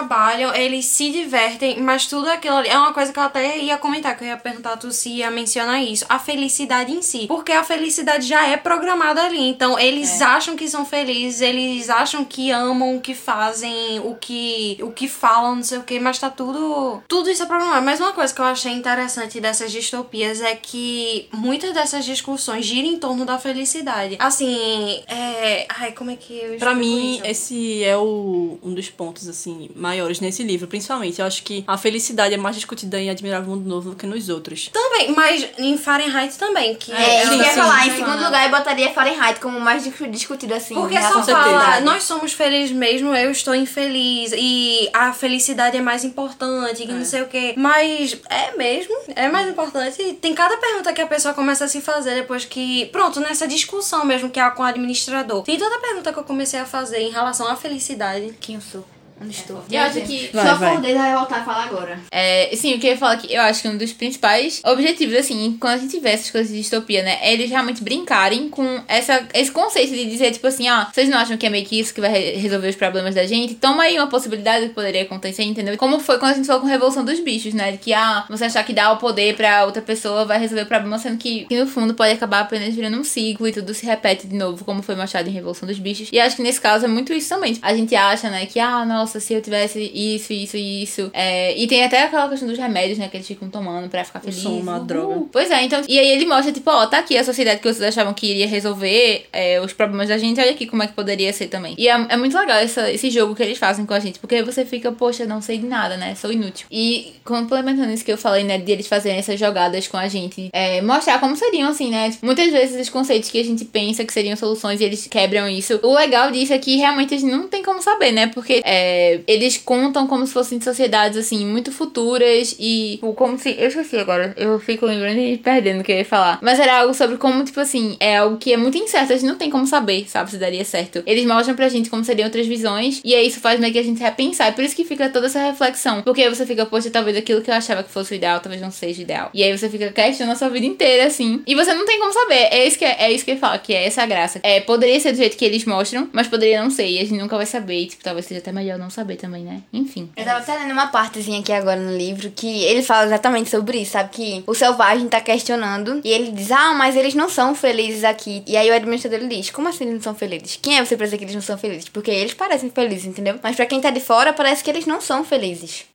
eles 0.54 0.76
eles 0.76 0.86
se 0.86 1.12
divertem, 1.12 1.80
mas 1.80 2.06
tudo 2.06 2.30
aquilo 2.30 2.58
ali 2.58 2.70
é 2.70 2.78
uma 2.78 2.94
coisa 2.94 3.12
que 3.12 3.20
eu 3.20 3.24
até 3.24 3.58
ia 3.58 3.78
comentar, 3.78 4.18
que 4.18 4.24
eu 4.24 4.28
ia 4.28 4.38
perguntar 4.38 4.78
tu 4.78 4.92
se 4.92 5.10
ia 5.10 5.32
mencionar 5.32 5.82
isso. 5.82 6.06
A 6.10 6.20
felicidade 6.20 6.92
em 6.92 7.02
si. 7.02 7.28
Porque 7.28 7.52
a 7.52 7.64
felicidade 7.64 8.28
já 8.28 8.48
é 8.48 8.58
programada 8.58 9.24
ali. 9.24 9.50
Então, 9.50 9.80
eles 9.80 10.22
é. 10.22 10.24
acham 10.24 10.56
que 10.56 10.68
são 10.68 10.86
felizes, 10.86 11.42
eles 11.42 11.90
acham 11.90 12.26
que 12.26 12.52
amam 12.52 12.98
o 12.98 13.02
que 13.02 13.16
fazem, 13.16 14.00
o 14.02 14.16
que, 14.16 14.78
o 14.82 14.92
que 14.92 15.08
falam, 15.08 15.56
não 15.56 15.64
sei 15.64 15.78
o 15.78 15.84
que, 15.84 16.00
mas 16.00 16.20
tá 16.20 16.30
tudo. 16.30 17.02
Tudo 17.08 17.30
isso 17.30 17.44
é 17.44 17.46
programado. 17.46 17.86
Mas 17.86 18.00
uma 18.00 18.12
coisa 18.12 18.34
que 18.34 18.42
eu 18.42 18.46
achei 18.46 18.74
interessante 18.74 19.40
dessas 19.40 19.72
distopias 19.72 20.42
é 20.42 20.56
que 20.56 21.28
muitas 21.32 21.74
dessas 21.74 22.04
discussões 22.04 22.66
giram 22.66 22.90
em 22.90 23.00
torno 23.00 23.26
da 23.26 23.40
felicidade. 23.40 24.18
Assim, 24.20 25.04
é. 25.08 25.66
Ai, 25.70 25.92
como 25.94 26.12
é 26.12 26.16
que 26.16 26.34
eu 26.34 26.58
Pra 26.58 26.74
mim, 26.74 27.16
isso? 27.16 27.26
esse 27.26 27.84
é 27.84 27.98
o, 27.98 28.60
um 28.62 28.74
dos 28.74 28.90
pontos, 28.90 29.28
assim, 29.28 29.70
maiores 29.86 30.20
nesse 30.20 30.44
livro 30.44 30.68
principalmente. 30.68 31.20
Eu 31.20 31.28
acho 31.28 31.44
que 31.44 31.64
a 31.68 31.78
felicidade 31.78 32.34
é 32.34 32.38
mais 32.38 32.56
discutida 32.56 33.00
em 33.00 33.10
Admirável 33.10 33.50
Mundo 33.50 33.68
Novo 33.68 33.92
do 33.92 33.96
que 33.96 34.08
nos 34.08 34.30
outros. 34.30 34.70
Também, 34.74 35.14
mas 35.14 35.48
em 35.60 35.78
Fahrenheit 35.78 36.36
também, 36.38 36.76
que 36.76 36.92
é. 36.92 37.22
é 37.22 37.28
sim, 37.28 37.38
ia 37.38 37.54
falar, 37.54 37.88
em 37.88 37.96
segundo 37.96 38.24
lugar 38.24 38.46
eu 38.46 38.58
botaria 38.58 38.92
Fahrenheit 38.92 39.40
como 39.40 39.60
mais 39.60 39.84
discutido 40.10 40.54
assim. 40.54 40.74
Porque 40.74 41.00
só 41.02 41.24
fala, 41.24 41.82
nós 41.82 42.04
somos 42.04 42.34
felizes 42.34 42.76
mesmo, 42.76 43.16
eu 43.16 43.30
estou 43.32 43.54
infeliz 43.54 44.32
e 44.36 44.90
a 44.94 45.14
felicidade 45.14 45.78
é 45.78 45.82
mais 45.82 46.04
importante, 46.04 46.84
que 46.84 46.92
é. 46.92 46.96
não 46.96 47.06
sei 47.06 47.22
o 47.22 47.28
quê. 47.28 47.54
Mas 47.56 48.18
é 48.30 48.56
mesmo, 48.58 48.96
é 49.16 49.28
mais 49.30 49.48
importante. 49.48 50.14
Tem 50.14 50.34
cada 50.34 50.58
pergunta 50.58 50.92
que 50.94 51.02
a 51.02 51.08
pessoa 51.08 51.34
começa 51.34 51.66
a 51.66 51.68
se 51.68 51.82
fazer 51.82 52.16
depois 52.16 52.46
que. 52.46 52.88
Pronto, 52.88 53.20
nessa 53.20 53.48
discussão 53.48 54.04
mesmo 54.06 54.30
que 54.30 54.40
é 54.40 54.50
com 54.50 54.64
o 54.64 54.66
administrador. 54.66 55.44
Tem 55.44 55.58
toda 55.58 55.78
pergunta 55.80 56.12
que 56.12 56.20
eu 56.20 56.24
comecei 56.24 56.60
a 56.60 56.66
fazer 56.66 57.00
em 57.00 57.12
relação 57.12 57.48
à 57.48 57.56
felicidade. 57.56 58.34
Quem 58.40 58.56
eu 58.56 58.62
sou? 58.62 58.95
Onde 59.22 59.32
estou? 59.32 59.64
Eu 59.72 59.82
acho 59.82 60.02
que. 60.02 60.30
Vai, 60.34 60.46
Só 60.46 60.56
vai. 60.56 60.78
vai 60.78 61.16
voltar 61.16 61.38
a 61.38 61.44
falar 61.46 61.64
agora. 61.64 62.00
É, 62.12 62.52
sim, 62.56 62.74
o 62.76 62.80
que 62.80 62.88
eu 62.88 62.92
ia 62.92 62.98
falar 62.98 63.14
aqui, 63.14 63.34
eu 63.34 63.42
acho 63.42 63.62
que 63.62 63.68
um 63.70 63.78
dos 63.78 63.94
principais 63.94 64.62
objetivos, 64.66 65.16
assim, 65.16 65.56
quando 65.60 65.74
a 65.74 65.78
gente 65.78 66.00
vê 66.00 66.10
essas 66.10 66.30
coisas 66.30 66.52
de 66.52 66.58
distopia, 66.58 67.02
né? 67.02 67.18
É 67.22 67.34
eles 67.34 67.50
realmente 67.50 67.82
brincarem 67.82 68.50
com 68.50 68.82
essa, 68.88 69.26
esse 69.34 69.52
conceito 69.52 69.94
de 69.94 70.06
dizer, 70.06 70.32
tipo 70.32 70.46
assim, 70.48 70.70
ó, 70.70 70.86
vocês 70.92 71.08
não 71.08 71.18
acham 71.18 71.38
que 71.38 71.46
é 71.46 71.50
meio 71.50 71.66
que 71.66 71.80
isso 71.80 71.94
que 71.94 72.02
vai 72.02 72.12
resolver 72.12 72.68
os 72.68 72.76
problemas 72.76 73.16
da 73.16 73.26
gente? 73.26 73.56
Toma 73.56 73.84
aí 73.84 73.98
uma 73.98 74.08
possibilidade 74.08 74.68
que 74.68 74.74
poderia 74.74 75.04
acontecer, 75.04 75.44
entendeu? 75.44 75.78
Como 75.78 76.00
foi 76.00 76.20
quando 76.20 76.34
a 76.34 76.36
gente 76.36 76.48
falou 76.48 76.62
com 76.62 76.68
a 76.68 76.72
Revolução 76.72 77.06
dos 77.06 77.20
Bichos, 77.22 77.54
né? 77.54 77.72
De 77.72 77.78
que, 77.78 77.94
ah, 77.94 78.26
você 78.30 78.46
achar 78.46 78.66
que 78.66 78.74
dá 78.74 78.92
o 78.92 78.98
poder 78.98 79.36
pra 79.36 79.66
outra 79.66 79.82
pessoa 79.82 80.26
vai 80.26 80.40
resolver 80.40 80.64
o 80.64 80.68
problema, 80.68 81.00
sendo 81.00 81.18
que, 81.18 81.46
que 81.46 81.58
no 81.58 81.68
fundo 81.68 81.94
pode 81.94 82.12
acabar 82.12 82.42
apenas 82.42 82.76
virando 82.76 83.00
um 83.00 83.04
ciclo 83.04 83.48
e 83.48 83.54
tudo 83.54 83.74
se 83.74 83.86
repete 83.86 84.28
de 84.28 84.36
novo, 84.36 84.66
como 84.66 84.82
foi 84.84 84.96
mostrado 84.96 85.30
em 85.30 85.32
Revolução 85.32 85.66
dos 85.66 85.80
Bichos. 85.80 86.10
E 86.12 86.20
acho 86.20 86.36
que 86.36 86.42
nesse 86.42 86.60
caso 86.60 86.84
é 86.84 86.88
muito 86.88 87.14
isso 87.14 87.30
também. 87.30 87.58
A 87.62 87.74
gente 87.74 87.96
acha, 87.96 88.30
né, 88.30 88.46
que, 88.46 88.60
ah, 88.60 88.86
nossa, 88.86 89.05
se 89.06 89.34
eu 89.34 89.42
tivesse 89.42 89.80
isso, 89.94 90.34
isso 90.34 90.58
e 90.58 90.84
isso. 90.84 91.10
É, 91.14 91.58
e 91.58 91.68
tem 91.68 91.84
até 91.84 92.04
aquela 92.04 92.30
questão 92.30 92.48
dos 92.48 92.58
remédios, 92.58 92.98
né? 92.98 93.08
Que 93.08 93.18
eles 93.18 93.28
ficam 93.28 93.50
tomando 93.50 93.90
pra 93.90 94.04
ficar 94.04 94.20
felizes. 94.20 94.44
São 94.44 94.58
uma 94.60 94.80
droga. 94.80 95.26
Pois 95.32 95.50
é, 95.52 95.64
então. 95.64 95.82
E 95.88 96.00
aí 96.00 96.08
ele 96.08 96.26
mostra, 96.26 96.52
tipo, 96.52 96.70
ó, 96.70 96.86
tá 96.88 97.00
aqui 97.00 97.18
a 97.18 97.24
sociedade 97.24 97.60
que 97.60 97.68
vocês 97.68 97.84
achavam 97.84 98.14
que 98.14 98.28
iria 98.28 98.48
resolver 98.48 99.28
é, 99.32 99.60
os 99.62 99.74
problemas 99.74 100.10
da 100.10 100.18
gente, 100.18 100.40
olha 100.40 100.52
aqui 100.52 100.66
como 100.66 100.84
é 100.84 100.88
que 100.88 100.94
poderia 100.94 101.32
ser 101.34 101.48
também. 101.48 101.76
E 101.78 101.88
é, 101.88 102.06
é 102.10 102.18
muito 102.18 102.38
legal 102.38 102.58
essa, 102.58 102.92
esse 102.92 103.10
jogo 103.10 103.36
que 103.36 103.44
eles 103.44 103.58
fazem 103.58 103.86
com 103.86 103.94
a 103.94 104.00
gente, 104.00 104.20
porque 104.20 104.42
você 104.44 104.66
fica, 104.66 104.92
poxa, 104.92 105.26
não 105.26 105.42
sei 105.42 105.58
de 105.58 105.66
nada, 105.66 105.98
né? 105.98 106.16
Sou 106.16 106.32
inútil. 106.32 106.68
E 106.72 107.14
complementando 107.24 107.92
isso 107.92 108.06
que 108.06 108.12
eu 108.12 108.18
falei, 108.18 108.44
né? 108.44 108.58
De 108.58 108.72
eles 108.72 108.88
fazerem 108.88 109.20
essas 109.20 109.40
jogadas 109.40 109.88
com 109.88 109.98
a 109.98 110.08
gente, 110.08 110.50
é, 110.54 110.82
mostrar 110.82 111.20
como 111.20 111.36
seriam, 111.36 111.70
assim, 111.70 111.90
né? 111.90 112.12
Tipo, 112.12 112.26
muitas 112.26 112.52
vezes 112.52 112.80
os 112.82 112.90
conceitos 112.90 113.30
que 113.30 113.40
a 113.40 113.44
gente 113.44 113.66
pensa 113.66 114.04
que 114.04 114.14
seriam 114.14 114.36
soluções 114.36 114.82
e 114.82 114.84
eles 114.84 115.08
quebram 115.08 115.48
isso. 115.48 115.80
O 115.84 115.94
legal 115.94 116.32
disso 116.32 116.54
é 116.54 116.58
que 116.58 116.78
realmente 116.78 117.14
a 117.14 117.18
gente 117.18 117.32
não 117.32 117.48
tem 117.48 117.64
como 117.64 117.82
saber, 117.82 118.12
né? 118.12 118.28
Porque 118.28 118.62
é, 118.64 118.95
é, 118.96 119.20
eles 119.28 119.58
contam 119.58 120.08
como 120.08 120.26
se 120.26 120.32
fossem 120.32 120.62
sociedades, 120.62 121.18
assim, 121.18 121.46
muito 121.46 121.70
futuras 121.72 122.56
e 122.58 123.00
como 123.16 123.38
se. 123.38 123.56
Eu 123.60 123.68
esqueci 123.68 123.98
agora, 123.98 124.34
eu 124.38 124.58
fico 124.60 124.86
lembrando 124.86 125.20
e 125.20 125.38
perdendo 125.38 125.82
o 125.82 125.84
que 125.84 125.92
eu 125.92 125.98
ia 125.98 126.06
falar. 126.06 126.40
Mas 126.42 126.60
era 126.60 126.80
algo 126.80 126.94
sobre 126.94 127.18
como, 127.18 127.44
tipo 127.44 127.60
assim, 127.60 127.98
é 128.00 128.18
algo 128.18 128.38
que 128.38 128.54
é 128.54 128.58
muito 128.58 128.78
incerto, 128.78 129.12
a 129.12 129.16
gente 129.18 129.28
não 129.28 129.36
tem 129.36 129.50
como 129.50 129.68
saber, 129.68 130.06
sabe, 130.08 130.32
se 130.32 130.38
daria 130.38 130.64
certo. 130.64 131.04
Eles 131.06 131.26
mostram 131.26 131.56
pra 131.56 131.68
gente 131.68 131.90
como 131.90 132.06
seriam 132.06 132.26
outras 132.28 132.48
visões 132.48 133.02
e 133.04 133.14
aí 133.14 133.28
isso 133.28 133.40
faz 133.42 133.60
meio 133.60 133.74
que 133.74 133.80
a 133.80 133.84
gente 133.84 134.02
repensar. 134.02 134.50
E 134.50 134.54
por 134.54 134.64
isso 134.64 134.76
que 134.76 134.86
fica 134.86 135.10
toda 135.10 135.26
essa 135.28 135.40
reflexão. 135.40 136.02
Porque 136.02 136.22
aí 136.22 136.30
você 136.30 136.46
fica, 136.46 136.66
poxa, 136.66 136.90
talvez 136.90 137.18
aquilo 137.18 137.42
que 137.42 137.52
eu 137.52 137.56
achava 137.56 137.84
que 137.84 137.90
fosse 137.90 138.14
o 138.14 138.16
ideal, 138.16 138.40
talvez 138.40 138.62
não 138.62 138.72
seja 138.72 139.00
o 139.00 139.04
ideal. 139.04 139.30
E 139.34 139.44
aí 139.44 139.56
você 139.56 139.70
fica 139.70 139.92
questionando 139.92 140.34
a 140.34 140.38
sua 140.38 140.50
vida 140.50 140.66
inteira, 140.66 141.08
assim. 141.08 141.42
E 141.46 141.54
você 141.54 141.74
não 141.74 141.86
tem 141.86 142.00
como 142.00 142.14
saber. 142.14 142.48
É 142.52 142.66
isso 142.66 142.78
que, 142.78 142.86
é, 142.86 142.96
é 143.00 143.12
isso 143.12 143.26
que 143.26 143.32
ele 143.32 143.40
fala, 143.40 143.58
que 143.58 143.74
é 143.74 143.86
essa 143.86 144.06
graça. 144.06 144.40
É, 144.42 144.62
poderia 144.62 145.00
ser 145.00 145.12
do 145.12 145.18
jeito 145.18 145.36
que 145.36 145.44
eles 145.44 145.66
mostram, 145.66 146.10
mas 146.14 146.28
poderia 146.28 146.64
não 146.64 146.70
ser. 146.70 146.88
E 146.88 147.00
a 147.00 147.04
gente 147.04 147.20
nunca 147.20 147.36
vai 147.36 147.46
saber. 147.46 147.82
E, 147.82 147.88
tipo, 147.88 148.04
talvez 148.04 148.26
seja 148.26 148.40
até 148.40 148.52
melhor 148.52 148.78
não 148.78 148.85
saber 148.90 149.16
também, 149.16 149.44
né? 149.44 149.62
Enfim. 149.72 150.10
Eu 150.16 150.26
tava 150.26 150.40
até 150.40 150.58
lendo 150.58 150.72
uma 150.72 150.88
partezinha 150.88 151.40
aqui 151.40 151.52
agora 151.52 151.80
no 151.80 151.96
livro 151.96 152.32
que 152.32 152.64
ele 152.64 152.82
fala 152.82 153.06
exatamente 153.06 153.50
sobre 153.50 153.80
isso, 153.80 153.92
sabe? 153.92 154.10
Que 154.10 154.44
o 154.46 154.54
selvagem 154.54 155.08
tá 155.08 155.22
questionando 155.22 156.02
e 156.04 156.10
ele 156.10 156.32
diz, 156.32 156.52
ah, 156.52 156.74
mas 156.74 156.96
eles 156.96 157.14
não 157.14 157.30
são 157.30 157.56
felizes 157.56 158.04
aqui. 158.04 158.44
E 158.48 158.58
aí 158.58 158.70
o 158.70 158.74
administrador 158.74 159.20
ele 159.20 159.36
diz, 159.36 159.50
como 159.50 159.68
assim 159.68 159.86
eles 159.86 159.96
não 159.96 160.02
são 160.02 160.16
felizes? 160.16 160.60
Quem 160.62 160.78
é 160.78 160.86
você 160.86 160.96
pra 160.96 161.06
dizer 161.06 161.18
que 161.18 161.24
eles 161.24 161.36
não 161.36 161.42
são 161.42 161.58
felizes? 161.58 161.90
Porque 161.90 162.12
eles 162.12 162.34
parecem 162.34 162.70
felizes, 162.70 163.06
entendeu? 163.06 163.40
Mas 163.42 163.56
pra 163.56 163.66
quem 163.66 163.82
tá 163.82 163.90
de 163.90 164.00
fora, 164.00 164.34
parece 164.34 164.64
que 164.64 164.70
eles 164.70 164.86
não 164.86 165.02
são 165.02 165.24
felizes. 165.24 165.86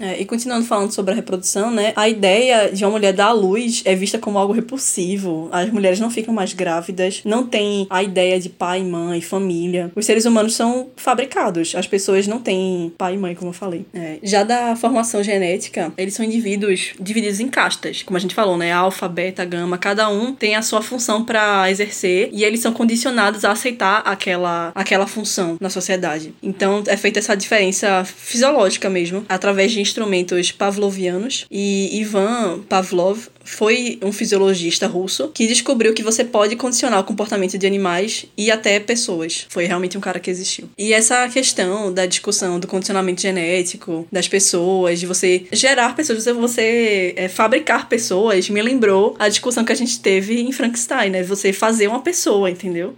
É, 0.00 0.20
e 0.20 0.24
continuando 0.24 0.64
falando 0.64 0.92
sobre 0.92 1.12
a 1.12 1.14
reprodução, 1.14 1.70
né? 1.70 1.92
A 1.94 2.08
ideia 2.08 2.72
de 2.72 2.84
uma 2.84 2.90
mulher 2.90 3.12
dar 3.12 3.26
à 3.26 3.32
luz 3.32 3.82
é 3.84 3.94
vista 3.94 4.18
como 4.18 4.38
algo 4.38 4.52
repulsivo. 4.52 5.48
As 5.52 5.70
mulheres 5.70 6.00
não 6.00 6.10
ficam 6.10 6.32
mais 6.32 6.54
grávidas, 6.54 7.20
não 7.24 7.46
tem 7.46 7.86
a 7.90 8.02
ideia 8.02 8.40
de 8.40 8.48
pai, 8.48 8.82
mãe, 8.82 9.20
família. 9.20 9.92
Os 9.94 10.06
seres 10.06 10.24
humanos 10.24 10.54
são 10.54 10.88
fabricados. 10.96 11.74
As 11.74 11.86
pessoas 11.86 12.26
não 12.26 12.38
têm 12.38 12.92
pai 12.96 13.14
e 13.14 13.18
mãe, 13.18 13.34
como 13.34 13.50
eu 13.50 13.54
falei. 13.54 13.84
É, 13.92 14.18
já 14.22 14.42
da 14.42 14.74
formação 14.74 15.22
genética, 15.22 15.92
eles 15.98 16.14
são 16.14 16.24
indivíduos 16.24 16.94
divididos 16.98 17.40
em 17.40 17.48
castas, 17.48 18.02
como 18.02 18.16
a 18.16 18.20
gente 18.20 18.34
falou, 18.34 18.56
né? 18.56 18.72
Alfa, 18.72 19.06
beta, 19.06 19.44
gama. 19.44 19.76
Cada 19.76 20.08
um 20.08 20.32
tem 20.32 20.56
a 20.56 20.62
sua 20.62 20.80
função 20.80 21.24
para 21.24 21.70
exercer 21.70 22.30
e 22.32 22.42
eles 22.42 22.60
são 22.60 22.72
condicionados 22.72 23.44
a 23.44 23.52
aceitar 23.52 24.02
aquela, 24.06 24.72
aquela 24.74 25.06
função 25.06 25.58
na 25.60 25.68
sociedade. 25.68 26.32
Então 26.42 26.82
é 26.86 26.96
feita 26.96 27.18
essa 27.18 27.36
diferença 27.36 28.04
fisiológica 28.04 28.88
mesmo, 28.88 29.24
através 29.28 29.72
de 29.72 29.80
instrumentos 29.90 30.52
pavlovianos 30.52 31.46
e 31.50 31.98
Ivan 32.00 32.60
Pavlov 32.68 33.28
foi 33.44 33.98
um 34.02 34.12
fisiologista 34.12 34.86
russo 34.86 35.28
que 35.28 35.46
descobriu 35.46 35.94
que 35.94 36.02
você 36.02 36.24
pode 36.24 36.56
condicionar 36.56 37.00
o 37.00 37.04
comportamento 37.04 37.58
de 37.58 37.66
animais 37.66 38.26
e 38.36 38.50
até 38.50 38.78
pessoas. 38.80 39.46
Foi 39.48 39.64
realmente 39.64 39.96
um 39.96 40.00
cara 40.00 40.20
que 40.20 40.30
existiu. 40.30 40.68
E 40.78 40.92
essa 40.92 41.28
questão 41.28 41.92
da 41.92 42.06
discussão 42.06 42.58
do 42.60 42.66
condicionamento 42.66 43.20
genético 43.20 44.06
das 44.10 44.28
pessoas, 44.28 45.00
de 45.00 45.06
você 45.06 45.46
gerar 45.52 45.94
pessoas, 45.94 46.24
de 46.24 46.32
você 46.32 47.14
é, 47.16 47.28
fabricar 47.28 47.88
pessoas, 47.88 48.48
me 48.48 48.62
lembrou 48.62 49.16
a 49.18 49.28
discussão 49.28 49.64
que 49.64 49.72
a 49.72 49.76
gente 49.76 50.00
teve 50.00 50.40
em 50.40 50.52
Frankenstein, 50.52 51.10
né? 51.10 51.22
Você 51.22 51.52
fazer 51.52 51.88
uma 51.88 52.00
pessoa, 52.00 52.50
entendeu? 52.50 52.94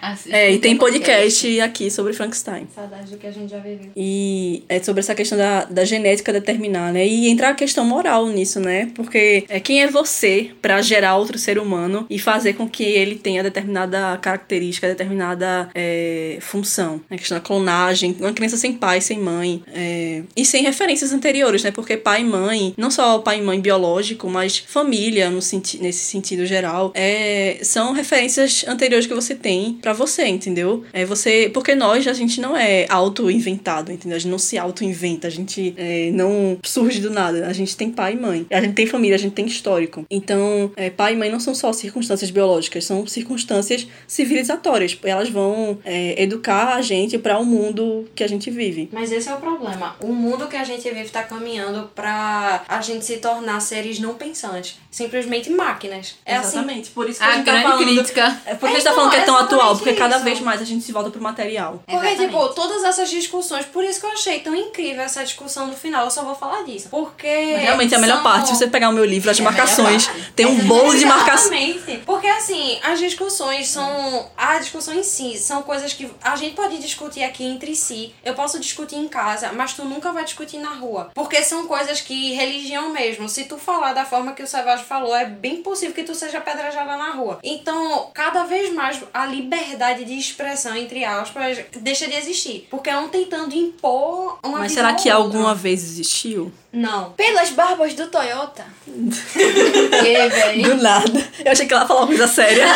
Assiste 0.00 0.34
É, 0.34 0.50
e 0.50 0.58
tem 0.58 0.76
podcast 0.76 1.60
aqui 1.60 1.90
sobre 1.90 2.12
Frankenstein. 2.14 2.66
Saudade 2.74 3.10
do 3.10 3.18
que 3.18 3.26
a 3.26 3.30
gente 3.30 3.50
já 3.50 3.58
viveu. 3.58 3.90
E 3.94 4.64
é 4.68 4.82
sobre 4.82 5.00
essa 5.00 5.14
questão 5.14 5.36
da, 5.36 5.64
da 5.64 5.84
genética 5.84 6.32
determinar, 6.32 6.92
né? 6.92 7.06
E 7.06 7.28
entrar 7.28 7.50
a 7.50 7.54
questão 7.54 7.84
moral 7.84 8.26
nisso, 8.28 8.58
né? 8.58 8.90
Porque 8.94 9.39
é, 9.48 9.60
quem 9.60 9.82
é 9.82 9.88
você 9.88 10.50
para 10.60 10.80
gerar 10.82 11.16
outro 11.16 11.38
ser 11.38 11.58
humano 11.58 12.06
e 12.08 12.18
fazer 12.18 12.54
com 12.54 12.68
que 12.68 12.84
ele 12.84 13.16
tenha 13.16 13.42
determinada 13.42 14.16
característica, 14.18 14.88
determinada 14.88 15.70
é, 15.74 16.38
função? 16.40 17.00
A 17.10 17.16
questão 17.16 17.38
da 17.38 17.42
clonagem, 17.42 18.16
uma 18.20 18.32
criança 18.32 18.56
sem 18.56 18.72
pai, 18.72 19.00
sem 19.00 19.18
mãe. 19.18 19.62
é, 19.72 20.22
e 20.36 20.44
sem 20.44 20.62
referências 20.62 21.12
anteriores, 21.12 21.62
né? 21.62 21.70
Porque 21.70 21.96
pai 21.96 22.22
e 22.22 22.24
mãe, 22.24 22.74
não 22.76 22.90
só 22.90 23.18
pai 23.18 23.38
e 23.38 23.42
mãe 23.42 23.60
biológico, 23.60 24.28
mas 24.28 24.58
família 24.58 25.30
no 25.30 25.42
senti 25.42 25.78
nesse 25.78 26.04
sentido 26.04 26.46
geral, 26.46 26.92
é, 26.94 27.58
são 27.62 27.92
referências 27.92 28.64
anteriores 28.66 29.06
que 29.06 29.14
você 29.14 29.34
tem 29.34 29.78
para 29.80 29.92
você, 29.92 30.26
entendeu? 30.26 30.84
É 30.92 31.04
você, 31.04 31.50
porque 31.52 31.74
nós 31.74 32.06
a 32.06 32.12
gente 32.12 32.40
não 32.40 32.56
é 32.56 32.86
auto-inventado, 32.88 33.92
entendeu? 33.92 34.16
A 34.16 34.18
gente 34.18 34.30
não 34.30 34.38
se 34.38 34.58
auto-inventa, 34.58 35.26
a 35.26 35.30
gente 35.30 35.74
é, 35.76 36.10
não 36.12 36.58
surge 36.62 37.00
do 37.00 37.10
nada. 37.10 37.46
A 37.46 37.52
gente 37.52 37.76
tem 37.76 37.90
pai 37.90 38.14
e 38.14 38.16
mãe, 38.16 38.46
a 38.50 38.60
gente 38.60 38.74
tem 38.74 38.86
família, 38.86 39.16
a 39.16 39.18
gente 39.18 39.29
tem 39.30 39.46
histórico. 39.46 40.04
Então, 40.10 40.70
é, 40.76 40.90
pai 40.90 41.14
e 41.14 41.16
mãe 41.16 41.30
não 41.30 41.40
são 41.40 41.54
só 41.54 41.72
circunstâncias 41.72 42.30
biológicas, 42.30 42.84
são 42.84 43.06
circunstâncias 43.06 43.86
civilizatórias. 44.06 44.96
Elas 45.02 45.28
vão 45.30 45.78
é, 45.84 46.20
educar 46.22 46.74
a 46.74 46.82
gente 46.82 47.18
para 47.18 47.38
o 47.38 47.44
mundo 47.44 48.08
que 48.14 48.22
a 48.22 48.28
gente 48.28 48.50
vive. 48.50 48.88
Mas 48.92 49.10
esse 49.12 49.28
é 49.28 49.34
o 49.34 49.38
problema. 49.38 49.96
O 50.00 50.08
mundo 50.12 50.46
que 50.46 50.56
a 50.56 50.64
gente 50.64 50.88
vive 50.90 51.08
tá 51.08 51.22
caminhando 51.22 51.90
pra 51.94 52.62
a 52.68 52.80
gente 52.80 53.04
se 53.04 53.16
tornar 53.18 53.60
seres 53.60 53.98
não 53.98 54.14
pensantes. 54.14 54.78
Simplesmente 54.90 55.50
máquinas. 55.50 56.16
É 56.26 56.36
assim. 56.36 56.58
Exatamente, 56.58 56.90
por 56.90 57.08
isso 57.08 57.18
que 57.18 57.24
A 57.24 57.28
a 57.28 57.32
gente 57.36 57.44
tá 57.44 57.52
grande 57.52 57.68
falando. 57.68 57.84
crítica. 57.84 58.40
É 58.46 58.54
porque 58.54 58.66
a 58.66 58.78
gente 58.78 58.86
É, 58.86 58.90
tá 58.90 58.94
falando 58.94 59.10
que 59.10 59.16
é 59.16 59.20
tão 59.24 59.36
atual, 59.36 59.76
porque 59.76 59.92
cada 59.94 60.16
isso. 60.16 60.24
vez 60.24 60.40
mais 60.40 60.60
a 60.60 60.64
gente 60.64 60.84
se 60.84 60.92
volta 60.92 61.10
pro 61.10 61.20
material. 61.22 61.82
Porque, 61.86 62.06
Exatamente. 62.06 62.32
tipo, 62.32 62.48
todas 62.54 62.84
essas 62.84 63.08
discussões, 63.10 63.64
por 63.66 63.84
isso 63.84 64.00
que 64.00 64.06
eu 64.06 64.10
achei 64.12 64.40
tão 64.40 64.54
incrível 64.54 65.02
essa 65.02 65.22
discussão 65.24 65.66
no 65.66 65.74
final, 65.74 66.04
eu 66.04 66.10
só 66.10 66.24
vou 66.24 66.34
falar 66.34 66.62
disso. 66.64 66.88
Porque. 66.90 67.26
Mas 67.52 67.62
realmente 67.62 67.94
é 67.94 67.96
a 67.96 68.00
melhor 68.00 68.14
são- 68.16 68.22
parte. 68.22 68.48
Se 68.48 68.56
você 68.56 68.66
pegar 68.66 68.88
o 68.88 68.92
meu 68.92 69.04
livro, 69.04 69.19
as 69.28 69.38
É 69.38 69.42
marcações, 69.42 70.08
tem 70.34 70.46
um 70.46 70.66
bolo 70.66 70.94
de 70.94 71.04
marcações. 71.04 71.76
Exatamente. 71.76 72.02
Porque 72.06 72.26
assim, 72.26 72.78
as 72.82 72.98
discussões 72.98 73.68
são. 73.68 74.30
A 74.36 74.58
discussão 74.58 74.94
em 74.94 75.02
si 75.02 75.36
são 75.38 75.62
coisas 75.62 75.92
que 75.92 76.10
a 76.22 76.36
gente 76.36 76.54
pode 76.54 76.78
discutir 76.78 77.22
aqui 77.22 77.44
entre 77.44 77.74
si. 77.74 78.14
Eu 78.24 78.34
posso 78.34 78.58
discutir 78.58 78.96
em 78.96 79.08
casa, 79.08 79.52
mas 79.52 79.74
tu 79.74 79.84
nunca 79.84 80.12
vai 80.12 80.24
discutir 80.24 80.58
na 80.58 80.70
rua. 80.70 81.10
Porque 81.14 81.42
são 81.42 81.66
coisas 81.66 82.00
que, 82.00 82.32
religião 82.34 82.92
mesmo, 82.92 83.28
se 83.28 83.44
tu 83.44 83.58
falar 83.58 83.92
da 83.92 84.04
forma 84.04 84.32
que 84.32 84.42
o 84.42 84.46
Savage 84.46 84.84
falou, 84.84 85.14
é 85.14 85.24
bem 85.24 85.62
possível 85.62 85.94
que 85.94 86.02
tu 86.02 86.14
seja 86.14 86.40
pedrejada 86.40 86.96
na 86.96 87.10
rua. 87.10 87.38
Então, 87.42 88.10
cada 88.14 88.44
vez 88.44 88.72
mais 88.72 89.00
a 89.12 89.26
liberdade 89.26 90.04
de 90.04 90.18
expressão, 90.18 90.76
entre 90.76 91.04
aspas, 91.04 91.58
deixa 91.80 92.06
de 92.06 92.14
existir. 92.14 92.66
Porque 92.70 92.88
é 92.90 92.96
um 92.96 93.08
tentando 93.08 93.54
impor 93.54 94.38
uma 94.44 94.58
Mas 94.58 94.72
será 94.72 94.94
que 94.94 95.10
ou 95.10 95.16
outra. 95.16 95.38
alguma 95.38 95.54
vez 95.54 95.82
existiu? 95.82 96.52
Não. 96.72 97.12
Pelas 97.12 97.50
barbas 97.50 97.94
do 97.94 98.06
Toyota. 98.08 98.64
E, 98.86 100.28
velho. 100.28 100.62
Do 100.62 100.82
nada. 100.82 101.28
Eu 101.44 101.52
achei 101.52 101.66
que 101.66 101.72
ela 101.72 101.82
ia 101.82 101.88
falar 101.88 102.00
uma 102.00 102.06
coisa 102.08 102.26
séria. 102.26 102.66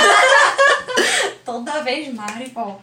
Toda 1.44 1.82
vez 1.82 2.12
Mari, 2.12 2.50
pô. 2.50 2.76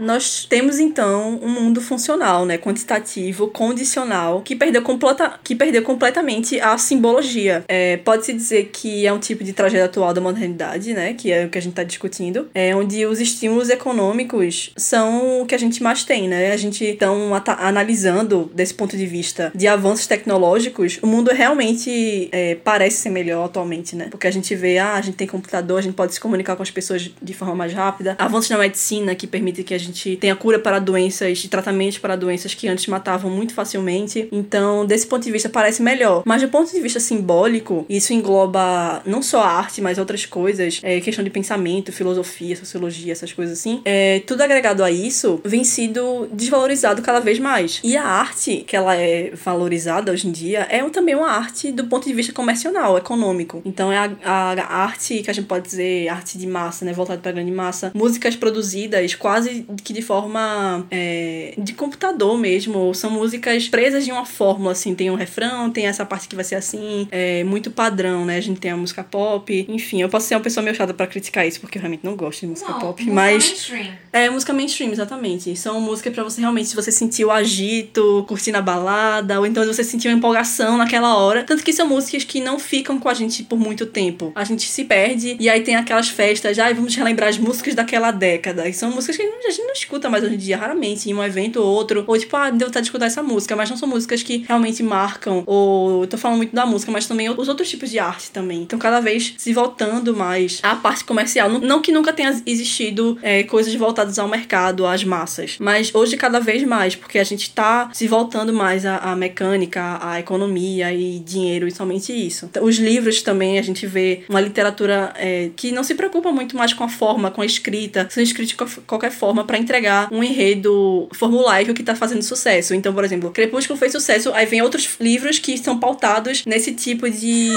Nós 0.00 0.46
temos 0.48 0.78
então 0.78 1.38
um 1.42 1.48
mundo 1.48 1.80
funcional, 1.80 2.46
né, 2.46 2.56
quantitativo, 2.56 3.48
condicional, 3.48 4.40
que 4.40 4.56
perdeu, 4.56 4.82
completa, 4.82 5.38
que 5.44 5.54
perdeu 5.54 5.82
completamente 5.82 6.58
a 6.60 6.78
simbologia. 6.78 7.64
É, 7.68 7.98
Pode-se 7.98 8.32
dizer 8.32 8.70
que 8.72 9.06
é 9.06 9.12
um 9.12 9.18
tipo 9.18 9.44
de 9.44 9.52
tragédia 9.52 9.84
atual 9.84 10.14
da 10.14 10.20
modernidade, 10.20 10.94
né, 10.94 11.12
que 11.12 11.30
é 11.30 11.44
o 11.44 11.50
que 11.50 11.58
a 11.58 11.60
gente 11.60 11.72
está 11.72 11.84
discutindo, 11.84 12.48
é 12.54 12.74
onde 12.74 13.04
os 13.04 13.20
estímulos 13.20 13.68
econômicos 13.68 14.72
são 14.76 15.42
o 15.42 15.46
que 15.46 15.54
a 15.54 15.58
gente 15.58 15.82
mais 15.82 16.02
tem, 16.04 16.28
né? 16.28 16.52
A 16.52 16.56
gente 16.56 16.84
então 16.84 17.32
analisando 17.58 18.50
desse 18.54 18.72
ponto 18.72 18.96
de 18.96 19.06
vista 19.06 19.52
de 19.54 19.66
avanços 19.66 20.06
tecnológicos, 20.06 20.98
o 21.02 21.06
mundo 21.06 21.30
realmente 21.30 22.28
é, 22.32 22.54
parece 22.54 22.98
ser 22.98 23.10
melhor 23.10 23.44
atualmente, 23.44 23.94
né? 23.94 24.08
Porque 24.10 24.26
a 24.26 24.30
gente 24.30 24.54
vê, 24.54 24.78
ah, 24.78 24.94
a 24.94 25.00
gente 25.00 25.16
tem 25.16 25.26
computador, 25.26 25.78
a 25.78 25.82
gente 25.82 25.94
pode 25.94 26.14
se 26.14 26.20
comunicar 26.20 26.56
com 26.56 26.62
as 26.62 26.70
pessoas 26.70 27.10
de 27.20 27.34
forma 27.34 27.54
mais 27.54 27.72
rápida, 27.72 28.16
avanços 28.18 28.50
na 28.50 28.58
medicina 28.58 29.14
que 29.14 29.26
permitem 29.26 29.64
que 29.64 29.74
a 29.74 29.78
gente 29.78 29.89
tenha 30.20 30.36
cura 30.36 30.58
para 30.58 30.78
doenças, 30.78 31.42
tratamentos 31.44 31.98
para 31.98 32.16
doenças 32.16 32.54
que 32.54 32.68
antes 32.68 32.86
matavam 32.86 33.30
muito 33.30 33.54
facilmente. 33.54 34.28
Então, 34.30 34.86
desse 34.86 35.06
ponto 35.06 35.24
de 35.24 35.32
vista, 35.32 35.48
parece 35.48 35.82
melhor. 35.82 36.22
Mas 36.24 36.42
do 36.42 36.48
ponto 36.48 36.70
de 36.70 36.80
vista 36.80 37.00
simbólico, 37.00 37.84
isso 37.88 38.12
engloba 38.12 39.02
não 39.06 39.22
só 39.22 39.42
a 39.42 39.48
arte, 39.48 39.80
mas 39.80 39.98
outras 39.98 40.26
coisas, 40.26 40.80
é, 40.82 41.00
questão 41.00 41.24
de 41.24 41.30
pensamento, 41.30 41.92
filosofia, 41.92 42.56
sociologia, 42.56 43.12
essas 43.12 43.32
coisas 43.32 43.58
assim. 43.58 43.80
É, 43.84 44.20
tudo 44.26 44.42
agregado 44.42 44.82
a 44.84 44.90
isso 44.90 45.40
vem 45.44 45.64
sido 45.64 46.28
desvalorizado 46.32 47.02
cada 47.02 47.20
vez 47.20 47.38
mais. 47.38 47.80
E 47.82 47.96
a 47.96 48.04
arte, 48.04 48.64
que 48.66 48.76
ela 48.76 48.96
é 48.96 49.32
valorizada 49.34 50.12
hoje 50.12 50.26
em 50.26 50.32
dia, 50.32 50.66
é 50.70 50.80
também 50.90 51.14
uma 51.14 51.30
arte 51.30 51.70
do 51.70 51.86
ponto 51.86 52.06
de 52.06 52.12
vista 52.12 52.32
comercial, 52.32 52.98
econômico. 52.98 53.62
Então, 53.64 53.92
é 53.92 53.98
a, 53.98 54.10
a, 54.24 54.52
a 54.52 54.76
arte 54.84 55.22
que 55.22 55.30
a 55.30 55.32
gente 55.32 55.46
pode 55.46 55.66
dizer 55.66 56.08
arte 56.08 56.36
de 56.36 56.46
massa, 56.46 56.84
né? 56.84 56.92
Voltada 56.92 57.20
para 57.20 57.32
grande 57.32 57.52
massa. 57.52 57.90
Músicas 57.94 58.34
produzidas 58.36 59.14
quase 59.14 59.66
que 59.80 59.92
de 59.92 60.02
forma 60.02 60.86
é, 60.90 61.54
de 61.58 61.72
computador 61.72 62.36
mesmo, 62.38 62.94
são 62.94 63.10
músicas 63.10 63.68
presas 63.68 64.04
de 64.04 64.12
uma 64.12 64.24
fórmula, 64.24 64.72
assim, 64.72 64.94
tem 64.94 65.10
um 65.10 65.14
refrão, 65.14 65.70
tem 65.70 65.86
essa 65.86 66.04
parte 66.04 66.28
que 66.28 66.34
vai 66.34 66.44
ser 66.44 66.56
assim, 66.56 67.08
é 67.10 67.44
muito 67.44 67.70
padrão, 67.70 68.24
né? 68.24 68.36
A 68.36 68.40
gente 68.40 68.60
tem 68.60 68.70
a 68.70 68.76
música 68.76 69.02
pop, 69.02 69.66
enfim, 69.68 70.02
eu 70.02 70.08
posso 70.08 70.26
ser 70.26 70.34
uma 70.34 70.40
pessoa 70.40 70.62
meio 70.62 70.76
chata 70.76 70.94
pra 70.94 71.06
criticar 71.06 71.46
isso, 71.46 71.60
porque 71.60 71.78
eu 71.78 71.82
realmente 71.82 72.04
não 72.04 72.16
gosto 72.16 72.40
de 72.40 72.46
música 72.46 72.70
Não, 72.70 72.78
pop, 72.78 73.02
música 73.02 73.14
mas... 73.14 73.48
mainstream. 73.48 73.86
É, 74.12 74.28
música 74.28 74.52
mainstream, 74.52 74.92
exatamente. 74.92 75.56
São 75.56 75.80
músicas 75.80 76.12
pra 76.12 76.24
você 76.24 76.40
realmente, 76.40 76.68
se 76.68 76.76
você 76.76 76.90
sentir 76.90 77.24
o 77.24 77.30
agito, 77.30 78.24
curtir 78.26 78.52
na 78.52 78.60
balada, 78.60 79.38
ou 79.38 79.46
então 79.46 79.64
você 79.64 79.84
sentir 79.84 80.08
uma 80.08 80.16
empolgação 80.16 80.76
naquela 80.76 81.16
hora. 81.16 81.44
Tanto 81.44 81.62
que 81.62 81.72
são 81.72 81.86
músicas 81.86 82.24
que 82.24 82.40
não 82.40 82.58
ficam 82.58 82.98
com 82.98 83.08
a 83.08 83.14
gente 83.14 83.42
por 83.42 83.58
muito 83.58 83.86
tempo. 83.86 84.32
A 84.34 84.44
gente 84.44 84.68
se 84.68 84.84
perde 84.84 85.36
e 85.38 85.48
aí 85.48 85.62
tem 85.62 85.76
aquelas 85.76 86.08
festas, 86.08 86.58
ai, 86.58 86.74
vamos 86.74 86.94
relembrar 86.94 87.28
as 87.28 87.38
músicas 87.38 87.74
daquela 87.74 88.10
década. 88.10 88.68
E 88.68 88.72
são 88.72 88.90
músicas 88.90 89.16
que 89.16 89.22
a 89.22 89.50
gente 89.50 89.62
não 89.70 89.74
escuta 89.74 90.10
mais 90.10 90.24
hoje 90.24 90.34
em 90.34 90.38
dia, 90.38 90.56
raramente, 90.56 91.08
em 91.08 91.14
um 91.14 91.22
evento 91.22 91.60
ou 91.60 91.66
outro. 91.66 92.02
Ou 92.06 92.18
tipo, 92.18 92.36
ah, 92.36 92.50
deu 92.50 92.66
vontade 92.66 92.84
de 92.84 92.88
escutar 92.88 93.06
essa 93.06 93.22
música, 93.22 93.54
mas 93.54 93.70
não 93.70 93.76
são 93.76 93.88
músicas 93.88 94.22
que 94.22 94.44
realmente 94.48 94.82
marcam. 94.82 95.44
Ou 95.46 96.02
eu 96.02 96.06
tô 96.08 96.18
falando 96.18 96.38
muito 96.38 96.54
da 96.54 96.66
música, 96.66 96.90
mas 96.90 97.06
também 97.06 97.30
os 97.30 97.48
outros 97.48 97.68
tipos 97.70 97.88
de 97.90 97.98
arte 97.98 98.30
também. 98.30 98.62
Então, 98.62 98.78
cada 98.78 99.00
vez 99.00 99.34
se 99.38 99.52
voltando 99.52 100.14
mais 100.14 100.58
à 100.62 100.74
parte 100.74 101.04
comercial. 101.04 101.48
Não, 101.48 101.60
não 101.60 101.80
que 101.80 101.92
nunca 101.92 102.12
tenha 102.12 102.42
existido 102.44 103.16
é, 103.22 103.42
coisas 103.44 103.72
voltadas 103.74 104.18
ao 104.18 104.26
mercado, 104.28 104.86
às 104.86 105.04
massas, 105.04 105.56
mas 105.60 105.94
hoje 105.94 106.16
cada 106.16 106.40
vez 106.40 106.62
mais, 106.64 106.96
porque 106.96 107.18
a 107.18 107.24
gente 107.24 107.50
tá 107.50 107.90
se 107.92 108.08
voltando 108.08 108.52
mais 108.52 108.84
à, 108.84 108.96
à 108.98 109.14
mecânica, 109.16 109.98
à 110.02 110.18
economia 110.18 110.92
e 110.92 111.18
dinheiro 111.20 111.68
e 111.68 111.70
somente 111.70 112.12
isso. 112.12 112.50
Os 112.60 112.76
livros 112.76 113.22
também, 113.22 113.58
a 113.58 113.62
gente 113.62 113.86
vê 113.86 114.24
uma 114.28 114.40
literatura 114.40 115.12
é, 115.16 115.50
que 115.54 115.70
não 115.70 115.84
se 115.84 115.94
preocupa 115.94 116.32
muito 116.32 116.56
mais 116.56 116.72
com 116.72 116.82
a 116.84 116.88
forma, 116.88 117.30
com 117.30 117.40
a 117.42 117.46
escrita, 117.46 118.08
são 118.10 118.22
escritos 118.22 118.50
de 118.50 118.56
qual- 118.56 118.70
qualquer 118.86 119.12
forma 119.12 119.44
para 119.44 119.59
entregar 119.60 120.08
um 120.10 120.22
enredo 120.22 121.08
formulário 121.12 121.74
que 121.74 121.82
tá 121.82 121.94
fazendo 121.94 122.22
sucesso. 122.22 122.74
Então, 122.74 122.92
por 122.92 123.04
exemplo, 123.04 123.30
Crepúsculo 123.30 123.78
fez 123.78 123.92
sucesso, 123.92 124.32
aí 124.34 124.46
vem 124.46 124.62
outros 124.62 124.88
livros 125.00 125.38
que 125.38 125.56
são 125.58 125.78
pautados 125.78 126.44
nesse 126.44 126.72
tipo 126.72 127.08
de, 127.10 127.50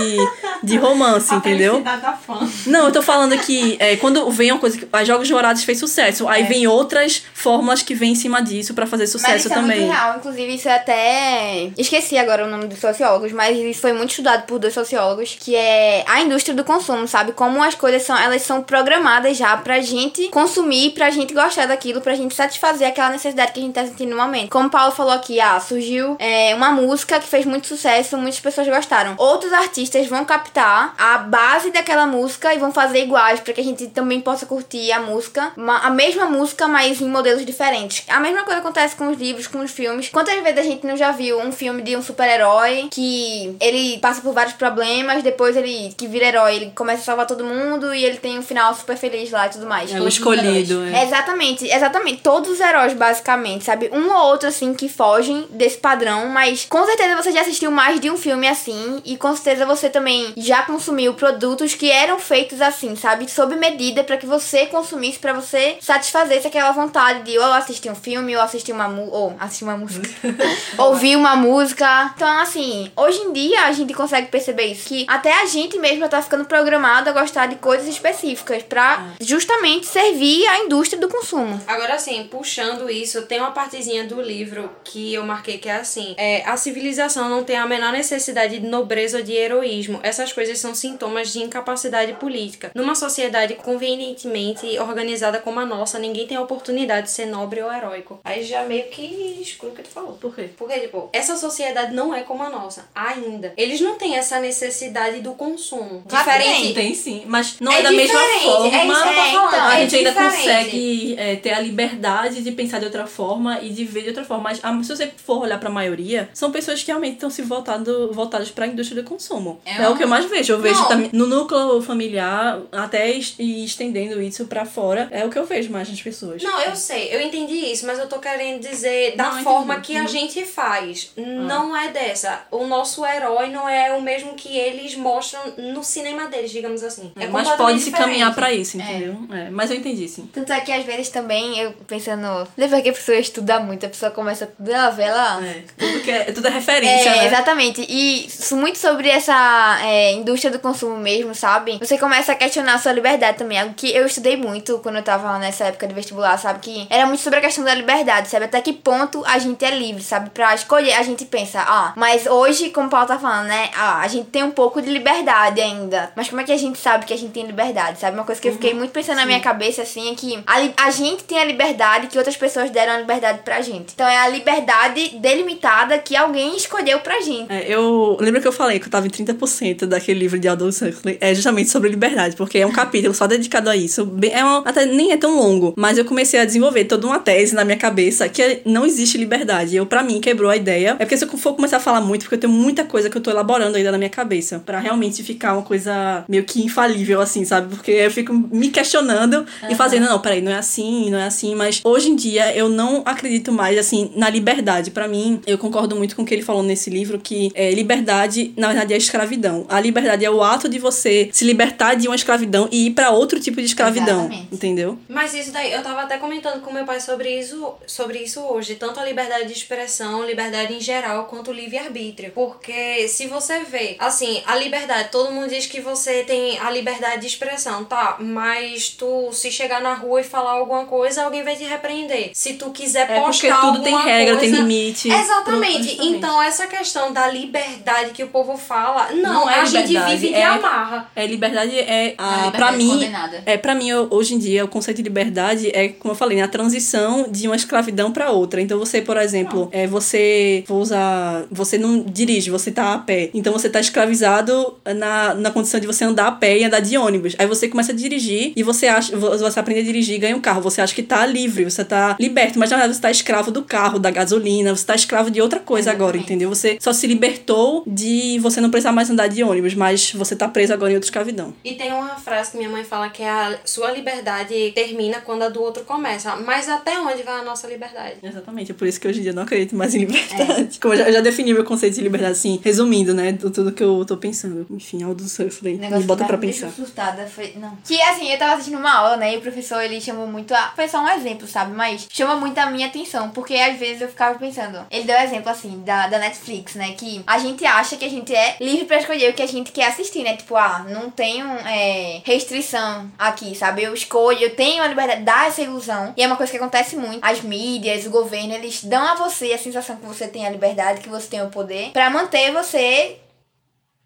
de 0.62 0.78
romance, 0.78 1.34
entendeu? 1.36 1.82
da 1.82 2.14
fã. 2.14 2.40
Não, 2.66 2.86
eu 2.86 2.92
tô 2.92 3.02
falando 3.02 3.38
que 3.40 3.76
é, 3.80 3.96
quando 3.98 4.30
vem 4.32 4.52
uma 4.52 4.60
coisa 4.60 4.78
que. 4.78 4.88
A 4.92 5.04
Jogos 5.04 5.30
Vorazes 5.30 5.64
fez 5.64 5.80
sucesso, 5.80 6.28
aí 6.28 6.44
vem 6.44 6.68
outras 6.68 7.24
fórmulas 7.34 7.82
que 7.82 7.94
vêm 7.96 8.12
em 8.12 8.16
cima 8.16 8.42
disso 8.42 8.74
pra 8.74 8.86
fazer 8.86 9.04
Mas 9.04 9.12
sucesso 9.12 9.38
isso 9.38 9.52
é 9.52 9.56
também. 9.56 9.80
muito 9.82 9.92
real. 9.92 10.18
Inclusive, 10.18 10.56
isso 10.56 10.70
é 10.70 10.76
até. 10.76 11.70
Esqueci 11.78 12.18
agora 12.18 12.46
o 12.46 12.50
nome 12.50 12.68
dos 12.68 12.80
sociólogos, 12.80 13.32
mas 13.32 13.58
isso 13.58 13.82
foi 13.82 13.94
muito 13.94 14.12
estudado 14.12 14.46
por 14.46 14.60
dois 14.60 14.74
sociólogos, 14.74 15.36
que 15.40 15.56
é 15.56 16.04
a 16.08 16.22
indústria 16.22 16.56
do 16.56 16.64
consumo, 16.64 17.08
sabe? 17.08 17.32
Como 17.34 17.62
as 17.62 17.76
coisas 17.76 18.04
são, 18.04 18.18
elas 18.18 18.42
são 18.42 18.62
programadas 18.62 19.38
já 19.38 19.56
pra 19.58 19.82
gente 19.82 20.28
consumir, 20.30 20.92
pra 20.92 21.10
gente 21.10 21.34
gostar 21.34 21.66
daquilo, 21.68 21.93
pra 22.02 22.16
gente 22.16 22.34
satisfazer 22.36 22.88
aquela 22.88 23.10
necessidade 23.10 23.52
que 23.52 23.60
a 23.60 23.64
gente 23.64 23.74
tá 23.74 23.86
sentindo 23.86 24.12
no 24.12 24.18
momento. 24.18 24.50
Como 24.50 24.68
o 24.68 24.72
Paulo 24.72 24.92
falou 24.94 25.12
aqui, 25.14 25.40
ah, 25.40 25.60
surgiu 25.60 26.16
é, 26.20 26.54
uma 26.56 26.72
música 26.72 27.20
que 27.20 27.28
fez 27.28 27.46
muito 27.46 27.68
sucesso, 27.68 28.18
muitas 28.18 28.40
pessoas 28.40 28.68
gostaram. 28.68 29.16
Outros 29.18 29.52
artistas 29.54 30.08
vão 30.08 30.26
captar 30.26 30.94
a 30.98 31.18
base 31.18 31.72
daquela 31.72 32.06
música 32.06 32.54
e 32.54 32.58
vão 32.58 32.72
fazer 32.72 33.04
iguais 33.04 33.40
pra 33.40 33.54
que 33.54 33.62
a 33.62 33.64
gente 33.64 33.88
também 33.88 34.22
possa 34.22 34.46
curtir 34.46 34.92
a 34.92 35.00
música, 35.00 35.52
uma- 35.58 35.80
a 35.80 35.90
mesma 35.90 36.26
música, 36.26 36.68
mas 36.68 37.02
em 37.02 37.08
modelos 37.10 37.46
diferentes. 37.46 38.04
A 38.08 38.20
mesma 38.20 38.44
coisa 38.44 38.60
acontece 38.60 38.96
com 38.96 39.10
os 39.10 39.18
livros, 39.18 39.48
com 39.48 39.60
os 39.60 39.72
filmes. 39.72 40.10
Quantas 40.10 40.42
vezes 40.42 40.60
a 40.60 40.64
gente 40.64 40.86
não 40.86 40.96
já 40.98 41.12
viu 41.12 41.40
um 41.40 41.52
filme 41.52 41.82
de 41.82 41.96
um 41.96 42.02
super-herói 42.02 42.88
que 42.92 43.56
ele 43.60 43.98
passa 44.00 44.22
por 44.22 44.34
vários 44.34 44.54
problemas, 44.56 45.24
depois 45.24 45.56
ele 45.56 45.94
que 45.98 46.08
vira 46.08 46.26
herói, 46.26 46.56
ele 46.56 46.72
começa 46.76 47.02
a 47.02 47.06
salvar 47.06 47.26
todo 47.28 47.44
mundo 47.44 47.94
e 47.94 48.04
ele 48.04 48.18
tem 48.18 48.38
um 48.40 48.44
final 48.44 48.74
super 48.74 48.98
feliz 48.98 49.32
lá 49.32 49.48
e 49.48 49.50
tudo 49.50 49.66
mais. 49.68 49.94
É 49.94 50.00
o 50.02 50.08
escolhido. 50.08 50.84
É, 50.86 51.04
Exatamente, 51.04 51.70
exatamente. 51.76 52.22
Todos 52.22 52.50
os 52.50 52.60
heróis, 52.60 52.94
basicamente, 52.94 53.64
sabe? 53.64 53.90
Um 53.92 54.12
ou 54.12 54.28
outro, 54.28 54.48
assim, 54.48 54.74
que 54.74 54.90
fogem 54.90 55.48
desse 55.50 55.78
padrão, 55.78 56.28
mas 56.28 56.66
com 56.70 56.86
certeza 56.86 57.16
você 57.16 57.32
já 57.32 57.42
assistiu 57.42 57.72
mais 57.72 58.00
de 58.00 58.10
um 58.10 58.18
filme 58.18 58.48
assim, 58.48 59.02
e 59.06 59.18
com 59.18 59.36
certeza 59.36 59.66
você 59.66 59.90
também 59.90 60.34
já 60.38 60.64
consumiu 60.64 61.14
produtos 61.14 61.74
que 61.74 61.90
eram 61.90 62.20
feitos 62.20 62.62
assim, 62.62 62.96
sabe? 62.96 63.30
Sob 63.30 63.56
medida 63.56 64.04
pra 64.04 64.18
que 64.18 64.26
você 64.26 64.66
consumisse, 64.68 65.20
pra 65.20 65.34
você 65.34 65.78
satisfazesse 65.82 66.48
aquela 66.48 66.72
vontade 66.72 67.24
de 67.24 67.38
ou 67.38 67.54
assistir 67.54 67.90
um 67.90 67.96
filme, 67.96 68.36
ou 68.36 68.42
assistir 68.42 68.72
uma 68.72 68.88
mu 68.88 69.10
ou 69.12 69.36
assistir 69.40 69.64
uma 69.64 69.78
música, 69.78 70.10
ouvir 70.78 71.16
uma 71.16 71.36
música. 71.36 72.12
Então, 72.16 72.40
assim, 72.40 72.92
hoje 72.96 73.20
em 73.20 73.34
dia 73.34 73.66
a 73.66 73.72
gente 73.72 73.94
consegue 73.94 74.28
perceber 74.28 74.66
isso, 74.66 74.88
que 74.88 75.06
até 75.08 75.42
a 75.42 75.46
gente 75.46 75.78
mesma 75.80 76.08
tá 76.08 76.22
ficando 76.22 76.46
programado 76.46 77.10
a 77.10 77.14
gostar 77.14 77.48
de 77.48 77.56
coisas 77.56 77.88
específicas 77.88 78.64
pra 78.64 79.06
justamente 79.22 79.86
servir 79.86 80.46
a 80.48 80.60
indústria 80.60 81.00
do 81.00 81.08
consumo. 81.08 81.62
Agora 81.68 81.98
sim, 81.98 82.28
puxando 82.30 82.90
isso, 82.90 83.24
tem 83.24 83.40
uma 83.40 83.52
partezinha 83.52 84.04
do 84.06 84.22
livro 84.22 84.70
que 84.84 85.14
eu 85.14 85.24
marquei 85.24 85.58
que 85.58 85.70
é 85.70 85.76
assim: 85.76 86.14
é, 86.18 86.44
a 86.46 86.58
civilização 86.58 87.30
não 87.30 87.44
tem 87.44 87.58
a 87.58 87.66
menor 87.66 87.92
necessidade 87.92 88.60
de 88.60 88.68
nobreza 88.68 89.18
ou 89.18 89.24
de 89.24 89.34
heroísmo. 89.34 90.00
Essas 90.04 90.32
coisas 90.34 90.58
são 90.60 90.74
sintomas 90.76 91.32
de 91.32 91.40
incapacidade 91.40 92.14
política. 92.14 92.72
Numa 92.76 92.96
sociedade 92.96 93.56
convenientemente 93.56 94.78
organizada 94.80 95.40
como 95.40 95.60
a 95.60 95.66
nossa, 95.66 96.00
ninguém 96.00 96.28
tem 96.28 96.38
a 96.38 96.42
oportunidade 96.42 97.08
de 97.08 97.12
ser 97.14 97.26
nobre 97.26 97.62
ou 97.62 97.72
heróico. 97.72 98.20
Aí 98.24 98.44
já 98.44 98.64
meio 98.64 98.86
que 98.90 99.40
exclui 99.42 99.72
o 99.72 99.76
que 99.76 99.84
tu 99.84 99.90
falou. 99.90 100.14
Por 100.14 100.36
quê? 100.36 100.50
Porque, 100.58 100.80
tipo, 100.80 101.10
essa 101.14 101.36
sociedade 101.38 101.94
não 101.94 102.14
é 102.14 102.22
como 102.22 102.44
a 102.44 102.50
nossa, 102.50 102.88
ainda. 102.94 103.54
Eles 103.58 103.80
não 103.82 103.96
têm 103.98 104.16
essa 104.18 104.40
necessidade 104.40 105.22
do 105.22 105.34
consumo. 105.34 106.04
Claro 106.08 106.24
Diferente. 106.24 106.74
Tem 106.74 106.94
sim, 106.96 107.24
mas 107.28 107.60
não 107.60 107.72
É 107.72 107.80
é, 107.80 107.82
da 107.84 107.92
mesma 107.92 108.20
forma. 108.20 108.76
é 108.78 108.88
isso 108.88 109.04
que 109.04 109.10
eu 109.10 109.14
tô 109.14 109.22
falando, 109.22 109.54
a 109.54 109.78
é 109.78 109.82
gente 109.82 109.96
ainda 109.96 110.10
diferente. 110.12 110.36
consegue 110.38 111.16
é, 111.18 111.36
ter 111.38 111.53
a 111.54 111.60
liberdade 111.60 112.42
de 112.42 112.52
pensar 112.52 112.80
de 112.80 112.86
outra 112.86 113.06
forma 113.08 113.60
e 113.62 113.70
de 113.70 113.84
ver 113.86 114.02
de 114.04 114.08
outra 114.10 114.24
forma. 114.24 114.44
Mas 114.44 114.60
ah, 114.64 114.78
se 114.84 114.90
você 114.96 115.12
for 115.18 115.40
olhar 115.42 115.60
pra 115.60 115.70
maioria, 115.70 116.30
são 116.34 116.52
pessoas 116.52 116.82
que 116.82 116.88
realmente 116.88 117.14
estão 117.16 117.30
se 117.30 117.42
voltando, 117.42 118.12
voltadas 118.14 118.50
pra 118.52 118.68
indústria 118.68 119.02
do 119.02 119.08
consumo. 119.08 119.60
É 119.66 119.84
É, 119.84 119.90
o 119.90 119.96
que 119.96 120.04
eu 120.04 120.08
mais 120.08 120.26
vejo. 120.26 120.54
Eu 120.54 120.60
vejo 120.60 120.80
Não. 120.82 120.88
também 120.88 121.10
no 121.14 121.28
núcleo 121.28 121.82
familiar, 121.82 122.60
até 122.72 123.12
es- 123.12 123.36
e 123.40 123.64
estendendo 123.64 124.22
isso 124.22 124.46
pra 124.46 124.66
fora, 124.66 125.08
é 125.12 125.26
o 125.26 125.30
que 125.30 125.38
eu 125.38 125.46
vejo 125.46 125.72
mais 125.72 125.90
nas 125.90 126.02
pessoas. 126.02 126.42
Não, 126.44 126.60
eu 126.62 126.76
sei, 126.76 127.14
eu 127.14 127.22
entendi 127.22 127.56
isso, 127.72 127.86
mas 127.86 127.98
eu 128.00 128.08
tô 128.08 128.20
querendo 128.20 128.60
dizer 128.62 129.16
da 129.16 129.32
Não, 129.32 129.44
forma 129.44 129.74
entendi. 129.76 129.88
que 129.88 129.98
a 129.98 130.02
Uhum. 130.02 130.08
gente 130.08 130.46
faz. 130.46 131.12
Não 131.18 131.76
é 131.76 131.92
dessa. 131.92 132.42
O 132.52 132.66
nosso 132.66 133.06
herói 133.06 133.50
não 133.50 133.68
é 133.68 133.94
o 133.94 134.02
mesmo 134.02 134.34
que 134.34 134.58
eles 134.58 134.96
mostram 134.96 135.42
no 135.58 135.84
cinema 135.84 136.28
deles, 136.28 136.52
digamos 136.52 136.84
assim. 136.84 137.12
É 137.16 137.28
mas 137.28 137.48
completamente 137.48 137.58
pode 137.58 137.80
se 137.80 137.86
diferente. 137.86 138.08
caminhar 138.08 138.36
pra 138.36 138.54
isso, 138.54 138.78
entendeu? 138.78 139.18
É, 139.32 139.50
mas 139.50 139.70
eu 139.72 139.78
entendi, 139.78 140.08
sim. 140.08 140.30
Tanto 140.32 140.52
é 140.52 140.60
que 140.62 140.72
às 140.72 140.84
vezes 140.86 141.10
também, 141.10 141.43
eu 141.58 141.72
pensando, 141.88 142.48
depois 142.58 142.82
que 142.84 142.90
a 142.90 142.94
pessoa 142.94 143.18
estuda 143.18 143.60
muito, 143.60 143.86
a 143.86 143.90
pessoa 143.90 144.12
começa 144.12 144.46
tudo 144.48 144.74
a 144.74 144.90
ver, 144.90 145.04
ela. 145.04 145.44
É, 145.46 145.64
tudo, 145.78 146.00
que 146.02 146.12
é, 146.12 146.24
tudo 146.32 146.48
é 146.48 146.52
referência, 146.52 147.10
É, 147.10 147.18
né? 147.18 147.28
exatamente. 147.28 147.86
E 147.88 148.28
muito 148.54 148.78
sobre 148.78 149.10
essa 149.10 149.80
é, 149.84 150.14
indústria 150.14 150.52
do 150.52 150.60
consumo 150.60 150.98
mesmo, 150.98 151.34
sabe? 151.36 151.78
Você 151.80 151.98
começa 151.98 152.32
a 152.32 152.36
questionar 152.36 152.76
a 152.76 152.78
sua 152.78 152.92
liberdade 152.94 153.38
também. 153.38 153.60
Algo 153.60 153.74
que 153.74 153.92
eu 153.92 154.06
estudei 154.06 154.38
muito 154.38 154.80
quando 154.80 154.98
eu 154.98 155.04
tava 155.04 155.38
nessa 155.40 155.66
época 155.66 155.88
de 155.88 155.94
vestibular, 155.94 156.38
sabe? 156.38 156.60
Que 156.60 156.88
era 156.90 157.06
muito 157.06 157.22
sobre 157.22 157.40
a 157.40 157.42
questão 157.42 157.64
da 157.64 157.74
liberdade, 157.74 158.30
sabe? 158.30 158.46
Até 158.46 158.62
que 158.62 158.74
ponto 158.74 159.24
a 159.26 159.38
gente 159.40 159.64
é 159.66 159.72
livre, 159.72 160.04
sabe? 160.04 160.30
Pra 160.30 160.54
escolher. 160.56 160.94
A 160.94 161.04
gente 161.04 161.26
pensa, 161.26 161.62
ah, 161.62 161.94
mas 161.96 162.26
hoje, 162.26 162.70
como 162.70 162.88
o 162.88 162.90
Paulo 162.90 163.08
tá 163.08 163.18
falando, 163.20 163.48
né? 163.48 163.70
Ah, 163.76 164.00
a 164.02 164.08
gente 164.08 164.30
tem 164.30 164.44
um 164.44 164.52
pouco 164.52 164.82
de 164.82 164.90
liberdade 164.90 165.60
ainda. 165.62 166.12
Mas 166.16 166.30
como 166.30 166.42
é 166.42 166.44
que 166.44 166.52
a 166.52 166.58
gente 166.58 166.78
sabe 166.80 167.06
que 167.06 167.14
a 167.14 167.18
gente 167.18 167.32
tem 167.32 167.46
liberdade, 167.46 168.00
sabe? 168.00 168.16
Uma 168.18 168.26
coisa 168.26 168.40
que 168.40 168.48
eu 168.48 168.54
fiquei 168.54 168.74
muito 168.74 168.92
pensando 168.92 169.18
na 169.18 169.26
minha 169.26 169.40
cabeça, 169.40 169.82
assim, 169.82 170.12
é 170.12 170.16
que 170.16 170.44
a, 170.46 170.86
a 170.86 170.92
gente 170.92 171.24
tem 171.34 171.42
a 171.42 171.46
liberdade 171.46 172.08
que 172.08 172.18
outras 172.18 172.38
pessoas 172.38 172.70
deram 172.70 172.94
a 172.94 173.00
liberdade 173.00 173.40
pra 173.44 173.60
gente. 173.62 173.92
Então 173.96 174.08
é 174.08 174.18
a 174.20 174.28
liberdade 174.28 175.18
delimitada 175.20 175.98
que 175.98 176.16
alguém 176.16 176.56
escolheu 176.56 177.00
pra 177.00 177.20
gente. 177.22 177.52
É, 177.52 177.66
eu 177.68 178.16
lembro 178.20 178.40
que 178.40 178.48
eu 178.48 178.52
falei 178.52 178.80
que 178.80 178.86
eu 178.86 178.92
tava 178.92 179.08
em 179.08 179.10
30% 179.10 179.88
daquele 179.88 180.20
livro 180.20 180.38
de 180.38 180.48
Aldous 180.48 180.80
Huxley, 180.82 181.18
é 181.20 181.34
justamente 181.34 181.72
sobre 181.72 181.90
liberdade, 181.90 182.36
porque 182.36 182.60
é 182.60 182.68
um 182.68 182.72
capítulo 182.72 183.16
só 183.16 183.26
dedicado 183.26 183.68
a 183.70 183.76
isso. 183.76 184.08
É 184.32 184.44
uma- 184.44 184.60
até 184.60 184.86
nem 184.86 185.12
é 185.12 185.18
tão 185.18 185.36
longo, 185.36 185.74
mas 185.76 185.98
eu 185.98 186.06
comecei 186.06 186.40
a 186.40 186.46
desenvolver 186.46 186.86
toda 186.86 187.08
uma 187.08 187.18
tese 187.20 187.56
na 187.56 187.66
minha 187.66 187.78
cabeça 187.78 188.30
que 188.30 188.62
não 188.64 188.86
existe 188.86 189.18
liberdade. 189.18 189.76
Eu, 189.76 189.86
pra 189.88 190.04
mim, 190.04 190.22
quebrou 190.22 190.52
a 190.52 190.56
ideia. 190.56 190.92
É 191.00 191.06
porque 191.06 191.18
se 191.18 191.26
eu 191.26 191.30
for 191.38 191.56
começar 191.56 191.78
a 191.78 191.80
falar 191.80 192.02
muito, 192.02 192.22
porque 192.24 192.36
eu 192.36 192.40
tenho 192.40 192.54
muita 192.54 192.84
coisa 192.84 193.10
que 193.10 193.18
eu 193.18 193.22
tô 193.22 193.32
elaborando 193.32 193.76
ainda 193.76 193.92
na 193.92 193.98
minha 193.98 194.10
cabeça, 194.10 194.62
pra 194.64 194.80
realmente 194.80 195.24
ficar 195.24 195.54
uma 195.54 195.64
coisa 195.64 196.24
meio 196.30 196.44
que 196.44 196.64
infalível, 196.64 197.20
assim, 197.22 197.44
sabe? 197.44 197.74
Porque 197.74 197.90
eu 197.92 198.12
fico 198.12 198.32
me 198.34 198.70
questionando 198.70 199.46
e 199.70 199.74
fazendo, 199.76 200.06
não, 200.06 200.20
peraí, 200.20 200.42
não 200.42 200.52
é 200.52 200.56
assim, 200.58 201.10
não 201.10 201.18
é 201.18 201.23
assim, 201.26 201.56
mas 201.56 201.82
hoje 201.84 202.10
em 202.10 202.16
dia 202.16 202.56
eu 202.56 202.70
não 202.70 203.02
acredito 203.06 203.52
mais, 203.52 203.78
assim, 203.78 204.12
na 204.16 204.30
liberdade. 204.30 204.92
Pra 204.92 205.08
mim, 205.08 205.42
eu 205.46 205.58
concordo 205.58 205.96
muito 205.96 206.16
com 206.16 206.24
o 206.24 206.26
que 206.26 206.34
ele 206.34 206.42
falou 206.42 206.64
nesse 206.64 206.90
livro, 206.90 207.20
que 207.20 207.52
é, 207.54 207.72
liberdade, 207.72 208.54
na 208.58 208.68
verdade, 208.68 208.94
é 208.94 208.98
escravidão. 208.98 209.66
A 209.70 209.80
liberdade 209.80 210.26
é 210.26 210.32
o 210.32 210.42
ato 210.44 210.70
de 210.70 210.80
você 210.80 211.30
se 211.32 211.46
libertar 211.46 211.96
de 211.96 212.08
uma 212.08 212.16
escravidão 212.16 212.68
e 212.72 212.88
ir 212.88 212.92
pra 212.92 213.12
outro 213.12 213.40
tipo 213.40 213.60
de 213.60 213.66
escravidão, 213.66 214.26
Exatamente. 214.26 214.48
entendeu? 214.56 214.98
Mas 215.08 215.34
isso 215.34 215.52
daí, 215.52 215.72
eu 215.72 215.84
tava 215.84 216.02
até 216.02 216.18
comentando 216.18 216.62
com 216.62 216.72
meu 216.72 216.86
pai 216.86 217.00
sobre 217.00 217.40
isso, 217.40 217.74
sobre 217.86 218.20
isso 218.20 218.42
hoje. 218.42 218.76
Tanto 218.76 219.00
a 219.00 219.06
liberdade 219.06 219.46
de 219.46 219.54
expressão, 219.54 220.26
liberdade 220.26 220.74
em 220.74 220.80
geral, 220.80 221.26
quanto 221.26 221.52
o 221.52 221.54
livre-arbítrio. 221.54 222.32
Porque 222.32 223.08
se 223.08 223.28
você 223.28 223.60
vê, 223.64 223.96
assim, 224.00 224.42
a 224.46 224.56
liberdade, 224.56 225.10
todo 225.12 225.32
mundo 225.32 225.50
diz 225.50 225.66
que 225.66 225.82
você 225.82 226.24
tem 226.24 226.58
a 226.60 226.70
liberdade 226.70 227.22
de 227.22 227.28
expressão, 227.28 227.84
tá? 227.86 228.18
Mas 228.20 228.90
tu, 228.90 229.32
se 229.32 229.52
chegar 229.52 229.82
na 229.82 229.94
rua 229.94 230.22
e 230.22 230.24
falar 230.24 230.52
alguma 230.52 230.86
coisa, 230.86 231.13
coisa, 231.14 231.24
alguém 231.26 231.44
vai 231.44 231.56
te 231.56 231.64
repreender. 231.64 232.32
Se 232.34 232.54
tu 232.54 232.72
quiser 232.72 233.10
É 233.10 233.20
postar 233.20 233.56
porque 233.56 233.68
tudo 233.68 233.84
tem 233.84 233.96
regra, 233.98 234.38
tem 234.38 234.50
coisa- 234.50 234.64
limite. 234.66 235.10
Exatamente. 235.10 235.84
Justamente. 235.84 236.08
Então, 236.08 236.42
essa 236.42 236.68
questão 236.68 237.12
da 237.14 237.28
liberdade 237.28 238.12
que 238.12 238.24
o 238.24 238.28
povo 238.28 238.58
fala, 238.58 239.12
não, 239.14 239.34
Não 239.46 239.50
é 239.50 239.60
a 239.62 239.66
gente 239.66 239.88
liberdade, 239.88 240.16
vive 240.18 240.28
de 240.30 240.34
é- 240.40 240.46
amarra. 240.46 241.10
É, 241.16 241.26
liberdade 241.28 241.78
é. 241.80 242.16
A 242.18 242.24
A, 242.24 242.36
liberdade 242.46 242.58
pra 242.58 242.72
mim. 242.72 242.90
condenada. 242.90 243.44
É, 243.46 243.58
pra 243.58 243.76
mim, 243.76 243.90
eu- 243.90 244.08
hoje 244.10 244.34
em 244.34 244.40
dia, 244.40 244.66
o 244.66 244.68
conceito 244.68 244.98
de 244.98 245.04
liberdade 245.04 245.70
é, 245.74 245.90
como 245.90 246.12
eu 246.14 246.18
falei, 246.18 246.38
né, 246.38 246.44
a 246.44 246.48
transição 246.48 247.28
de 247.30 247.48
uma 247.48 247.56
escravidão 247.56 248.12
pra 248.12 248.32
outra. 248.32 248.62
Então, 248.62 248.80
você, 248.80 249.02
por 249.02 249.18
exemplo, 249.18 249.70
é, 249.72 249.86
você. 249.88 250.64
Vou 250.68 250.80
usar. 250.82 251.46
Você 251.52 251.78
não 251.78 252.02
dirige, 252.04 252.50
você 252.50 252.72
tá 252.72 252.94
a 252.94 252.98
pé. 253.00 253.30
Então, 253.34 253.54
você 253.54 253.70
tá 253.70 253.80
escravizado 253.80 254.76
na, 254.96 255.34
na 255.34 255.52
condição 255.52 255.80
de 255.80 255.88
você 255.88 256.04
andar 256.04 256.28
a 256.28 256.32
pé 256.32 256.58
e 256.58 256.64
andar 256.64 256.80
de 256.80 256.98
ônibus. 256.98 257.36
Aí 257.38 257.46
você 257.48 257.68
começa 257.68 257.92
a 257.92 257.96
dirigir 257.96 258.54
e 258.56 258.64
você 258.64 258.88
acha. 258.88 259.16
Você 259.16 259.60
aprende 259.60 259.82
a 259.82 259.84
dirigir 259.84 260.16
e 260.16 260.20
ganha 260.20 260.36
um 260.36 260.42
carro. 260.42 260.62
Você 260.62 260.82
acha 260.82 260.94
que 260.96 261.03
tá 261.04 261.26
livre, 261.26 261.64
você 261.66 261.84
tá 261.84 262.16
liberto. 262.20 262.58
Mas 262.60 262.70
na 262.72 262.78
verdade, 262.78 262.96
você 262.96 263.02
tá 263.02 263.12
escravo 263.12 263.52
do 263.52 263.64
carro, 263.64 264.00
da 264.00 264.10
gasolina, 264.12 264.76
você 264.76 264.86
tá 264.86 264.96
escravo 264.96 265.30
de 265.32 265.42
outra 265.42 265.60
coisa 265.60 265.92
agora, 265.92 266.18
entendeu? 266.18 266.50
Você 266.50 266.78
só 266.80 266.92
se 266.94 267.06
libertou 267.08 267.84
de 267.86 268.40
você 268.40 268.60
não 268.62 268.70
precisar 268.70 268.92
mais 268.92 269.10
andar 269.10 269.28
de 269.28 269.44
ônibus, 269.44 269.74
mas 269.74 270.12
você 270.14 270.36
tá 270.36 270.48
preso 270.48 270.74
agora 270.74 270.92
em 270.92 270.96
outra 270.96 271.08
escravidão. 271.08 271.54
E 271.64 271.74
tem 271.76 271.92
uma 271.92 272.16
frase 272.16 272.52
que 272.52 272.58
minha 272.58 272.70
mãe 272.70 272.84
fala 272.84 273.10
que 273.10 273.24
a 273.24 273.60
sua 273.66 273.92
liberdade 273.92 274.72
termina 274.74 275.22
quando 275.22 275.44
a 275.44 275.50
do 275.50 275.62
outro 275.62 275.84
começa. 275.84 276.36
Mas 276.38 276.68
até 276.70 277.00
onde 277.00 277.24
vai 277.24 277.40
a 277.40 277.44
nossa 277.44 277.68
liberdade? 277.68 278.16
Exatamente, 278.24 278.72
é 278.72 278.76
por 278.76 278.88
isso 278.88 279.00
que 279.00 279.08
hoje 279.08 279.20
em 279.20 279.22
dia 279.24 279.32
eu 279.32 279.36
não 279.36 279.44
acredito 279.44 279.76
mais 279.76 279.94
em 279.96 280.00
liberdade. 280.00 280.80
Como 280.80 280.94
eu 280.94 280.98
já, 280.98 281.08
eu 281.08 281.14
já 281.14 281.22
defini 281.22 281.54
meu 281.54 281.64
conceito 281.64 281.96
de 281.96 282.02
liberdade, 282.02 282.34
assim, 282.34 282.60
resumindo, 282.64 283.14
né, 283.14 283.32
do 283.32 283.50
tudo 283.50 283.72
que 283.72 283.84
eu 283.84 284.04
tô 284.06 284.18
pensando. 284.18 284.66
Enfim, 284.70 285.04
Aldo 285.04 285.24
Surfley, 285.28 285.74
O 285.76 285.78
me 285.78 285.84
negócio 285.84 286.06
bota 286.06 286.26
pra 286.26 286.38
me 286.38 286.48
pensar. 286.48 286.68
assustada 286.68 287.26
foi. 287.28 287.54
Não. 287.56 287.78
Que 287.86 288.02
assim, 288.02 288.32
eu 288.32 288.38
tava 288.38 288.54
assistindo 288.54 288.78
uma 288.78 288.94
aula, 288.94 289.18
né? 289.18 289.34
E 289.34 289.38
o 289.38 289.42
professor 289.42 289.82
ele 289.82 290.00
chamou 290.02 290.28
muito 290.28 290.54
a. 290.54 290.68
Foi 290.84 290.90
só 290.90 291.00
um 291.00 291.08
exemplo, 291.08 291.48
sabe? 291.48 291.74
Mas 291.74 292.06
chama 292.12 292.36
muito 292.36 292.58
a 292.58 292.66
minha 292.66 292.88
atenção. 292.88 293.30
Porque 293.30 293.56
às 293.56 293.80
vezes 293.80 294.02
eu 294.02 294.10
ficava 294.10 294.38
pensando. 294.38 294.86
Ele 294.92 295.06
deu 295.06 295.18
exemplo 295.18 295.50
assim, 295.50 295.82
da, 295.82 296.08
da 296.08 296.20
Netflix, 296.20 296.76
né? 296.76 296.94
Que 296.98 297.24
a 297.26 297.40
gente 297.40 297.66
acha 297.66 297.96
que 297.96 298.04
a 298.04 298.10
gente 298.10 298.36
é 298.36 298.58
livre 298.60 298.84
pra 298.84 298.98
escolher 298.98 299.30
o 299.30 299.34
que 299.34 299.42
a 299.42 299.48
gente 299.48 299.72
quer 299.72 299.88
assistir, 299.88 300.24
né? 300.24 300.36
Tipo, 300.36 300.58
ah, 300.58 300.86
não 300.90 301.10
tenho 301.10 301.46
é, 301.66 302.22
restrição 302.26 303.10
aqui, 303.18 303.56
sabe? 303.56 303.82
Eu 303.82 303.94
escolho, 303.94 304.40
eu 304.40 304.54
tenho 304.58 304.84
a 304.84 304.88
liberdade, 304.88 305.24
dá 305.24 305.46
essa 305.46 305.62
ilusão. 305.62 306.14
E 306.18 306.22
é 306.22 306.28
uma 306.28 306.36
coisa 306.36 306.52
que 306.52 306.58
acontece 306.58 306.98
muito. 306.98 307.20
As 307.22 307.40
mídias, 307.40 308.06
o 308.06 308.10
governo, 308.10 308.54
eles 308.54 308.84
dão 308.84 309.08
a 309.08 309.16
você 309.16 309.54
a 309.54 309.58
sensação 309.58 309.96
que 309.96 310.06
você 310.06 310.28
tem 310.28 310.46
a 310.46 310.50
liberdade, 310.50 311.00
que 311.00 311.08
você 311.08 311.28
tem 311.28 311.42
o 311.42 311.50
poder, 311.50 311.92
pra 311.92 312.10
manter 312.10 312.52
você 312.52 313.20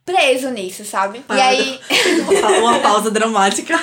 preso 0.06 0.52
nisso, 0.52 0.86
sabe? 0.86 1.26
E 1.28 1.42
aí. 1.42 1.80
Uma 2.62 2.80
pausa 2.80 3.10
dramática. 3.10 3.74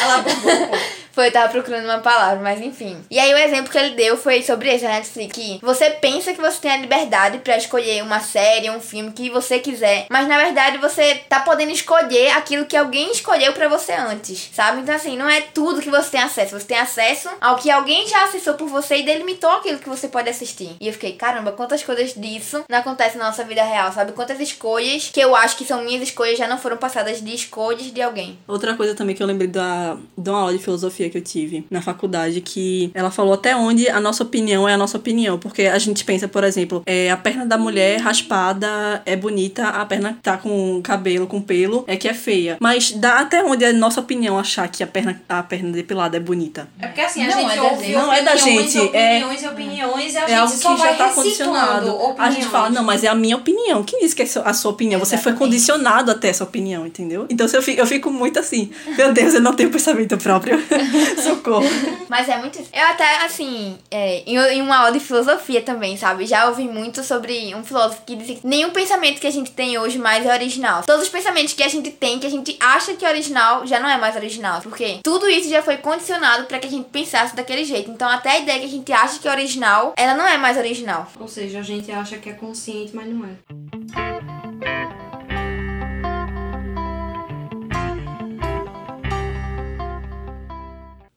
Ela 0.00 0.18
bombou. 0.22 0.70
Foi, 1.16 1.28
eu 1.28 1.32
tava 1.32 1.50
procurando 1.50 1.86
uma 1.86 2.00
palavra, 2.00 2.42
mas 2.42 2.60
enfim. 2.60 2.94
E 3.10 3.18
aí 3.18 3.32
o 3.32 3.38
exemplo 3.38 3.72
que 3.72 3.78
ele 3.78 3.94
deu 3.94 4.18
foi 4.18 4.42
sobre 4.42 4.68
a 4.70 4.76
Netflix. 4.76 5.34
Que 5.34 5.58
você 5.62 5.88
pensa 5.88 6.34
que 6.34 6.40
você 6.42 6.60
tem 6.60 6.70
a 6.70 6.76
liberdade 6.76 7.38
pra 7.38 7.56
escolher 7.56 8.02
uma 8.02 8.20
série, 8.20 8.68
um 8.68 8.82
filme 8.82 9.10
que 9.12 9.30
você 9.30 9.58
quiser. 9.58 10.08
Mas 10.10 10.28
na 10.28 10.36
verdade 10.36 10.76
você 10.76 11.14
tá 11.26 11.40
podendo 11.40 11.72
escolher 11.72 12.32
aquilo 12.32 12.66
que 12.66 12.76
alguém 12.76 13.10
escolheu 13.10 13.54
pra 13.54 13.66
você 13.66 13.92
antes, 13.92 14.50
sabe? 14.52 14.82
Então 14.82 14.94
assim, 14.94 15.16
não 15.16 15.26
é 15.26 15.40
tudo 15.40 15.80
que 15.80 15.88
você 15.88 16.10
tem 16.10 16.20
acesso. 16.20 16.60
Você 16.60 16.66
tem 16.66 16.78
acesso 16.78 17.30
ao 17.40 17.56
que 17.56 17.70
alguém 17.70 18.06
já 18.06 18.24
acessou 18.24 18.52
por 18.52 18.68
você 18.68 18.98
e 18.98 19.02
delimitou 19.02 19.48
aquilo 19.52 19.78
que 19.78 19.88
você 19.88 20.08
pode 20.08 20.28
assistir. 20.28 20.76
E 20.78 20.86
eu 20.86 20.92
fiquei, 20.92 21.14
caramba, 21.14 21.52
quantas 21.52 21.82
coisas 21.82 22.12
disso 22.12 22.62
não 22.68 22.80
acontecem 22.80 23.18
na 23.18 23.28
nossa 23.28 23.42
vida 23.42 23.62
real, 23.62 23.90
sabe? 23.90 24.12
Quantas 24.12 24.38
escolhas 24.38 25.08
que 25.10 25.20
eu 25.20 25.34
acho 25.34 25.56
que 25.56 25.64
são 25.64 25.82
minhas 25.82 26.02
escolhas 26.02 26.36
já 26.36 26.46
não 26.46 26.58
foram 26.58 26.76
passadas 26.76 27.24
de 27.24 27.34
escolhas 27.34 27.90
de 27.90 28.02
alguém. 28.02 28.38
Outra 28.46 28.74
coisa 28.74 28.94
também 28.94 29.16
que 29.16 29.22
eu 29.22 29.26
lembrei 29.26 29.48
da, 29.48 29.96
de 30.18 30.28
uma 30.28 30.40
aula 30.40 30.52
de 30.52 30.62
filosofia 30.62 31.05
que 31.10 31.18
eu 31.18 31.22
tive 31.22 31.64
na 31.70 31.80
faculdade, 31.80 32.40
que 32.40 32.90
ela 32.94 33.10
falou 33.10 33.34
até 33.34 33.54
onde 33.56 33.88
a 33.88 34.00
nossa 34.00 34.22
opinião 34.22 34.68
é 34.68 34.74
a 34.74 34.78
nossa 34.78 34.96
opinião. 34.96 35.38
Porque 35.38 35.62
a 35.62 35.78
gente 35.78 36.04
pensa, 36.04 36.26
por 36.28 36.44
exemplo, 36.44 36.82
é, 36.86 37.10
a 37.10 37.16
perna 37.16 37.44
da 37.46 37.56
mulher 37.58 38.00
raspada 38.00 39.02
é 39.06 39.16
bonita, 39.16 39.68
a 39.68 39.84
perna 39.84 40.12
que 40.14 40.20
tá 40.20 40.36
com 40.36 40.80
cabelo, 40.82 41.26
com 41.26 41.40
pelo, 41.40 41.84
é 41.86 41.96
que 41.96 42.08
é 42.08 42.14
feia. 42.14 42.56
Mas 42.60 42.92
dá 42.92 43.20
até 43.20 43.42
onde 43.44 43.64
é 43.64 43.68
a 43.68 43.72
nossa 43.72 44.00
opinião 44.00 44.38
achar 44.38 44.68
que 44.68 44.82
a 44.82 44.86
perna, 44.86 45.20
a 45.28 45.42
perna 45.42 45.70
depilada 45.72 46.16
é 46.16 46.20
bonita. 46.20 46.68
É 46.80 46.86
porque 46.86 47.00
assim, 47.00 47.22
a 47.24 47.28
Não, 47.28 47.38
gente 47.40 47.52
é 47.52 47.56
da 47.56 47.62
ouve 47.62 47.84
gente. 47.84 47.94
Não 47.96 48.12
é 48.12 48.22
da 48.22 48.34
opiniões, 48.34 48.72
gente, 48.72 48.96
é- 48.96 49.16
opiniões 49.18 49.42
e 49.42 49.46
opiniões 49.48 50.14
e 50.14 50.18
a 50.18 50.22
É 50.22 50.26
gente 50.28 50.36
algo 50.38 50.52
só 50.52 50.72
que 50.74 50.78
já 50.80 50.84
vai 50.88 50.96
tá 50.96 51.08
condicionado. 51.10 51.96
A 52.18 52.30
gente 52.30 52.46
fala, 52.46 52.70
não, 52.70 52.82
mas 52.84 53.04
é 53.04 53.08
a 53.08 53.14
minha 53.14 53.36
opinião. 53.36 53.82
Quem 53.82 54.00
disse 54.00 54.14
que 54.14 54.22
é 54.22 54.28
a 54.44 54.52
sua 54.54 54.70
opinião? 54.70 54.98
Você 55.00 55.16
foi 55.16 55.32
Exatamente. 55.32 55.38
condicionado 55.38 56.10
até 56.10 56.28
essa 56.28 56.44
opinião, 56.44 56.86
entendeu? 56.86 57.26
Então 57.30 57.46
se 57.48 57.56
eu 57.56 57.62
fico, 57.62 57.80
eu 57.80 57.86
fico 57.86 58.10
muito 58.10 58.38
assim, 58.38 58.70
meu 58.96 59.12
Deus, 59.12 59.34
eu 59.34 59.40
não 59.40 59.52
tenho 59.54 59.70
pensamento 59.70 60.16
próprio. 60.18 60.58
Socorro. 61.22 61.66
Mas 62.08 62.28
é 62.28 62.38
muito. 62.38 62.58
Eu 62.58 62.84
até, 62.84 63.24
assim, 63.24 63.78
é, 63.90 64.22
em, 64.26 64.62
uma 64.62 64.78
aula 64.78 64.92
de 64.92 65.00
filosofia 65.00 65.62
também, 65.62 65.96
sabe? 65.96 66.26
Já 66.26 66.48
ouvi 66.48 66.64
muito 66.64 67.02
sobre 67.02 67.54
um 67.54 67.64
filósofo 67.64 68.02
que 68.06 68.16
dizia 68.16 68.36
que 68.36 68.46
nenhum 68.46 68.70
pensamento 68.70 69.20
que 69.20 69.26
a 69.26 69.32
gente 69.32 69.50
tem 69.50 69.78
hoje 69.78 69.98
mais 69.98 70.24
é 70.24 70.32
original. 70.32 70.82
Todos 70.86 71.04
os 71.04 71.08
pensamentos 71.08 71.52
que 71.52 71.62
a 71.62 71.68
gente 71.68 71.90
tem, 71.90 72.18
que 72.18 72.26
a 72.26 72.30
gente 72.30 72.56
acha 72.60 72.94
que 72.94 73.04
é 73.04 73.08
original, 73.08 73.66
já 73.66 73.80
não 73.80 73.88
é 73.88 73.98
mais 73.98 74.16
original. 74.16 74.60
Porque 74.62 75.00
tudo 75.02 75.28
isso 75.28 75.48
já 75.48 75.62
foi 75.62 75.76
condicionado 75.78 76.44
pra 76.44 76.58
que 76.58 76.66
a 76.66 76.70
gente 76.70 76.88
pensasse 76.88 77.34
daquele 77.34 77.64
jeito. 77.64 77.90
Então 77.90 78.08
até 78.08 78.30
a 78.30 78.38
ideia 78.38 78.60
que 78.60 78.66
a 78.66 78.70
gente 78.70 78.92
acha 78.92 79.18
que 79.18 79.28
é 79.28 79.30
original, 79.30 79.94
ela 79.96 80.14
não 80.14 80.26
é 80.26 80.36
mais 80.36 80.56
original. 80.56 81.06
Ou 81.18 81.28
seja, 81.28 81.60
a 81.60 81.62
gente 81.62 81.90
acha 81.90 82.18
que 82.18 82.30
é 82.30 82.32
consciente, 82.32 82.94
mas 82.94 83.06
não 83.06 83.24
é. 83.24 84.15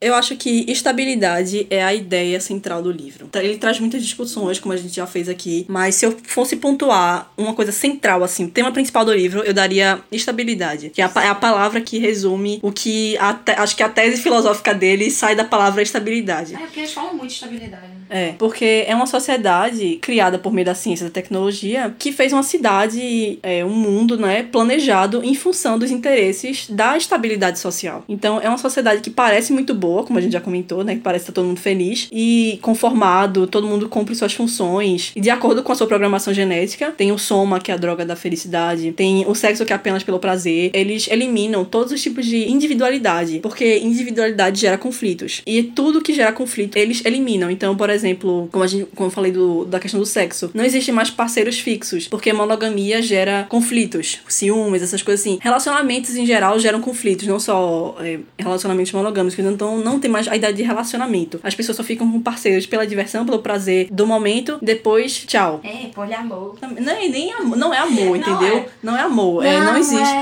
Eu 0.01 0.15
acho 0.15 0.37
que 0.37 0.63
estabilidade 0.71 1.67
é 1.69 1.83
a 1.83 1.93
ideia 1.93 2.39
central 2.39 2.81
do 2.81 2.89
livro. 2.89 3.29
Ele 3.35 3.57
traz 3.57 3.81
muitas 3.81 4.01
discussões, 4.01 4.57
como 4.57 4.71
a 4.73 4.77
gente 4.77 4.95
já 4.95 5.05
fez 5.05 5.27
aqui, 5.27 5.65
mas 5.67 5.95
se 5.95 6.05
eu 6.05 6.15
fosse 6.23 6.55
pontuar 6.55 7.29
uma 7.37 7.53
coisa 7.53 7.73
central, 7.73 8.23
assim, 8.23 8.45
o 8.45 8.49
tema 8.49 8.71
principal 8.71 9.03
do 9.03 9.13
livro, 9.13 9.41
eu 9.43 9.53
daria 9.53 9.99
estabilidade, 10.09 10.89
que 10.89 11.01
é 11.01 11.05
a, 11.05 11.11
é 11.23 11.27
a 11.27 11.35
palavra 11.35 11.81
que 11.81 11.97
resume 11.99 12.59
o 12.63 12.71
que 12.71 13.17
te- 13.43 13.51
acho 13.51 13.75
que 13.75 13.83
a 13.83 13.89
tese 13.89 14.21
filosófica 14.21 14.73
dele 14.73 15.11
sai 15.11 15.35
da 15.35 15.43
palavra 15.43 15.81
estabilidade. 15.81 16.55
É 16.55 16.59
porque 16.59 16.79
eles 16.79 16.93
falam 16.93 17.13
muito 17.15 17.27
de 17.27 17.33
estabilidade. 17.33 17.83
né? 17.87 17.99
É, 18.09 18.31
porque 18.39 18.85
é 18.87 18.95
uma 18.95 19.05
sociedade 19.05 19.97
criada 20.01 20.39
por 20.39 20.51
meio 20.53 20.65
da 20.65 20.73
ciência 20.75 21.03
e 21.03 21.07
da 21.09 21.13
tecnologia 21.13 21.93
que 21.99 22.11
fez 22.13 22.31
uma 22.31 22.41
cidade, 22.41 23.37
é, 23.43 23.63
um 23.65 23.69
mundo, 23.75 24.17
né, 24.17 24.43
planejado 24.43 25.21
em 25.23 25.35
função 25.35 25.77
dos 25.77 25.91
interesses 25.91 26.67
da 26.69 26.97
estabilidade 26.97 27.59
social. 27.59 28.03
Então, 28.07 28.39
é 28.41 28.47
uma 28.47 28.57
sociedade 28.57 29.01
que 29.01 29.09
parece 29.09 29.51
muito 29.53 29.75
boa, 29.75 29.88
como 30.05 30.19
a 30.19 30.21
gente 30.21 30.33
já 30.33 30.41
comentou, 30.41 30.83
né, 30.83 30.95
que 30.95 31.01
parece 31.01 31.23
estar 31.23 31.33
todo 31.33 31.45
mundo 31.45 31.59
feliz 31.59 32.07
e 32.11 32.59
conformado, 32.61 33.47
todo 33.47 33.67
mundo 33.67 33.89
cumpre 33.89 34.15
suas 34.15 34.33
funções 34.33 35.11
e 35.15 35.21
de 35.21 35.29
acordo 35.29 35.63
com 35.63 35.71
a 35.71 35.75
sua 35.75 35.87
programação 35.87 36.33
genética, 36.33 36.91
tem 36.91 37.11
o 37.11 37.17
soma, 37.17 37.59
que 37.59 37.71
é 37.71 37.73
a 37.73 37.77
droga 37.77 38.05
da 38.05 38.15
felicidade, 38.15 38.91
tem 38.91 39.25
o 39.27 39.35
sexo 39.35 39.65
que 39.65 39.73
é 39.73 39.75
apenas 39.75 40.03
pelo 40.03 40.19
prazer. 40.19 40.71
Eles 40.73 41.07
eliminam 41.09 41.63
todos 41.65 41.91
os 41.91 42.01
tipos 42.01 42.25
de 42.25 42.49
individualidade, 42.49 43.39
porque 43.39 43.79
individualidade 43.79 44.59
gera 44.59 44.77
conflitos. 44.77 45.41
E 45.45 45.63
tudo 45.63 46.01
que 46.01 46.13
gera 46.13 46.31
conflito, 46.31 46.77
eles 46.77 47.03
eliminam. 47.05 47.49
Então, 47.49 47.75
por 47.75 47.89
exemplo, 47.89 48.49
como, 48.51 48.63
a 48.63 48.67
gente, 48.67 48.85
como 48.95 49.07
eu 49.07 49.11
falei 49.11 49.31
do, 49.31 49.65
da 49.65 49.79
questão 49.79 49.99
do 49.99 50.05
sexo, 50.05 50.51
não 50.53 50.63
existe 50.63 50.91
mais 50.91 51.09
parceiros 51.09 51.59
fixos, 51.59 52.07
porque 52.07 52.31
monogamia 52.33 53.01
gera 53.01 53.45
conflitos, 53.49 54.19
ciúmes, 54.27 54.81
essas 54.81 55.01
coisas 55.01 55.21
assim. 55.21 55.39
Relacionamentos 55.41 56.15
em 56.15 56.25
geral 56.25 56.59
geram 56.59 56.81
conflitos, 56.81 57.27
não 57.27 57.39
só 57.39 57.95
é, 57.99 58.19
relacionamentos 58.37 58.91
monogâmicos, 58.91 59.37
então 59.37 59.77
não 59.77 59.78
tem 59.99 60.09
mais 60.09 60.27
a 60.27 60.35
ideia 60.35 60.53
de 60.53 60.63
relacionamento. 60.63 61.39
As 61.43 61.55
pessoas 61.55 61.77
só 61.77 61.83
ficam 61.83 62.09
com 62.11 62.21
parceiros 62.21 62.65
pela 62.65 62.85
diversão, 62.85 63.25
pelo 63.25 63.39
prazer 63.39 63.87
do 63.91 64.05
momento, 64.05 64.57
depois, 64.61 65.25
tchau. 65.25 65.61
É, 65.63 65.87
poliamor. 65.87 66.55
Não 66.79 66.93
é 66.93 67.07
nem 67.07 67.33
amor, 67.33 67.57
não 67.57 67.73
é 67.73 67.77
amor, 67.77 68.17
entendeu? 68.17 68.65
Não 68.81 68.97
é, 68.97 69.01
amor, 69.01 69.45
é, 69.45 69.59
não 69.59 69.77
existe. 69.77 70.13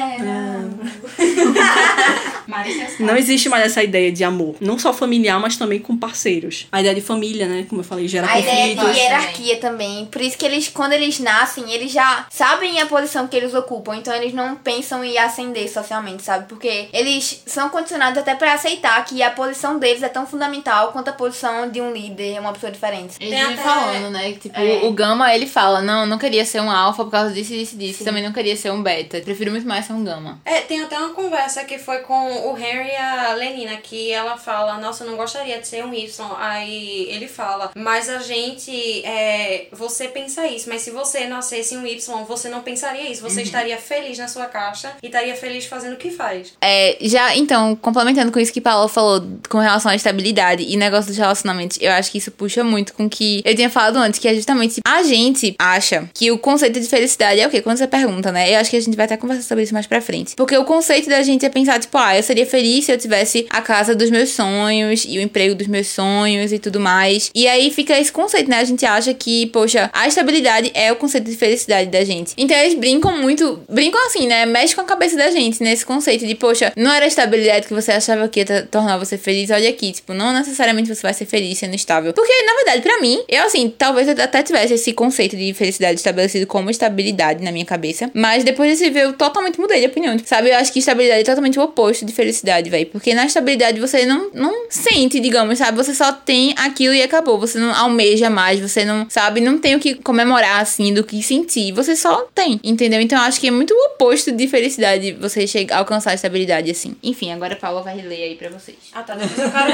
Marisa 2.47 2.87
Não 2.99 3.15
existe 3.17 3.49
mais 3.49 3.65
essa 3.65 3.83
ideia 3.83 4.11
de 4.11 4.23
amor. 4.23 4.55
Não 4.59 4.79
só 4.79 4.93
familiar, 4.93 5.39
mas 5.39 5.57
também 5.57 5.79
com 5.79 5.97
parceiros. 5.97 6.67
A 6.71 6.79
ideia 6.79 6.95
de 6.95 7.01
família, 7.01 7.47
né? 7.47 7.65
Como 7.67 7.81
eu 7.81 7.85
falei, 7.85 8.07
gera 8.07 8.27
A 8.31 8.39
ideia 8.39 8.75
conflitos. 8.75 8.95
de 8.95 8.99
hierarquia 9.01 9.57
também. 9.57 10.05
Por 10.05 10.21
isso 10.21 10.37
que 10.37 10.45
eles, 10.45 10.67
quando 10.69 10.93
eles 10.93 11.19
nascem, 11.19 11.71
eles 11.71 11.91
já 11.91 12.25
sabem 12.29 12.79
a 12.79 12.85
posição 12.85 13.27
que 13.27 13.35
eles 13.35 13.53
ocupam. 13.53 13.95
Então 13.95 14.13
eles 14.13 14.33
não 14.33 14.55
pensam 14.55 15.03
em 15.03 15.17
ascender 15.17 15.71
socialmente, 15.71 16.23
sabe? 16.23 16.47
Porque 16.47 16.87
eles 16.93 17.43
são 17.45 17.69
condicionados 17.69 18.17
até 18.17 18.35
pra 18.35 18.53
aceitar 18.53 19.03
que 19.05 19.21
a 19.21 19.31
posição 19.31 19.46
deles 19.79 20.03
é 20.03 20.09
tão 20.09 20.25
fundamental 20.25 20.91
quanto 20.91 21.09
a 21.09 21.13
posição 21.13 21.69
de 21.69 21.81
um 21.81 21.91
líder, 21.91 22.39
uma 22.39 22.53
pessoa 22.53 22.71
diferente. 22.71 23.15
Eles 23.19 23.33
Tem 23.33 23.41
até- 23.43 23.55
falando, 23.63 24.09
né? 24.11 24.31
que, 24.33 24.47
Tipo, 24.47 24.59
É. 24.59 24.85
o 24.85 24.91
Gama, 24.93 25.33
ele 25.33 25.45
fala, 25.47 25.81
não, 25.81 26.05
não 26.05 26.17
queria 26.17 26.45
ser 26.45 26.61
um 26.61 26.71
alfa 26.71 27.03
por 27.03 27.11
causa 27.11 27.33
disso, 27.33 27.51
disso, 27.53 27.75
disso. 27.77 28.03
Também 28.03 28.23
não 28.23 28.31
queria 28.31 28.55
ser 28.55 28.71
um 28.71 28.81
beta. 28.81 29.19
Prefiro 29.21 29.51
muito 29.51 29.67
mais 29.67 29.85
ser 29.85 29.93
um 29.93 30.03
Gama. 30.03 30.39
É, 30.45 30.61
tem 30.61 30.81
até 30.81 30.97
uma 30.97 31.09
conversa 31.13 31.63
que 31.65 31.77
foi 31.77 31.99
com 31.99 32.49
o 32.51 32.57
Henry 32.57 32.89
e 32.89 32.95
a 32.95 33.33
Lenina, 33.33 33.75
que 33.77 34.11
ela 34.11 34.37
fala, 34.37 34.77
nossa, 34.77 35.03
eu 35.03 35.09
não 35.09 35.17
gostaria 35.17 35.59
de 35.59 35.67
ser 35.67 35.83
um 35.85 35.93
Y. 35.93 36.07
Aí 36.39 37.07
ele 37.09 37.27
fala, 37.27 37.71
mas 37.75 38.09
a 38.09 38.19
gente, 38.19 39.05
é, 39.05 39.67
você 39.71 40.07
pensa 40.07 40.47
isso, 40.47 40.69
mas 40.69 40.81
se 40.81 40.91
você 40.91 41.25
nascesse 41.27 41.75
um 41.75 41.85
Y, 41.85 42.23
você 42.25 42.47
não 42.49 42.61
pensaria 42.61 43.09
isso. 43.11 43.21
Você 43.21 43.41
estaria 43.41 43.77
feliz 43.77 44.17
na 44.17 44.27
sua 44.27 44.45
caixa 44.45 44.93
e 45.03 45.07
estaria 45.07 45.35
feliz 45.35 45.65
fazendo 45.65 45.93
o 45.93 45.97
que 45.97 46.11
faz. 46.11 46.53
É, 46.61 46.97
já, 47.01 47.35
então, 47.35 47.75
complementando 47.75 48.31
com 48.31 48.39
isso 48.39 48.53
que 48.53 48.61
Paula 48.61 48.87
falou 48.87 49.19
com 49.49 49.59
relação 49.59 49.91
à 49.91 49.95
estabilidade 49.95 50.63
e 50.67 50.75
negócio 50.75 51.07
dos 51.07 51.17
relacionamentos, 51.17 51.77
eu 51.81 51.91
acho 51.91 52.11
que 52.11 52.17
isso 52.17 52.31
puxa 52.31 52.63
muito 52.63 52.93
com 52.93 53.09
que 53.09 53.41
eu 53.45 53.55
tinha 53.55 53.69
falado 53.69 53.97
antes, 53.97 54.19
que 54.19 54.27
é 54.27 54.33
justamente 54.33 54.81
a 54.85 55.03
gente 55.03 55.55
acha 55.57 56.09
que 56.13 56.31
o 56.31 56.37
conceito 56.37 56.79
de 56.79 56.87
felicidade 56.87 57.39
é 57.39 57.47
o 57.47 57.49
quê? 57.49 57.61
Quando 57.61 57.77
você 57.77 57.87
pergunta, 57.87 58.31
né? 58.31 58.53
Eu 58.53 58.59
acho 58.59 58.69
que 58.69 58.77
a 58.77 58.81
gente 58.81 58.95
vai 58.95 59.05
até 59.05 59.17
conversar 59.17 59.43
sobre 59.43 59.63
isso 59.63 59.73
mais 59.73 59.87
pra 59.87 60.01
frente. 60.01 60.35
Porque 60.35 60.57
o 60.57 60.65
conceito 60.65 61.09
da 61.09 61.21
gente 61.23 61.45
é 61.45 61.49
pensar, 61.49 61.79
tipo, 61.79 61.97
ah, 61.97 62.15
eu 62.15 62.23
seria 62.23 62.45
feliz 62.45 62.85
se 62.85 62.91
eu 62.91 62.97
tivesse 62.97 63.45
a 63.49 63.61
casa 63.61 63.95
dos 63.95 64.09
meus 64.09 64.29
sonhos 64.29 65.05
e 65.07 65.17
o 65.17 65.21
emprego 65.21 65.55
dos 65.55 65.67
meus 65.67 65.87
sonhos 65.87 66.51
e 66.51 66.59
tudo 66.59 66.79
mais. 66.79 67.31
E 67.33 67.47
aí 67.47 67.71
fica 67.71 67.97
esse 67.97 68.11
conceito, 68.11 68.49
né? 68.49 68.59
A 68.59 68.63
gente 68.63 68.85
acha 68.85 69.13
que, 69.13 69.47
poxa, 69.47 69.89
a 69.93 70.07
estabilidade 70.07 70.71
é 70.73 70.91
o 70.91 70.95
conceito 70.95 71.29
de 71.29 71.35
felicidade 71.35 71.89
da 71.89 72.03
gente. 72.03 72.33
Então 72.37 72.57
eles 72.57 72.73
brincam 72.73 73.17
muito, 73.17 73.61
brincam 73.69 74.05
assim, 74.07 74.27
né? 74.27 74.45
Mexe 74.45 74.75
com 74.75 74.81
a 74.81 74.85
cabeça 74.85 75.15
da 75.15 75.29
gente 75.31 75.61
nesse 75.61 75.85
conceito 75.85 76.25
de, 76.25 76.35
poxa, 76.35 76.71
não 76.75 76.91
era 76.91 77.05
a 77.05 77.07
estabilidade 77.07 77.67
que 77.67 77.73
você 77.73 77.91
achava 77.91 78.27
que 78.27 78.39
ia 78.39 78.67
tornar 78.69 78.97
você 78.97 79.17
feliz, 79.27 79.49
olha 79.49 79.69
aqui, 79.69 79.91
tipo, 79.91 80.13
não 80.13 80.31
necessariamente 80.31 80.87
você 80.87 81.01
vai 81.01 81.13
ser 81.13 81.25
feliz 81.25 81.57
sendo 81.57 81.75
estável. 81.75 82.13
Porque, 82.13 82.31
na 82.43 82.53
verdade, 82.53 82.81
para 82.81 83.01
mim, 83.01 83.21
eu 83.27 83.43
assim, 83.43 83.69
talvez 83.77 84.07
eu 84.07 84.23
até 84.23 84.41
tivesse 84.41 84.73
esse 84.73 84.93
conceito 84.93 85.35
de 85.35 85.53
felicidade 85.53 85.95
estabelecido 85.95 86.47
como 86.47 86.69
estabilidade 86.69 87.43
na 87.43 87.51
minha 87.51 87.65
cabeça, 87.65 88.09
mas 88.13 88.45
depois 88.45 88.71
desse 88.71 88.89
ver 88.89 89.03
eu 89.03 89.13
totalmente 89.13 89.59
mudei 89.59 89.81
de 89.81 89.87
opinião, 89.87 90.15
tipo, 90.15 90.29
sabe? 90.29 90.49
Eu 90.49 90.55
acho 90.55 90.71
que 90.71 90.79
estabilidade 90.79 91.19
é 91.19 91.23
totalmente 91.25 91.59
o 91.59 91.63
oposto 91.63 92.05
de 92.05 92.13
felicidade, 92.13 92.69
velho, 92.69 92.85
porque 92.85 93.13
na 93.13 93.25
estabilidade 93.25 93.81
você 93.81 94.05
não, 94.05 94.31
não 94.33 94.69
sente, 94.69 95.19
digamos, 95.19 95.57
sabe? 95.57 95.75
Você 95.75 95.93
só 95.93 96.13
tem 96.13 96.55
aquilo 96.57 96.93
e 96.93 97.01
acabou, 97.01 97.37
você 97.37 97.59
não 97.59 97.75
almeja 97.75 98.29
mais, 98.29 98.61
você 98.61 98.85
não, 98.85 99.09
sabe? 99.09 99.41
Não 99.41 99.57
tem 99.57 99.75
o 99.75 99.79
que 99.79 99.95
comemorar, 99.95 100.61
assim, 100.61 100.93
do 100.93 101.03
que 101.03 101.21
sentir, 101.21 101.73
você 101.73 101.97
só 101.97 102.29
tem, 102.33 102.61
entendeu? 102.63 103.01
Então 103.01 103.19
eu 103.19 103.25
acho 103.25 103.41
que 103.41 103.47
é 103.49 103.51
muito 103.51 103.73
o 103.73 103.85
oposto 103.87 104.31
de 104.31 104.47
felicidade 104.47 105.11
você 105.11 105.45
chegar, 105.45 105.79
alcançar 105.79 106.11
a 106.11 106.13
estabilidade, 106.13 106.71
assim. 106.71 106.95
Enfim, 107.03 107.33
agora 107.33 107.55
a 107.55 107.57
Paula 107.57 107.81
vai 107.81 107.97
ler 107.97 108.23
aí 108.23 108.35
pra 108.35 108.49
vocês. 108.49 108.77
Ah, 108.93 109.03
tá. 109.07 109.15
Depois 109.15 109.39
eu 109.39 109.51
quero... 109.51 109.71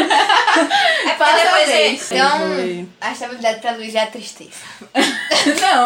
É 1.10 1.14
porque 1.16 1.44
depois 1.44 1.70
é- 1.70 1.90
Então, 1.90 2.88
a 3.02 3.12
estabilidade 3.12 3.60
pra 3.60 3.72
Luiz 3.72 3.94
é 3.96 4.00
a 4.04 4.08
tristeza. 4.08 4.52
Não, 5.62 5.86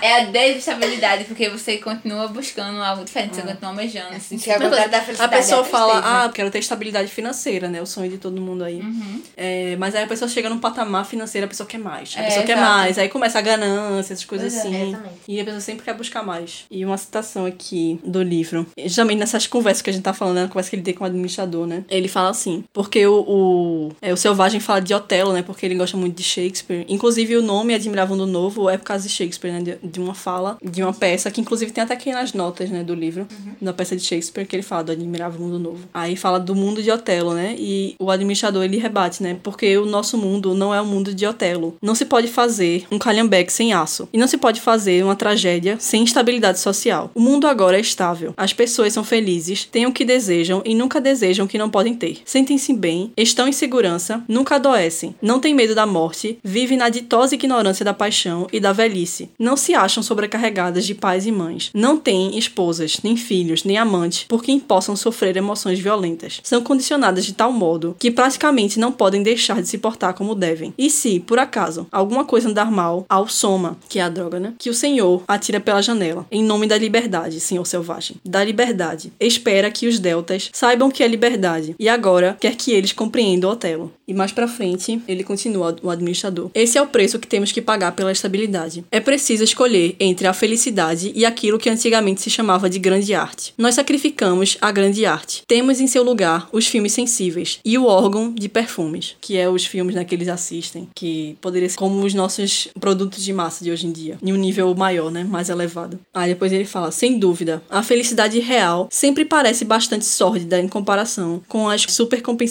é 0.00 0.20
a 0.22 0.24
desestabilidade, 0.26 1.24
porque 1.24 1.48
você 1.50 1.76
continua 1.78 2.28
buscando 2.28 2.82
algo 2.82 3.04
diferente, 3.04 3.36
você 3.36 3.42
continua 3.42 3.70
almejando. 3.70 4.14
Assim, 4.14 4.36
é 4.50 4.56
o 4.56 4.60
contrário 4.60 4.90
da 4.90 4.98
A 4.98 5.02
felicidade. 5.02 5.34
é 5.34 5.36
pessoa 5.38 5.64
fala, 5.64 6.24
ah, 6.24 6.30
quero 6.32 6.50
ter 6.50 6.60
estabilidade 6.60 7.10
financeira, 7.10 7.68
né? 7.68 7.82
O 7.82 7.86
sonho 7.86 8.10
de 8.10 8.18
todo 8.18 8.40
mundo 8.40 8.64
aí. 8.64 8.80
Uhum. 8.80 9.22
É, 9.36 9.76
mas 9.78 9.94
aí 9.94 10.04
a 10.04 10.06
pessoa 10.06 10.28
chega 10.28 10.48
num 10.48 10.58
patamar 10.58 11.04
financeiro, 11.04 11.44
a 11.44 11.48
pessoa 11.48 11.66
quer 11.66 11.78
mais. 11.78 12.14
A 12.16 12.20
É, 12.22 12.24
pessoa 12.26 12.46
quer 12.46 12.56
mais. 12.56 12.98
Aí 12.98 13.08
começa 13.08 13.38
a 13.38 13.42
ganância, 13.42 14.14
essas 14.14 14.24
coisas 14.24 14.52
Pois 14.54 14.64
é, 14.64 14.68
assim. 14.68 14.88
exatamente. 14.90 15.14
e 15.28 15.40
a 15.40 15.44
pessoa 15.44 15.60
sempre 15.60 15.84
quer 15.84 15.94
buscar 15.94 16.22
mais. 16.22 16.64
E 16.70 16.84
uma 16.84 16.96
citação 16.96 17.44
aqui 17.44 18.00
do 18.04 18.22
livro. 18.22 18.66
Justamente 18.78 19.18
nessas 19.18 19.46
conversas 19.46 19.82
que 19.82 19.90
a 19.90 19.92
gente 19.92 20.02
tá 20.02 20.12
falando, 20.14 20.36
na 20.36 20.48
conversa 20.48 20.70
que 20.70 20.76
ele 20.76 20.82
tem 20.82 20.94
com 20.94 21.04
o 21.04 21.06
administrador, 21.06 21.66
né? 21.66 21.84
Ele 21.88 22.08
fala 22.08 22.30
assim, 22.30 22.64
porque 22.76 23.06
o, 23.06 23.24
o, 23.26 23.92
é, 24.02 24.12
o 24.12 24.18
Selvagem 24.18 24.60
fala 24.60 24.80
de 24.80 24.92
Otelo, 24.92 25.32
né? 25.32 25.40
Porque 25.40 25.64
ele 25.64 25.74
gosta 25.74 25.96
muito 25.96 26.14
de 26.14 26.22
Shakespeare. 26.22 26.84
Inclusive 26.90 27.34
o 27.34 27.40
nome 27.40 27.72
Admirável 27.72 28.14
Mundo 28.14 28.30
Novo 28.30 28.68
é 28.68 28.76
por 28.76 28.84
causa 28.84 29.08
de 29.08 29.14
Shakespeare, 29.14 29.50
né? 29.50 29.62
De, 29.62 29.88
de 29.88 29.98
uma 29.98 30.12
fala, 30.12 30.58
de 30.62 30.82
uma 30.82 30.92
peça, 30.92 31.30
que 31.30 31.40
inclusive 31.40 31.72
tem 31.72 31.82
até 31.82 31.94
aqui 31.94 32.12
nas 32.12 32.34
notas, 32.34 32.68
né? 32.68 32.84
Do 32.84 32.94
livro, 32.94 33.26
da 33.62 33.72
peça 33.72 33.96
de 33.96 34.02
Shakespeare, 34.02 34.46
que 34.46 34.54
ele 34.54 34.62
fala 34.62 34.84
do 34.84 34.92
Admirável 34.92 35.40
Mundo 35.40 35.58
Novo. 35.58 35.88
Aí 35.94 36.16
fala 36.16 36.38
do 36.38 36.54
mundo 36.54 36.82
de 36.82 36.90
Otelo, 36.90 37.32
né? 37.32 37.56
E 37.58 37.94
o 37.98 38.10
administrador, 38.10 38.62
ele 38.62 38.76
rebate, 38.76 39.22
né? 39.22 39.38
Porque 39.42 39.78
o 39.78 39.86
nosso 39.86 40.18
mundo 40.18 40.54
não 40.54 40.74
é 40.74 40.78
o 40.78 40.84
mundo 40.84 41.14
de 41.14 41.26
Otelo. 41.26 41.78
Não 41.80 41.94
se 41.94 42.04
pode 42.04 42.28
fazer 42.28 42.86
um 42.90 42.98
calhambeque 42.98 43.54
sem 43.54 43.72
aço. 43.72 44.06
E 44.12 44.18
não 44.18 44.26
se 44.26 44.36
pode 44.36 44.60
fazer 44.60 45.02
uma 45.02 45.16
tragédia 45.16 45.78
sem 45.80 46.04
estabilidade 46.04 46.58
social. 46.58 47.10
O 47.14 47.20
mundo 47.20 47.46
agora 47.46 47.78
é 47.78 47.80
estável. 47.80 48.34
As 48.36 48.52
pessoas 48.52 48.92
são 48.92 49.02
felizes, 49.02 49.64
têm 49.64 49.86
o 49.86 49.92
que 49.92 50.04
desejam 50.04 50.60
e 50.62 50.74
nunca 50.74 51.00
desejam 51.00 51.46
o 51.46 51.48
que 51.48 51.56
não 51.56 51.70
podem 51.70 51.94
ter. 51.94 52.18
Sentem-se 52.22 52.65
bem, 52.74 53.12
estão 53.16 53.46
em 53.48 53.52
segurança, 53.52 54.22
nunca 54.28 54.56
adoecem, 54.56 55.14
não 55.20 55.40
têm 55.40 55.54
medo 55.54 55.74
da 55.74 55.86
morte, 55.86 56.38
vivem 56.42 56.78
na 56.78 56.88
ditosa 56.88 57.34
ignorância 57.34 57.84
da 57.84 57.94
paixão 57.94 58.46
e 58.52 58.60
da 58.60 58.72
velhice. 58.72 59.30
Não 59.38 59.56
se 59.56 59.74
acham 59.74 60.02
sobrecarregadas 60.02 60.86
de 60.86 60.94
pais 60.94 61.26
e 61.26 61.32
mães. 61.32 61.70
Não 61.74 61.96
têm 61.96 62.38
esposas, 62.38 62.98
nem 63.02 63.16
filhos, 63.16 63.64
nem 63.64 63.78
amantes 63.78 64.24
por 64.24 64.42
quem 64.42 64.58
possam 64.58 64.96
sofrer 64.96 65.36
emoções 65.36 65.78
violentas. 65.78 66.40
São 66.42 66.62
condicionadas 66.62 67.24
de 67.24 67.32
tal 67.32 67.52
modo 67.52 67.96
que 67.98 68.10
praticamente 68.10 68.78
não 68.78 68.92
podem 68.92 69.22
deixar 69.22 69.60
de 69.60 69.68
se 69.68 69.78
portar 69.78 70.14
como 70.14 70.34
devem. 70.34 70.74
E 70.76 70.90
se, 70.90 71.20
por 71.20 71.38
acaso, 71.38 71.86
alguma 71.90 72.24
coisa 72.24 72.48
andar 72.48 72.70
mal, 72.70 73.04
ao 73.08 73.28
soma, 73.28 73.76
que 73.88 73.98
é 73.98 74.02
a 74.02 74.08
droga, 74.08 74.40
né? 74.40 74.54
Que 74.58 74.70
o 74.70 74.74
Senhor 74.74 75.22
atira 75.28 75.60
pela 75.60 75.82
janela, 75.82 76.26
em 76.30 76.42
nome 76.42 76.66
da 76.66 76.78
liberdade, 76.78 77.40
Senhor 77.40 77.64
selvagem. 77.64 78.16
Da 78.24 78.42
liberdade. 78.42 79.12
Espera 79.20 79.70
que 79.70 79.86
os 79.86 79.98
deltas 79.98 80.50
saibam 80.52 80.90
que 80.90 81.02
é 81.02 81.08
liberdade. 81.08 81.74
E 81.78 81.88
agora 81.88 82.36
quer 82.40 82.55
que 82.56 82.72
eles 82.72 82.92
compreendam 82.92 83.50
Otelo. 83.50 83.92
E 84.08 84.14
mais 84.14 84.32
pra 84.32 84.48
frente, 84.48 85.00
ele 85.06 85.24
continua, 85.24 85.76
o 85.82 85.90
administrador. 85.90 86.50
Esse 86.54 86.78
é 86.78 86.82
o 86.82 86.86
preço 86.86 87.18
que 87.18 87.26
temos 87.26 87.52
que 87.52 87.60
pagar 87.60 87.92
pela 87.92 88.12
estabilidade. 88.12 88.84
É 88.90 89.00
preciso 89.00 89.44
escolher 89.44 89.96
entre 89.98 90.26
a 90.26 90.32
felicidade 90.32 91.12
e 91.14 91.24
aquilo 91.24 91.58
que 91.58 91.68
antigamente 91.68 92.22
se 92.22 92.30
chamava 92.30 92.70
de 92.70 92.78
grande 92.78 93.14
arte. 93.14 93.52
Nós 93.58 93.74
sacrificamos 93.74 94.56
a 94.60 94.70
grande 94.70 95.04
arte. 95.04 95.42
Temos 95.46 95.80
em 95.80 95.86
seu 95.86 96.02
lugar 96.02 96.48
os 96.52 96.66
filmes 96.66 96.92
sensíveis 96.92 97.58
e 97.64 97.76
o 97.76 97.86
órgão 97.86 98.32
de 98.32 98.48
perfumes, 98.48 99.16
que 99.20 99.36
é 99.36 99.48
os 99.48 99.66
filmes 99.66 99.94
né, 99.94 100.04
que 100.04 100.14
eles 100.14 100.28
assistem, 100.28 100.88
que 100.94 101.36
poderia 101.40 101.68
ser 101.68 101.76
como 101.76 102.04
os 102.04 102.14
nossos 102.14 102.68
produtos 102.78 103.24
de 103.24 103.32
massa 103.32 103.64
de 103.64 103.70
hoje 103.70 103.86
em 103.86 103.92
dia, 103.92 104.18
em 104.22 104.32
um 104.32 104.36
nível 104.36 104.74
maior, 104.74 105.10
né, 105.10 105.24
mais 105.24 105.48
elevado. 105.48 105.98
Aí 106.14 106.30
depois 106.30 106.52
ele 106.52 106.64
fala, 106.64 106.90
sem 106.90 107.18
dúvida, 107.18 107.62
a 107.68 107.82
felicidade 107.82 108.38
real 108.38 108.88
sempre 108.90 109.24
parece 109.24 109.64
bastante 109.64 110.04
sórdida 110.04 110.60
em 110.60 110.68
comparação 110.68 111.42
com 111.48 111.68
as 111.68 111.82
supercompensações 111.88 112.45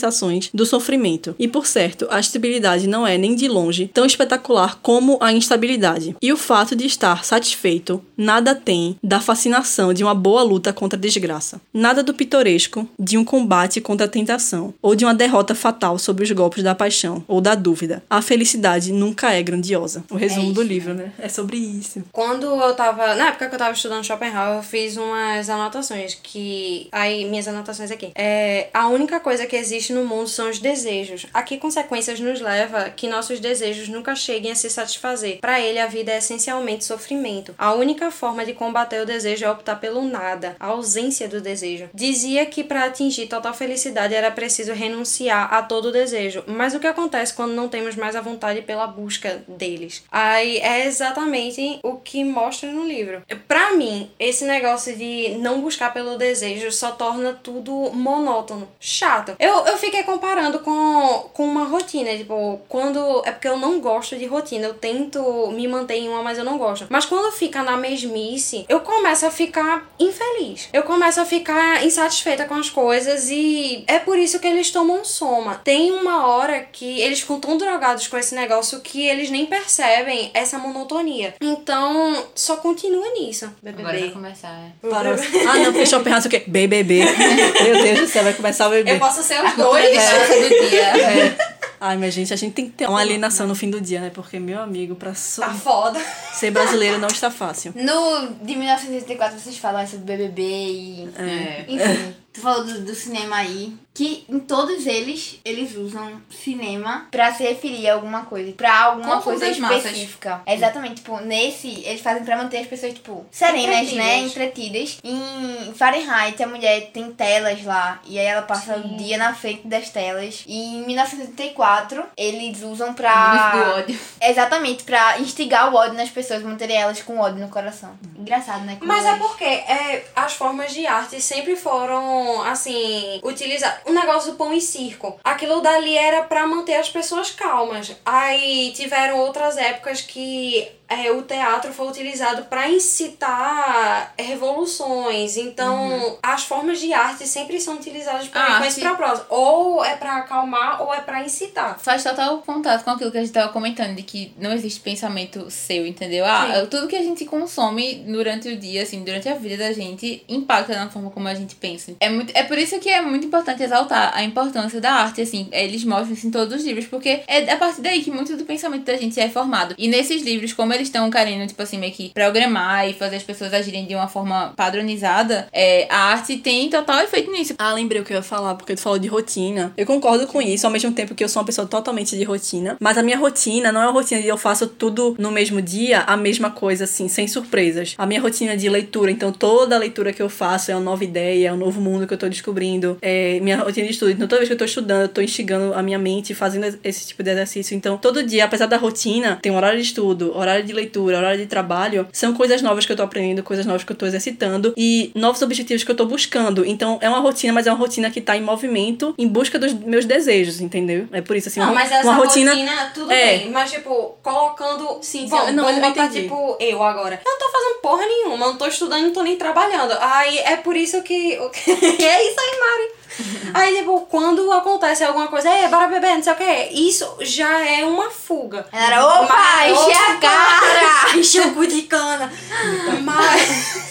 do 0.53 0.65
sofrimento. 0.65 1.35
E 1.37 1.47
por 1.47 1.65
certo, 1.65 2.07
a 2.09 2.19
estabilidade 2.19 2.87
não 2.87 3.05
é 3.05 3.17
nem 3.17 3.35
de 3.35 3.47
longe 3.47 3.89
tão 3.93 4.05
espetacular 4.05 4.79
como 4.81 5.17
a 5.21 5.31
instabilidade. 5.31 6.15
E 6.21 6.31
o 6.31 6.37
fato 6.37 6.75
de 6.75 6.85
estar 6.85 7.23
satisfeito 7.23 8.03
nada 8.17 8.55
tem 8.55 8.97
da 9.03 9.19
fascinação 9.19 9.93
de 9.93 10.03
uma 10.03 10.15
boa 10.15 10.43
luta 10.43 10.73
contra 10.73 10.97
a 10.97 11.01
desgraça. 11.01 11.59
Nada 11.73 12.01
do 12.03 12.13
pitoresco 12.13 12.87
de 12.97 13.17
um 13.17 13.25
combate 13.25 13.81
contra 13.81 14.05
a 14.05 14.09
tentação 14.09 14.73
ou 14.81 14.95
de 14.95 15.05
uma 15.05 15.13
derrota 15.13 15.53
fatal 15.55 15.97
sobre 15.97 16.23
os 16.23 16.31
golpes 16.31 16.63
da 16.63 16.75
paixão 16.75 17.23
ou 17.27 17.41
da 17.41 17.55
dúvida. 17.55 18.03
A 18.09 18.21
felicidade 18.21 18.91
nunca 18.91 19.31
é 19.31 19.41
grandiosa. 19.41 20.03
O 20.09 20.15
resumo 20.15 20.51
do 20.53 20.61
livro, 20.61 20.93
né? 20.93 21.11
É 21.17 21.29
sobre 21.29 21.57
isso. 21.57 22.03
Quando 22.11 22.45
eu 22.45 22.73
tava. 22.75 23.15
Na 23.15 23.27
época 23.27 23.47
que 23.47 23.55
eu 23.55 23.59
tava 23.59 23.73
estudando 23.73 24.03
Schopenhauer, 24.03 24.57
eu 24.57 24.63
fiz 24.63 24.97
umas 24.97 25.49
anotações 25.49 26.15
que. 26.21 26.87
Aí, 26.91 27.25
minhas 27.25 27.47
anotações 27.47 27.91
aqui. 27.91 28.11
É, 28.15 28.69
a 28.73 28.87
única 28.87 29.19
coisa 29.19 29.45
que 29.45 29.55
existe 29.55 29.84
no 29.93 30.05
mundo 30.05 30.27
são 30.27 30.49
os 30.49 30.59
desejos. 30.59 31.25
A 31.33 31.43
que 31.43 31.57
consequências 31.57 32.19
nos 32.19 32.41
leva 32.41 32.89
que 32.89 33.07
nossos 33.07 33.39
desejos 33.39 33.88
nunca 33.88 34.15
cheguem 34.15 34.51
a 34.51 34.55
se 34.55 34.69
satisfazer. 34.69 35.39
Para 35.39 35.59
ele, 35.59 35.79
a 35.79 35.88
vida 35.88 36.11
é 36.11 36.17
essencialmente 36.17 36.86
sofrimento. 36.86 37.55
A 37.57 37.73
única 37.73 38.11
forma 38.11 38.45
de 38.45 38.53
combater 38.53 39.01
o 39.01 39.05
desejo 39.05 39.45
é 39.45 39.51
optar 39.51 39.75
pelo 39.77 40.03
nada, 40.03 40.55
a 40.59 40.67
ausência 40.67 41.27
do 41.27 41.41
desejo. 41.41 41.89
Dizia 41.93 42.45
que 42.45 42.63
para 42.63 42.86
atingir 42.86 43.27
total 43.27 43.53
felicidade 43.53 44.13
era 44.13 44.31
preciso 44.31 44.73
renunciar 44.73 45.53
a 45.53 45.61
todo 45.61 45.91
desejo. 45.91 46.43
Mas 46.47 46.73
o 46.73 46.79
que 46.79 46.88
acontece 46.88 47.33
quando 47.33 47.53
não 47.53 47.69
temos 47.69 47.95
mais 47.95 48.15
a 48.15 48.21
vontade 48.21 48.61
pela 48.61 48.88
busca 48.88 49.43
deles? 49.47 50.03
Aí 50.11 50.57
é 50.57 50.86
exatamente 50.86 51.79
o 51.83 51.97
que 51.97 52.23
mostra 52.23 52.71
no 52.71 52.86
livro. 52.86 53.23
Pra 53.47 53.73
mim, 53.73 54.09
esse 54.19 54.45
negócio 54.45 54.95
de 54.95 55.38
não 55.39 55.61
buscar 55.61 55.93
pelo 55.93 56.17
desejo 56.17 56.71
só 56.71 56.91
torna 56.91 57.33
tudo 57.33 57.91
monótono, 57.93 58.67
chato. 58.79 59.36
Eu, 59.39 59.65
eu 59.65 59.74
fiquei 59.78 60.03
comparando 60.03 60.59
com, 60.59 61.30
com 61.34 61.45
uma 61.45 61.65
rotina, 61.65 62.15
tipo, 62.15 62.59
quando. 62.67 63.21
É 63.26 63.32
porque 63.32 63.47
eu 63.47 63.57
não 63.57 63.80
gosto 63.80 64.17
de 64.17 64.26
rotina, 64.26 64.67
eu 64.67 64.73
tento 64.73 65.51
me 65.51 65.67
manter 65.67 65.95
em 65.95 66.09
uma, 66.09 66.21
mas 66.23 66.38
eu 66.38 66.43
não 66.43 66.57
gosto. 66.57 66.88
Mas 66.89 67.05
quando 67.05 67.32
fica 67.32 67.63
na 67.63 67.78
mesmice, 67.78 68.65
eu 68.67 68.80
começo 68.82 69.26
a 69.26 69.32
ficar 69.32 69.89
infeliz. 69.99 70.69
Eu 70.73 70.84
começo 70.84 71.19
a 71.19 71.26
ficar 71.26 71.84
insatisfeita 71.86 72.45
com 72.45 72.55
as 72.55 72.69
coisas 72.69 73.30
e 73.30 73.84
é 73.88 73.99
por 73.99 74.17
isso 74.17 74.39
que 74.39 74.47
eles 74.47 74.71
tomam 74.71 75.03
soma. 75.03 75.61
Tem 75.63 75.91
uma 75.91 76.28
hora 76.28 76.61
que 76.71 76.99
eles 77.01 77.21
ficam 77.21 77.39
tão 77.39 77.57
drogados 77.57 78.07
com 78.07 78.17
esse 78.17 78.36
negócio 78.36 78.82
que 78.82 79.07
eles 79.07 79.30
nem 79.30 79.45
percebem 79.45 80.32
essa 80.34 80.57
monotonia. 80.57 81.36
Então, 81.41 82.26
só 82.34 82.57
continua 82.57 83.07
nisso. 83.13 83.45
Agora 83.45 83.84
vai 83.84 83.93
BBB. 83.93 84.13
começar, 84.13 84.49
é. 84.49 84.88
Parou. 84.89 85.13
Ah, 85.47 85.57
não, 85.57 85.71
porque 85.71 85.86
Schopenhauer 85.86 86.21
sei 86.21 86.28
o 86.28 86.32
quê? 86.32 86.43
BBB. 86.47 87.03
Meu 87.63 87.84
Deus 87.84 87.99
do 88.01 88.07
céu, 88.07 88.23
vai 88.23 88.34
começar 88.34 88.67
o 88.67 88.69
BBB. 88.69 88.91
Eu 88.93 88.99
posso 88.99 89.23
ser 89.23 89.43
os 89.43 89.53
Dois 89.53 89.64
dois. 89.70 89.97
do 89.97 90.70
dia. 90.70 91.38
Ai, 91.80 91.97
minha 91.97 92.09
gente, 92.09 92.34
a 92.34 92.38
gente 92.38 92.53
tem 92.53 92.66
que 92.66 92.72
ter 92.72 92.88
uma 92.89 92.99
alienação 93.01 93.45
no 93.45 93.53
fim 93.53 93.70
do 93.70 93.80
dia, 93.82 93.99
né? 93.99 94.09
Porque, 94.13 94.39
meu 94.39 94.61
amigo, 94.61 94.95
pra 94.95 95.13
so- 95.13 95.41
Tá 95.41 95.53
foda. 95.53 95.99
ser 96.34 96.49
brasileiro 96.51 96.97
não 96.97 97.07
está 97.07 97.30
fácil. 97.30 97.74
No 97.76 98.28
de 98.41 98.55
1984 98.55 99.39
vocês 99.39 99.57
falam 99.57 99.86
sobre 99.86 100.05
BBB 100.18 100.41
e. 100.41 101.09
É. 101.18 101.66
Enfim. 101.68 102.16
Tu 102.36 102.41
falou 102.41 102.63
do, 102.65 102.81
do 102.81 102.93
cinema 102.93 103.38
aí, 103.38 103.73
que 103.93 104.25
em 104.27 104.39
todos 104.39 104.86
eles, 104.86 105.39
eles 105.45 105.75
usam 105.75 106.21
cinema 106.29 107.07
pra 107.09 107.33
se 107.33 107.43
referir 107.43 107.88
a 107.89 107.93
alguma 107.93 108.25
coisa, 108.25 108.51
pra 108.51 108.83
alguma 108.83 109.21
coisa 109.21 109.47
as 109.47 109.57
massas. 109.57 109.86
específica. 109.86 110.41
Exatamente, 110.45 110.95
tipo, 110.95 111.17
nesse, 111.21 111.69
eles 111.86 112.01
fazem 112.01 112.25
pra 112.25 112.36
manter 112.38 112.57
as 112.57 112.67
pessoas, 112.67 112.93
tipo, 112.93 113.25
serenas, 113.31 113.93
né? 113.93 114.17
Entretidas. 114.19 114.97
Em 115.03 115.73
Fahrenheit, 115.73 116.43
a 116.43 116.47
mulher 116.47 116.89
tem 116.91 117.09
telas 117.13 117.63
lá, 117.63 118.01
e 118.05 118.19
aí 118.19 118.25
ela 118.25 118.41
passa 118.41 118.75
o 118.77 118.97
dia 118.97 119.17
na 119.17 119.33
frente 119.33 119.65
das 119.67 119.89
telas. 119.89 120.43
E 120.45 120.75
em 120.79 120.86
1984, 120.86 122.03
eles 122.17 122.61
usam 122.63 122.88
Luz 122.88 122.95
do 122.95 123.01
pra... 123.01 123.73
ódio. 123.77 123.99
Exatamente, 124.21 124.83
pra 124.83 125.19
instigar 125.19 125.71
o 125.71 125.75
ódio 125.75 125.93
nas 125.95 126.09
pessoas, 126.09 126.43
manterem 126.43 126.75
elas 126.77 127.01
com 127.01 127.17
ódio 127.19 127.39
no 127.39 127.49
coração. 127.49 127.97
Engraçado, 128.17 128.65
né? 128.65 128.77
Mas 128.81 129.05
é 129.05 129.09
elas- 129.09 129.19
porque 129.21 129.43
é, 129.43 130.05
as 130.15 130.33
formas 130.33 130.73
de 130.73 130.86
arte 130.86 131.21
sempre 131.21 131.55
foram, 131.55 132.24
assim, 132.43 133.19
utilizadas. 133.23 133.80
O 133.86 133.91
negócio 133.91 134.32
do 134.32 134.38
pão 134.38 134.53
e 134.53 134.61
circo. 134.61 135.19
Aquilo 135.23 135.61
dali 135.61 135.97
era 135.97 136.23
pra 136.23 136.47
manter 136.47 136.76
as 136.76 136.89
pessoas 136.89 137.32
calmas. 137.32 137.95
Aí 138.05 138.71
tiveram 138.76 139.19
outras 139.19 139.57
épocas 139.57 140.01
que 140.01 140.67
é, 140.88 141.11
o 141.11 141.21
teatro 141.23 141.73
foi 141.73 141.88
utilizado 141.88 142.43
pra 142.45 142.69
incitar 142.69 144.13
revoluções. 144.17 145.38
Então, 145.38 146.17
as 146.21 146.43
formas 146.43 146.79
de 146.79 146.93
arte 146.93 147.27
sempre 147.27 147.59
são 147.59 147.75
utilizadas 147.75 148.27
pra, 148.27 148.57
A 148.57 148.59
com 148.59 148.65
esse 148.65 148.81
propósito. 148.81 149.25
Ou 149.29 149.83
é 149.83 149.95
pra 149.95 150.17
acalmar, 150.17 150.81
ou 150.81 150.93
é 150.93 151.01
pra 151.01 151.23
incitar. 151.23 151.79
Faz 151.79 152.03
total 152.03 152.39
contato 152.39 152.83
com 152.83 152.91
aquilo 152.91 153.11
que 153.11 153.17
a 153.17 153.21
gente 153.21 153.33
tava 153.33 153.51
comentando, 153.51 153.95
de 153.95 154.03
que 154.03 154.33
não 154.38 154.51
existe 154.51 154.79
pensamento 154.79 155.49
seu, 155.49 155.86
entendeu? 155.88 156.25
Ah, 156.25 156.65
tudo 156.69 156.88
que 156.88 156.95
a 156.95 157.03
gente 157.03 157.25
consome 157.25 158.03
durante 158.07 158.49
o 158.49 158.57
dia, 158.57 158.83
assim, 158.83 159.03
durante 159.03 159.27
a 159.27 159.36
vida 159.36 159.57
da 159.57 159.73
gente, 159.73 160.23
impacta 160.27 160.75
na 160.75 160.89
forma 160.89 161.09
como 161.09 161.27
a 161.27 161.33
gente 161.33 161.55
pensa. 161.55 161.93
É, 161.99 162.09
muito, 162.09 162.31
é 162.36 162.43
por 162.43 162.57
isso 162.57 162.79
que 162.79 162.89
é 162.89 163.01
muito 163.01 163.25
importante 163.25 163.63
exaltar 163.63 164.11
a 164.15 164.23
importância 164.23 164.79
da 164.79 164.93
arte, 164.93 165.21
assim. 165.21 165.47
Eles 165.51 165.83
mostram 165.83 166.13
isso 166.13 166.27
em 166.27 166.31
todos 166.31 166.59
os 166.59 166.63
livros, 166.63 166.86
porque 166.86 167.23
é 167.27 167.51
a 167.51 167.57
partir 167.57 167.81
daí 167.81 168.03
que 168.03 168.11
muito 168.11 168.36
do 168.38 168.45
pensamento 168.45 168.83
da 168.83 168.97
gente 168.97 169.19
é 169.19 169.29
formado. 169.29 169.75
E 169.77 169.88
nesses 169.88 170.21
livros, 170.21 170.53
como 170.53 170.74
eles 170.76 170.88
estão 170.88 171.09
querendo, 171.09 171.47
tipo 171.47 171.61
assim, 171.61 171.78
meio 171.78 171.91
que 171.91 172.09
programar 172.09 172.88
e 172.89 172.93
fazer 172.93 173.17
as 173.17 173.23
pessoas 173.23 173.53
agirem 173.53 173.86
de 173.86 173.95
uma 173.95 174.07
forma 174.07 174.53
padronizada, 174.55 175.47
é, 175.51 175.88
a 175.89 176.11
arte 176.11 176.38
tem 176.38 176.69
total 176.69 177.01
efeito 177.01 177.32
nisso. 177.32 177.53
Ah, 177.57 177.73
lembrei 177.73 178.01
o 178.01 178.05
que 178.05 178.13
eu 178.13 178.17
ia 178.17 178.23
falar, 178.23 178.55
porque 178.55 178.76
tu 178.76 178.82
falou 178.82 178.99
de 178.99 179.07
rotina. 179.07 179.73
Eu 179.78 179.86
concordo 179.86 180.28
com 180.28 180.41
isso, 180.41 180.65
ao 180.65 180.71
mesmo 180.71 180.91
tempo 180.91 181.15
que 181.15 181.23
eu 181.23 181.30
sou 181.30 181.41
uma 181.41 181.45
pessoa 181.45 181.67
totalmente 181.67 182.17
de 182.17 182.23
rotina. 182.23 182.78
Mas 182.80 182.97
a 182.97 183.03
minha 183.03 183.17
rotina 183.17 183.71
não 183.71 183.82
é 183.82 183.86
uma 183.86 183.93
rotina 183.93 184.21
de 184.21 184.28
eu 184.28 184.38
faço 184.38 184.67
tudo 184.67 185.15
no 185.17 185.32
mesmo 185.32 185.61
dia, 185.61 186.01
a 186.01 186.17
mesma 186.17 186.51
coisa, 186.51 186.84
assim, 186.84 187.07
sem 187.07 187.28
surpresas. 187.28 187.95
A 187.97 188.05
minha 188.05 188.21
rotina 188.21 188.57
de 188.57 188.67
leitura, 188.69 189.11
então 189.11 189.32
toda 189.32 189.78
leitura 189.78 190.11
que 190.13 190.21
eu 190.21 190.30
faço 190.30 190.71
é 190.71 190.76
uma 190.76 190.84
nova 190.84 191.03
ideia, 191.03 191.49
é 191.49 191.53
um 191.53 191.57
novo 191.57 191.80
mundo 191.82 192.07
que 192.07 192.13
eu 192.13 192.17
tô 192.17 192.28
descobrindo. 192.28 192.97
É 193.01 193.39
minha 193.39 193.57
rotina 193.57 193.88
de 193.88 193.93
estudo. 193.93 194.11
Então 194.11 194.28
toda 194.28 194.39
vez 194.39 194.49
que 194.49 194.53
eu 194.53 194.57
tô 194.57 194.65
estudando, 194.65 195.03
eu 195.03 195.09
tô 195.09 195.21
instigando 195.21 195.73
a 195.73 195.82
minha 195.82 195.99
mente, 195.99 196.34
fazendo 196.34 196.78
esse 196.84 197.07
tipo 197.07 197.23
de 197.23 197.30
exercício. 197.30 197.76
Então 197.76 197.97
todo 197.97 198.23
dia, 198.23 198.45
apesar 198.45 198.65
da 198.65 198.78
rotina, 198.78 199.39
tem 199.41 199.51
um 199.51 199.55
horário 199.55 199.80
de 199.80 199.86
estudo, 199.86 200.36
horário 200.36 200.64
de 200.66 200.74
leitura, 200.74 201.18
horário 201.18 201.39
de 201.39 201.45
trabalho, 201.45 202.07
são 202.11 202.34
coisas 202.34 202.61
novas 202.61 202.86
que 202.86 202.91
eu 202.91 202.95
tô 202.95 203.03
aprendendo, 203.03 203.43
coisas 203.43 203.66
novas 203.66 203.84
que 203.84 203.91
eu 203.91 203.95
tô 203.95 204.05
exercitando 204.05 204.74
e 204.78 205.11
novos 205.16 205.41
objetivos 205.41 205.84
que 205.84 205.91
eu 205.91 205.95
tô 205.95 206.05
buscando. 206.05 206.66
Então 206.66 206.97
é 207.01 207.09
uma 207.09 207.20
rotina, 207.20 207.53
mas 207.53 207.68
é 207.68 207.72
uma 207.72 207.80
rotina 207.80 208.09
que 208.09 208.22
tá 208.22 208.36
em 208.36 208.41
movimento 208.41 209.13
em 209.18 209.28
busca 209.28 209.57
dos 209.59 209.74
meus 209.74 210.05
desejos, 210.05 210.61
entendeu? 210.61 211.07
É 211.11 211.22
por 211.22 211.36
isso 211.36 211.49
assim, 211.49 211.59
Não, 211.59 211.68
uma, 211.68 211.76
mas 211.76 211.91
essa 211.91 212.03
uma 212.03 212.16
rotina, 212.16 212.51
rotina, 212.51 212.91
tudo 212.93 213.11
é. 213.11 213.38
bem. 213.38 213.51
Mas, 213.51 213.72
tipo, 213.72 214.18
colocando. 214.22 214.99
Sim, 215.01 215.28
Bom, 215.28 215.51
não, 215.51 215.63
vamos 215.66 215.78
eu 215.82 215.89
botar, 215.89 216.05
entendi. 216.05 216.24
tipo, 216.24 216.57
eu 216.59 216.84
agora. 216.84 217.20
Eu 217.24 217.32
não 217.32 217.39
tô 217.39 217.49
fazendo 217.51 217.82
porra 217.82 218.05
nenhuma, 218.05 218.47
não 218.47 218.57
tô 218.57 218.68
estudando, 218.68 219.03
não 219.03 219.13
tô 219.13 219.24
nem 219.24 219.38
trabalhando. 219.38 219.93
Aí 219.99 220.38
é 220.39 220.57
por 220.57 220.76
isso 220.76 221.01
que. 221.03 221.34
é 221.34 222.30
isso 222.30 222.39
aí, 222.39 222.59
Mari. 222.59 223.05
Aí, 223.53 223.78
tipo, 223.78 224.01
quando 224.10 224.51
acontece 224.51 225.03
alguma 225.03 225.28
coisa, 225.28 225.49
ei, 225.49 225.68
bora 225.68 225.88
beber, 225.88 226.16
não 226.16 226.24
sei 226.24 226.34
o 226.34 226.36
que, 226.36 226.70
isso 226.74 227.18
já 227.22 227.66
é 227.66 227.86
uma 227.86 228.10
fuga. 228.10 228.68
Ela 228.72 228.86
era, 228.86 229.06
opa, 229.06 229.68
enche 229.68 229.91
a 229.91 230.16
cara! 230.18 231.16
Enche 231.16 231.39
o 231.39 231.53
cu 231.53 231.66
de 231.66 231.84
cana. 231.84 232.32
Mas. 233.03 233.86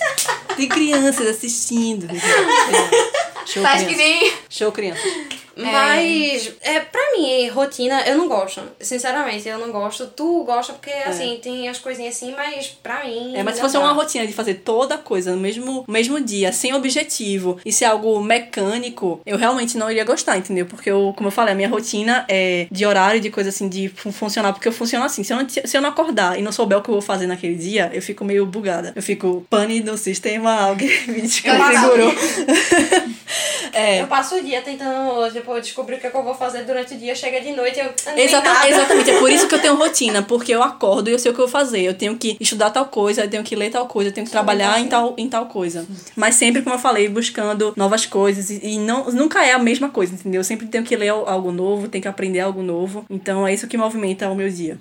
Tem 0.56 0.68
crianças 0.68 1.26
assistindo. 1.26 2.06
É. 2.10 3.33
Show 3.46 3.62
Faz 3.62 3.82
que 3.82 3.94
crianças. 3.94 4.20
nem... 4.22 4.32
Show 4.48 4.72
crianças. 4.72 5.04
Mas, 5.56 6.52
é, 6.62 6.80
pra 6.80 7.00
mim, 7.16 7.48
rotina, 7.48 8.00
eu 8.08 8.18
não 8.18 8.26
gosto. 8.26 8.60
Sinceramente, 8.80 9.48
eu 9.48 9.56
não 9.56 9.70
gosto. 9.70 10.06
Tu 10.08 10.42
gosta 10.42 10.72
porque, 10.72 10.90
assim, 10.90 11.38
tem 11.40 11.68
as 11.68 11.78
coisinhas 11.78 12.16
assim, 12.16 12.34
mas 12.36 12.66
pra 12.82 13.04
mim. 13.04 13.36
É, 13.36 13.42
mas 13.44 13.54
se 13.54 13.60
fosse 13.60 13.74
dá. 13.74 13.78
uma 13.80 13.92
rotina 13.92 14.26
de 14.26 14.32
fazer 14.32 14.54
toda 14.54 14.96
a 14.96 14.98
coisa 14.98 15.30
no 15.30 15.40
mesmo, 15.40 15.84
mesmo 15.86 16.20
dia, 16.20 16.50
sem 16.52 16.74
objetivo, 16.74 17.60
e 17.64 17.72
ser 17.72 17.84
algo 17.84 18.20
mecânico, 18.20 19.20
eu 19.24 19.36
realmente 19.38 19.78
não 19.78 19.88
iria 19.88 20.02
gostar, 20.04 20.36
entendeu? 20.38 20.66
Porque, 20.66 20.90
eu, 20.90 21.14
como 21.16 21.28
eu 21.28 21.32
falei, 21.32 21.52
a 21.52 21.56
minha 21.56 21.68
rotina 21.68 22.24
é 22.28 22.66
de 22.68 22.84
horário, 22.84 23.20
de 23.20 23.30
coisa 23.30 23.50
assim, 23.50 23.68
de 23.68 23.88
fun- 23.90 24.10
funcionar, 24.10 24.52
porque 24.54 24.66
eu 24.66 24.72
funciono 24.72 25.04
assim. 25.04 25.22
Se 25.22 25.32
eu, 25.32 25.36
não, 25.36 25.48
se 25.48 25.76
eu 25.76 25.80
não 25.80 25.90
acordar 25.90 26.36
e 26.36 26.42
não 26.42 26.50
souber 26.50 26.78
o 26.78 26.82
que 26.82 26.88
eu 26.88 26.94
vou 26.94 27.02
fazer 27.02 27.28
naquele 27.28 27.54
dia, 27.54 27.92
eu 27.94 28.02
fico 28.02 28.24
meio 28.24 28.44
bugada. 28.44 28.92
Eu 28.96 29.02
fico 29.04 29.46
pane 29.48 29.78
no 29.82 29.96
sistema, 29.96 30.62
alguém 30.62 30.88
me 31.06 31.20
desconfigurou. 31.22 32.12
é. 33.72 34.00
Eu 34.02 34.06
passo 34.06 34.36
o 34.36 34.42
dia 34.42 34.62
tentando, 34.62 35.30
tipo, 35.32 35.58
descobrir 35.60 35.96
o 35.96 36.00
que, 36.00 36.06
é 36.06 36.10
que 36.10 36.16
eu 36.16 36.22
vou 36.22 36.34
fazer 36.34 36.62
durante 36.64 36.94
o 36.94 36.96
dia, 36.98 37.14
chega 37.14 37.40
de 37.40 37.52
noite 37.52 37.78
eu. 37.78 37.86
Exata- 38.18 38.68
exatamente, 38.68 39.10
é 39.10 39.18
por 39.18 39.30
isso 39.30 39.46
que 39.48 39.54
eu 39.54 39.60
tenho 39.60 39.74
rotina, 39.76 40.22
porque 40.22 40.54
eu 40.54 40.62
acordo 40.62 41.08
e 41.08 41.12
eu 41.12 41.18
sei 41.18 41.30
o 41.30 41.34
que 41.34 41.40
eu 41.40 41.46
vou 41.46 41.52
fazer. 41.52 41.80
Eu 41.82 41.94
tenho 41.94 42.16
que 42.16 42.36
estudar 42.40 42.70
tal 42.70 42.86
coisa, 42.86 43.22
eu 43.24 43.30
tenho 43.30 43.42
que 43.42 43.54
ler 43.56 43.70
tal 43.70 43.86
coisa, 43.86 44.10
eu 44.10 44.14
tenho 44.14 44.26
que 44.26 44.30
trabalhar 44.32 44.78
em 44.80 44.86
tal, 44.88 45.14
em 45.16 45.28
tal 45.28 45.46
coisa. 45.46 45.86
Mas 46.16 46.34
sempre, 46.36 46.62
como 46.62 46.74
eu 46.74 46.78
falei, 46.78 47.08
buscando 47.08 47.72
novas 47.76 48.06
coisas 48.06 48.50
e, 48.50 48.60
e 48.62 48.78
não, 48.78 49.04
nunca 49.10 49.44
é 49.44 49.52
a 49.52 49.58
mesma 49.58 49.88
coisa, 49.88 50.14
entendeu? 50.14 50.40
Eu 50.40 50.44
sempre 50.44 50.66
tenho 50.66 50.84
que 50.84 50.94
ler 50.96 51.08
al- 51.08 51.28
algo 51.28 51.50
novo, 51.52 51.88
tenho 51.88 52.02
que 52.02 52.08
aprender 52.08 52.40
algo 52.40 52.62
novo. 52.62 53.04
Então 53.10 53.46
é 53.46 53.52
isso 53.54 53.66
que 53.66 53.76
movimenta 53.76 54.28
o 54.28 54.34
meu 54.34 54.48
dia. 54.48 54.78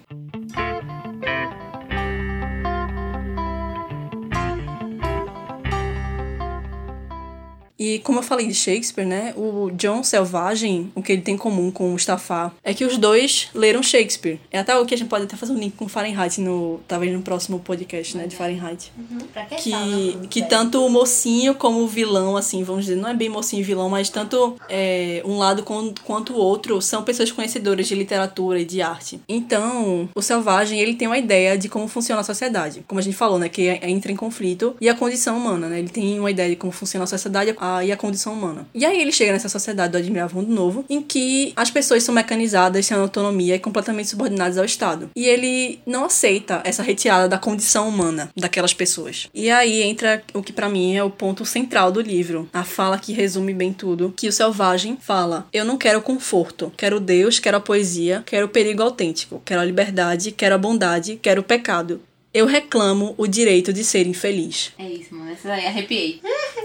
E 7.84 8.00
como 8.00 8.20
eu 8.20 8.24
falei 8.24 8.48
de 8.48 8.54
Shakespeare, 8.54 9.06
né? 9.06 9.34
O 9.36 9.70
John 9.72 10.04
Selvagem, 10.04 10.90
o 10.96 11.02
que 11.02 11.12
ele 11.12 11.22
tem 11.22 11.36
em 11.36 11.38
comum 11.38 11.70
com 11.70 11.88
o 11.88 11.92
Mustafa 11.92 12.52
é 12.64 12.74
que 12.74 12.86
os 12.86 12.98
dois 12.98 13.50
leram 13.54 13.84
Shakespeare. 13.84 14.40
É 14.52 14.60
até 14.60 14.78
o 14.78 14.86
que 14.86 14.94
a 14.94 14.98
gente 14.98 15.08
pode 15.10 15.26
até 15.26 15.36
fazer 15.36 15.52
um 15.52 15.58
link 15.58 15.76
com 15.76 15.88
Fahrenheit 15.88 16.40
no, 16.40 16.80
talvez 16.88 17.12
no 17.12 17.22
próximo 17.22 17.60
podcast, 17.60 18.16
né, 18.16 18.26
de 18.28 18.36
Fahrenheit. 18.36 18.92
Pra 19.34 19.44
que 19.46 19.56
Que, 19.64 20.28
que 20.30 20.42
tanto 20.44 20.86
o 20.86 20.90
mocinho 20.90 21.56
como 21.56 21.80
o 21.82 21.88
vilão, 21.88 22.38
assim, 22.38 22.64
vamos 22.64 22.86
dizer, 22.86 22.96
não 22.96 23.10
é 23.10 23.14
bem 23.14 23.28
mocinho 23.30 23.60
e 23.62 23.64
vilão, 23.64 23.90
mas 23.90 24.10
tanto 24.10 24.56
é, 24.70 25.22
um 25.26 25.38
lado 25.38 25.64
quanto 26.06 26.34
o 26.34 26.38
outro 26.38 26.82
são 26.82 27.04
pessoas 27.04 27.32
conhecedoras 27.32 27.88
de 27.88 27.96
literatura 27.96 28.60
e 28.60 28.66
de 28.66 28.82
arte. 28.82 29.20
Então, 29.28 30.10
o 30.16 30.22
Selvagem, 30.22 30.80
ele 30.80 30.94
tem 30.94 31.08
uma 31.08 31.18
ideia 31.18 31.58
de 31.58 31.68
como 31.68 31.88
funciona 31.88 32.22
a 32.22 32.24
sociedade. 32.24 32.84
Como 32.88 33.00
a 33.00 33.04
gente 33.04 33.16
falou, 33.18 33.38
né, 33.40 33.50
que 33.50 33.68
é- 33.68 33.90
entra 33.90 34.12
em 34.12 34.16
conflito 34.16 34.76
e 34.80 34.88
a 34.88 34.96
condição 34.96 35.38
humana, 35.38 35.68
né? 35.68 35.80
Ele 35.80 35.90
tem 35.90 36.20
uma 36.20 36.32
ideia 36.32 36.50
de 36.50 36.56
como 36.56 36.72
funciona 36.72 37.04
a 37.04 37.08
sociedade 37.08 37.56
a- 37.58 37.72
e 37.82 37.91
a 37.91 37.97
condição 37.97 38.34
humana. 38.34 38.67
E 38.74 38.86
aí 38.86 39.01
ele 39.01 39.11
chega 39.11 39.32
nessa 39.32 39.47
sociedade 39.47 39.93
do 39.93 39.97
Admirável 39.97 40.41
Mundo 40.41 40.53
Novo, 40.53 40.86
em 40.89 41.01
que 41.01 41.53
as 41.55 41.71
pessoas 41.71 42.03
são 42.03 42.13
mecanizadas, 42.13 42.86
sem 42.86 42.97
autonomia 42.97 43.55
e 43.55 43.59
completamente 43.59 44.09
subordinadas 44.09 44.57
ao 44.57 44.65
Estado. 44.65 45.09
E 45.15 45.26
ele 45.26 45.80
não 45.86 46.05
aceita 46.05 46.61
essa 46.65 46.84
retirada 46.84 47.30
da 47.30 47.38
condição 47.38 47.88
humana 47.88 48.30
daquelas 48.36 48.74
pessoas. 48.74 49.30
E 49.34 49.49
aí 49.49 49.82
entra 49.82 50.21
o 50.34 50.43
que 50.43 50.51
pra 50.51 50.69
mim 50.69 50.95
é 50.95 51.03
o 51.03 51.09
ponto 51.09 51.45
central 51.45 51.91
do 51.91 52.01
livro, 52.01 52.49
a 52.51 52.63
fala 52.63 52.99
que 52.99 53.13
resume 53.13 53.53
bem 53.53 53.71
tudo, 53.71 54.13
que 54.15 54.28
o 54.28 54.34
selvagem 54.34 54.97
fala: 54.99 55.47
"Eu 55.53 55.63
não 55.63 55.78
quero 55.78 56.01
conforto, 56.01 56.71
quero 56.76 56.99
Deus, 56.99 57.39
quero 57.39 57.57
a 57.57 57.61
poesia, 57.61 58.24
quero 58.26 58.47
o 58.47 58.49
perigo 58.49 58.84
autêntico, 58.84 59.41
quero 59.45 59.61
a 59.61 59.65
liberdade, 59.65 60.32
quero 60.32 60.55
a 60.55 60.57
bondade, 60.57 61.19
quero 61.21 61.41
o 61.41 61.43
pecado. 61.43 62.01
Eu 62.34 62.46
reclamo 62.46 63.14
o 63.18 63.28
direito 63.28 63.72
de 63.72 63.84
ser 63.84 64.08
infeliz." 64.08 64.72
É 64.78 64.88
isso, 64.88 65.14
mano. 65.14 65.32
Essa 65.32 65.48
daí, 65.50 65.66
arrepiei. 65.66 66.20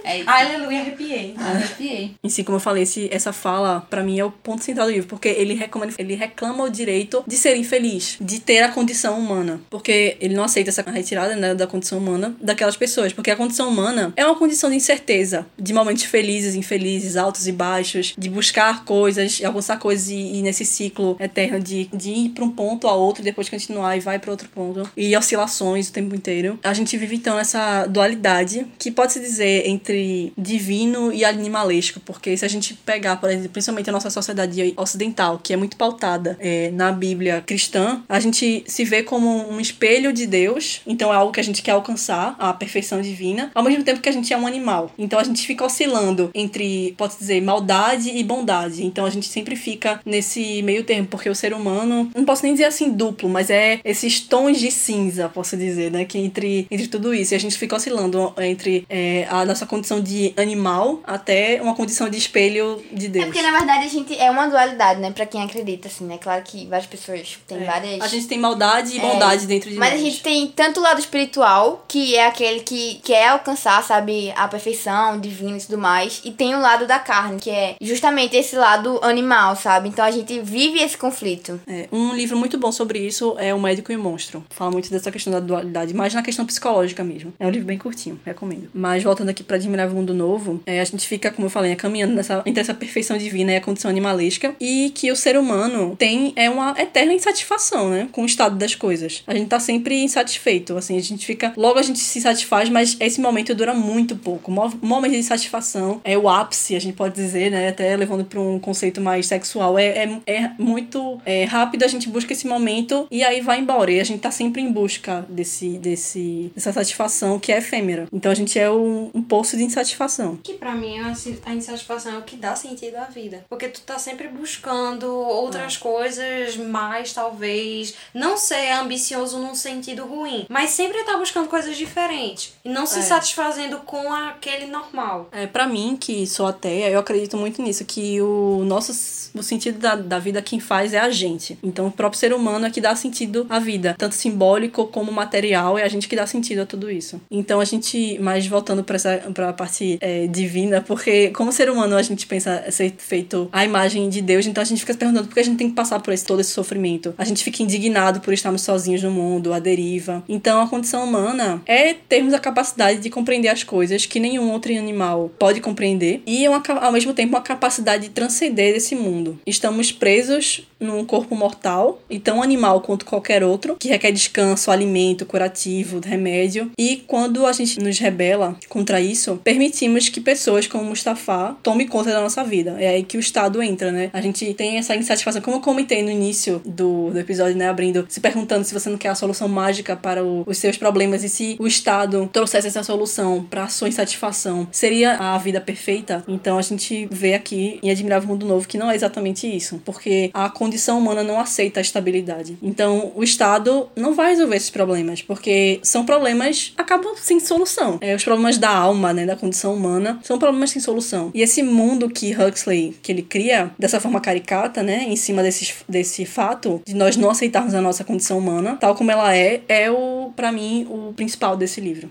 É 0.04 0.20
isso. 0.20 0.30
Aleluia, 0.30 0.80
arrepiei. 0.80 1.34
Arrepiei. 1.36 2.14
Em 2.22 2.28
si, 2.28 2.42
como 2.42 2.56
eu 2.56 2.60
falei, 2.60 2.84
esse, 2.84 3.08
essa 3.12 3.32
fala, 3.32 3.86
pra 3.90 4.02
mim, 4.02 4.18
é 4.18 4.24
o 4.24 4.30
ponto 4.30 4.64
central 4.64 4.86
do 4.86 4.92
livro, 4.92 5.08
porque 5.08 5.28
ele 5.28 5.54
reclama, 5.54 5.92
ele 5.98 6.14
reclama 6.14 6.64
o 6.64 6.70
direito 6.70 7.22
de 7.26 7.36
ser 7.36 7.56
infeliz, 7.56 8.16
de 8.20 8.40
ter 8.40 8.60
a 8.60 8.70
condição 8.70 9.18
humana. 9.18 9.60
Porque 9.68 10.16
ele 10.20 10.34
não 10.34 10.44
aceita 10.44 10.70
essa 10.70 10.82
retirada 10.82 11.36
né, 11.36 11.54
da 11.54 11.66
condição 11.66 11.98
humana 11.98 12.34
daquelas 12.40 12.76
pessoas. 12.76 13.12
Porque 13.12 13.30
a 13.30 13.36
condição 13.36 13.68
humana 13.68 14.12
é 14.16 14.24
uma 14.24 14.36
condição 14.36 14.70
de 14.70 14.76
incerteza, 14.76 15.46
de 15.58 15.74
momentos 15.74 16.04
felizes, 16.04 16.54
infelizes, 16.54 17.16
altos 17.16 17.46
e 17.46 17.52
baixos, 17.52 18.14
de 18.16 18.30
buscar 18.30 18.84
coisas, 18.84 19.42
alcançar 19.44 19.78
coisas 19.78 20.08
e 20.08 20.16
ir 20.16 20.42
nesse 20.42 20.64
ciclo 20.64 21.16
eterno 21.20 21.60
de, 21.60 21.84
de 21.92 22.10
ir 22.10 22.28
pra 22.30 22.44
um 22.44 22.50
ponto 22.50 22.88
a 22.88 22.94
outro, 22.94 23.22
depois 23.22 23.48
continuar 23.48 23.96
e 23.96 24.00
vai 24.00 24.18
pra 24.18 24.30
outro 24.30 24.48
ponto. 24.48 24.88
E 24.96 25.14
oscilações 25.16 25.57
o 25.60 25.92
tempo 25.92 26.14
inteiro. 26.14 26.58
A 26.62 26.72
gente 26.72 26.96
vive 26.96 27.16
então 27.16 27.36
nessa 27.36 27.86
dualidade, 27.86 28.66
que 28.78 28.90
pode 28.90 29.12
se 29.12 29.20
dizer 29.20 29.66
entre 29.66 30.32
divino 30.36 31.12
e 31.12 31.24
animalesco, 31.24 32.00
porque 32.00 32.36
se 32.36 32.44
a 32.44 32.48
gente 32.48 32.74
pegar, 32.74 33.16
por 33.16 33.30
exemplo, 33.30 33.50
principalmente 33.50 33.88
a 33.90 33.92
nossa 33.92 34.10
sociedade 34.10 34.74
ocidental, 34.76 35.38
que 35.42 35.52
é 35.52 35.56
muito 35.56 35.76
pautada 35.76 36.36
é, 36.40 36.70
na 36.70 36.92
Bíblia 36.92 37.42
cristã, 37.46 38.02
a 38.08 38.20
gente 38.20 38.64
se 38.66 38.84
vê 38.84 39.02
como 39.02 39.50
um 39.50 39.60
espelho 39.60 40.12
de 40.12 40.26
Deus, 40.26 40.80
então 40.86 41.12
é 41.12 41.16
algo 41.16 41.32
que 41.32 41.40
a 41.40 41.44
gente 41.44 41.62
quer 41.62 41.72
alcançar, 41.72 42.36
a 42.38 42.52
perfeição 42.52 43.00
divina, 43.00 43.50
ao 43.54 43.62
mesmo 43.62 43.84
tempo 43.84 44.00
que 44.00 44.08
a 44.08 44.12
gente 44.12 44.32
é 44.32 44.36
um 44.36 44.46
animal. 44.46 44.92
Então 44.98 45.18
a 45.18 45.24
gente 45.24 45.46
fica 45.46 45.64
oscilando 45.64 46.30
entre, 46.34 46.94
pode 46.96 47.16
dizer, 47.16 47.40
maldade 47.42 48.10
e 48.10 48.22
bondade. 48.22 48.84
Então 48.84 49.04
a 49.04 49.10
gente 49.10 49.28
sempre 49.28 49.56
fica 49.56 50.00
nesse 50.04 50.62
meio 50.62 50.84
termo, 50.84 51.06
porque 51.08 51.28
o 51.28 51.34
ser 51.34 51.52
humano, 51.52 52.10
não 52.14 52.24
posso 52.24 52.42
nem 52.42 52.52
dizer 52.52 52.64
assim 52.64 52.90
duplo, 52.90 53.28
mas 53.28 53.50
é 53.50 53.80
esses 53.84 54.20
tons 54.20 54.58
de 54.58 54.70
cinza, 54.70 55.28
posso 55.28 55.47
dizer, 55.56 55.90
né? 55.90 56.04
Que 56.04 56.18
entre, 56.18 56.66
entre 56.70 56.88
tudo 56.88 57.14
isso. 57.14 57.34
E 57.34 57.36
a 57.36 57.40
gente 57.40 57.56
fica 57.58 57.76
oscilando 57.76 58.32
entre 58.38 58.84
é, 58.88 59.26
a 59.30 59.44
nossa 59.44 59.66
condição 59.66 60.00
de 60.00 60.32
animal 60.36 61.00
até 61.04 61.60
uma 61.62 61.74
condição 61.74 62.08
de 62.08 62.16
espelho 62.18 62.82
de 62.92 63.08
Deus. 63.08 63.24
É 63.24 63.28
porque, 63.28 63.42
na 63.42 63.50
verdade, 63.56 63.84
a 63.84 63.88
gente 63.88 64.18
é 64.18 64.30
uma 64.30 64.46
dualidade, 64.48 65.00
né? 65.00 65.10
Pra 65.10 65.26
quem 65.26 65.42
acredita, 65.42 65.88
assim, 65.88 66.04
né? 66.04 66.18
Claro 66.18 66.42
que 66.44 66.66
várias 66.66 66.86
pessoas 66.86 67.38
têm 67.46 67.58
É. 67.58 67.64
várias. 67.64 68.00
A 68.00 68.08
gente 68.08 68.26
tem 68.26 68.38
maldade 68.38 68.96
e 68.96 69.00
bondade 69.00 69.46
dentro 69.46 69.70
de 69.70 69.76
Mas 69.76 69.92
nós. 69.92 70.00
a 70.00 70.04
gente 70.04 70.22
tem 70.22 70.46
tanto 70.48 70.80
o 70.80 70.82
lado 70.82 71.00
espiritual, 71.00 71.84
que 71.88 72.14
é 72.16 72.26
aquele 72.26 72.60
que 72.60 73.00
quer 73.04 73.28
alcançar, 73.28 73.82
sabe, 73.82 74.32
a 74.36 74.48
perfeição 74.48 75.18
divina 75.20 75.56
e 75.56 75.60
tudo 75.60 75.78
mais. 75.78 76.20
E 76.24 76.30
tem 76.30 76.54
o 76.54 76.60
lado 76.60 76.86
da 76.86 76.98
carne, 76.98 77.38
que 77.40 77.50
é 77.50 77.76
justamente 77.80 78.36
esse 78.36 78.56
lado 78.56 78.98
animal, 79.02 79.56
sabe? 79.56 79.88
Então 79.88 80.04
a 80.04 80.10
gente 80.10 80.40
vive 80.40 80.80
esse 80.80 80.96
conflito. 80.96 81.60
É, 81.66 81.88
um 81.92 82.14
livro 82.14 82.36
muito 82.36 82.58
bom 82.58 82.72
sobre 82.72 82.98
isso 82.98 83.34
é 83.38 83.54
O 83.54 83.60
Médico 83.60 83.92
e 83.92 83.96
o 83.96 83.98
Monstro. 83.98 84.44
Fala 84.50 84.70
muito 84.70 84.90
dessa 84.90 85.10
questão 85.10 85.32
da 85.32 85.37
dualidade, 85.40 85.94
mais 85.94 86.14
na 86.14 86.22
questão 86.22 86.44
psicológica 86.46 87.02
mesmo. 87.04 87.32
É 87.38 87.46
um 87.46 87.50
livro 87.50 87.66
bem 87.66 87.78
curtinho, 87.78 88.18
recomendo. 88.24 88.68
Mas 88.74 89.02
voltando 89.02 89.28
aqui 89.28 89.42
pra 89.42 89.56
Admirável 89.56 89.94
Mundo 89.96 90.14
Novo, 90.14 90.60
é, 90.66 90.80
a 90.80 90.84
gente 90.84 91.06
fica, 91.06 91.30
como 91.30 91.46
eu 91.46 91.50
falei, 91.50 91.70
né, 91.70 91.76
caminhando 91.76 92.14
nessa, 92.14 92.42
entre 92.46 92.60
essa 92.60 92.74
perfeição 92.74 93.16
divina 93.18 93.52
e 93.52 93.56
a 93.56 93.60
condição 93.60 93.90
animalesca. 93.90 94.54
E 94.60 94.90
que 94.94 95.10
o 95.10 95.16
ser 95.16 95.36
humano 95.36 95.94
tem 95.98 96.32
é 96.36 96.48
uma 96.50 96.74
eterna 96.78 97.12
insatisfação, 97.12 97.90
né? 97.90 98.08
Com 98.12 98.22
o 98.22 98.26
estado 98.26 98.56
das 98.56 98.74
coisas. 98.74 99.22
A 99.26 99.34
gente 99.34 99.48
tá 99.48 99.60
sempre 99.60 100.02
insatisfeito. 100.02 100.76
Assim, 100.76 100.96
a 100.96 101.02
gente 101.02 101.24
fica. 101.26 101.52
Logo 101.56 101.78
a 101.78 101.82
gente 101.82 101.98
se 101.98 102.20
satisfaz, 102.20 102.68
mas 102.68 102.96
esse 103.00 103.20
momento 103.20 103.54
dura 103.54 103.74
muito 103.74 104.16
pouco. 104.16 104.50
O 104.50 104.54
mo- 104.54 104.78
momento 104.82 105.12
de 105.12 105.22
satisfação 105.22 106.00
é 106.04 106.16
o 106.16 106.28
ápice, 106.28 106.74
a 106.74 106.80
gente 106.80 106.94
pode 106.94 107.14
dizer, 107.14 107.50
né? 107.50 107.68
Até 107.68 107.96
levando 107.96 108.24
pra 108.24 108.40
um 108.40 108.58
conceito 108.58 109.00
mais 109.00 109.26
sexual. 109.26 109.78
É, 109.78 109.86
é, 109.86 110.20
é 110.26 110.50
muito 110.58 111.20
é, 111.24 111.44
rápido, 111.44 111.84
a 111.84 111.88
gente 111.88 112.08
busca 112.08 112.32
esse 112.32 112.46
momento 112.46 113.06
e 113.10 113.22
aí 113.22 113.40
vai 113.40 113.60
embora. 113.60 113.90
E 113.90 114.00
a 114.00 114.04
gente 114.04 114.20
tá 114.20 114.30
sempre 114.30 114.62
em 114.62 114.70
busca 114.72 115.24
desse, 115.28 115.78
desse, 115.78 116.52
dessa 116.54 116.72
satisfação 116.72 117.38
que 117.38 117.52
é 117.52 117.58
efêmera. 117.58 118.06
Então 118.12 118.30
a 118.30 118.34
gente 118.34 118.58
é 118.58 118.70
um, 118.70 119.10
um 119.14 119.22
poço 119.22 119.56
de 119.56 119.62
insatisfação. 119.64 120.36
Que 120.42 120.54
pra 120.54 120.74
mim 120.74 120.98
a 121.44 121.54
insatisfação 121.54 122.14
é 122.14 122.18
o 122.18 122.22
que 122.22 122.36
dá 122.36 122.54
sentido 122.54 122.96
à 122.96 123.04
vida. 123.04 123.44
Porque 123.48 123.68
tu 123.68 123.80
tá 123.82 123.98
sempre 123.98 124.28
buscando 124.28 125.06
outras 125.12 125.76
coisas, 125.76 126.56
mais 126.56 127.12
talvez. 127.12 127.94
Não 128.14 128.36
ser 128.36 128.70
ambicioso 128.72 129.38
num 129.38 129.54
sentido 129.54 130.04
ruim, 130.06 130.46
mas 130.48 130.70
sempre 130.70 131.02
tá 131.04 131.16
buscando 131.16 131.48
coisas 131.48 131.76
diferentes. 131.76 132.54
E 132.64 132.68
não 132.68 132.86
se 132.86 132.98
É. 133.00 133.02
satisfazendo 133.02 133.78
com 133.78 134.12
aquele 134.12 134.66
normal. 134.66 135.28
É, 135.32 135.46
para 135.46 135.66
mim, 135.66 135.96
que 135.98 136.26
sou 136.26 136.46
ateia, 136.46 136.90
eu 136.90 136.98
acredito 136.98 137.36
muito 137.36 137.62
nisso, 137.62 137.84
que 137.84 138.20
o 138.20 138.62
nosso 138.64 138.92
o 139.34 139.42
sentido 139.42 139.78
da, 139.78 139.94
da 139.94 140.18
vida 140.18 140.42
quem 140.42 140.58
faz 140.60 140.92
é 140.92 140.98
a 140.98 141.10
gente. 141.10 141.58
Então, 141.62 141.86
o 141.86 141.92
próprio 141.92 142.18
ser 142.18 142.32
humano 142.32 142.66
é 142.66 142.70
que 142.70 142.80
dá 142.80 142.94
sentido 142.96 143.46
à 143.48 143.58
vida, 143.58 143.94
tanto 143.98 144.14
simbólico 144.14 144.86
como 144.88 145.07
material, 145.12 145.78
é 145.78 145.82
a 145.82 145.88
gente 145.88 146.08
que 146.08 146.16
dá 146.16 146.26
sentido 146.26 146.62
a 146.62 146.66
tudo 146.66 146.90
isso. 146.90 147.20
Então, 147.30 147.60
a 147.60 147.64
gente, 147.64 148.18
mas 148.20 148.46
voltando 148.46 148.84
para 148.84 148.98
pra 149.34 149.52
parte 149.52 149.98
é, 150.00 150.26
divina, 150.26 150.80
porque 150.80 151.30
como 151.30 151.52
ser 151.52 151.70
humano 151.70 151.96
a 151.96 152.02
gente 152.02 152.26
pensa 152.26 152.64
ser 152.70 152.94
feito 152.98 153.48
à 153.52 153.64
imagem 153.64 154.08
de 154.08 154.20
Deus, 154.20 154.46
então 154.46 154.62
a 154.62 154.64
gente 154.64 154.80
fica 154.80 154.92
se 154.92 154.98
perguntando 154.98 155.28
por 155.28 155.34
que 155.34 155.40
a 155.40 155.44
gente 155.44 155.56
tem 155.58 155.68
que 155.68 155.74
passar 155.74 156.00
por 156.00 156.12
esse, 156.12 156.24
todo 156.24 156.40
esse 156.40 156.50
sofrimento. 156.50 157.14
A 157.16 157.24
gente 157.24 157.42
fica 157.42 157.62
indignado 157.62 158.20
por 158.20 158.32
estarmos 158.32 158.62
sozinhos 158.62 159.02
no 159.02 159.10
mundo, 159.10 159.52
à 159.52 159.58
deriva. 159.58 160.22
Então, 160.28 160.60
a 160.60 160.68
condição 160.68 161.04
humana 161.04 161.62
é 161.66 161.94
termos 161.94 162.34
a 162.34 162.38
capacidade 162.38 163.00
de 163.00 163.10
compreender 163.10 163.48
as 163.48 163.62
coisas 163.62 164.06
que 164.06 164.20
nenhum 164.20 164.50
outro 164.50 164.72
animal 164.76 165.30
pode 165.38 165.60
compreender 165.60 166.22
e, 166.26 166.46
uma, 166.48 166.62
ao 166.80 166.92
mesmo 166.92 167.14
tempo, 167.14 167.34
uma 167.34 167.42
capacidade 167.42 168.04
de 168.04 168.10
transcender 168.10 168.76
esse 168.76 168.94
mundo. 168.94 169.38
Estamos 169.46 169.92
presos 169.92 170.66
num 170.80 171.04
corpo 171.04 171.34
mortal, 171.34 172.00
e 172.08 172.18
tão 172.18 172.42
animal 172.42 172.80
quanto 172.80 173.04
qualquer 173.04 173.42
outro, 173.42 173.76
que 173.78 173.88
requer 173.88 174.12
descanso, 174.12 174.70
alimento, 174.70 175.26
curativo, 175.26 176.00
remédio. 176.04 176.70
E 176.78 177.02
quando 177.06 177.46
a 177.46 177.52
gente 177.52 177.80
nos 177.80 177.98
rebela 177.98 178.56
contra 178.68 179.00
isso, 179.00 179.40
permitimos 179.42 180.08
que 180.08 180.20
pessoas 180.20 180.66
como 180.66 180.84
Mustafa 180.84 181.56
tomem 181.62 181.86
conta 181.86 182.10
da 182.10 182.20
nossa 182.20 182.44
vida. 182.44 182.76
É 182.78 182.88
aí 182.88 183.02
que 183.02 183.16
o 183.16 183.20
Estado 183.20 183.62
entra, 183.62 183.90
né? 183.90 184.10
A 184.12 184.20
gente 184.20 184.52
tem 184.54 184.76
essa 184.78 184.94
insatisfação, 184.94 185.40
como 185.42 185.56
eu 185.56 185.60
comentei 185.60 186.02
no 186.02 186.10
início 186.10 186.60
do, 186.64 187.10
do 187.10 187.18
episódio, 187.18 187.56
né? 187.56 187.68
Abrindo, 187.68 188.06
se 188.08 188.20
perguntando 188.20 188.64
se 188.64 188.72
você 188.74 188.88
não 188.88 188.98
quer 188.98 189.08
a 189.08 189.14
solução 189.14 189.48
mágica 189.48 189.96
para 189.96 190.24
o- 190.24 190.44
os 190.46 190.58
seus 190.58 190.76
problemas 190.76 191.24
e 191.24 191.28
se 191.28 191.56
o 191.58 191.66
Estado 191.66 192.28
trouxesse 192.32 192.66
essa 192.68 192.82
solução 192.82 193.44
para 193.48 193.64
a 193.64 193.68
sua 193.68 193.88
insatisfação, 193.88 194.66
seria 194.70 195.14
a 195.16 195.36
vida 195.38 195.60
perfeita? 195.60 196.24
Então 196.28 196.58
a 196.58 196.62
gente 196.62 197.08
vê 197.10 197.34
aqui 197.34 197.78
em 197.82 197.90
Admirável 197.90 198.28
Mundo 198.28 198.46
Novo 198.46 198.66
que 198.68 198.78
não 198.78 198.90
é 198.90 198.94
exatamente 198.94 199.46
isso, 199.46 199.80
porque 199.84 200.30
a 200.32 200.48
condição 200.68 200.98
humana 200.98 201.22
não 201.22 201.40
aceita 201.40 201.80
a 201.80 201.82
estabilidade. 201.82 202.58
Então 202.62 203.10
o 203.14 203.24
Estado 203.24 203.88
não 203.96 204.14
vai 204.14 204.30
resolver 204.30 204.56
esses 204.56 204.68
problemas, 204.68 205.22
porque 205.22 205.80
são 205.82 206.04
problemas 206.04 206.74
acabam 206.76 207.14
sem 207.16 207.40
solução. 207.40 207.98
É, 208.02 208.14
os 208.14 208.22
problemas 208.22 208.58
da 208.58 208.68
alma, 208.68 209.14
né, 209.14 209.24
da 209.24 209.34
condição 209.34 209.74
humana, 209.74 210.20
são 210.22 210.38
problemas 210.38 210.70
sem 210.70 210.82
solução. 210.82 211.30
E 211.34 211.40
esse 211.40 211.62
mundo 211.62 212.10
que 212.10 212.36
Huxley 212.36 212.94
que 213.02 213.10
ele 213.10 213.22
cria 213.22 213.70
dessa 213.78 213.98
forma 213.98 214.20
caricata, 214.20 214.82
né, 214.82 215.06
em 215.08 215.16
cima 215.16 215.42
desses, 215.42 215.74
desse 215.88 216.26
fato 216.26 216.82
de 216.86 216.94
nós 216.94 217.16
não 217.16 217.30
aceitarmos 217.30 217.74
a 217.74 217.80
nossa 217.80 218.04
condição 218.04 218.38
humana, 218.38 218.76
tal 218.78 218.94
como 218.94 219.10
ela 219.10 219.34
é, 219.34 219.62
é 219.68 219.90
o 219.90 220.30
para 220.36 220.52
mim 220.52 220.86
o 220.90 221.14
principal 221.14 221.56
desse 221.56 221.80
livro. 221.80 222.10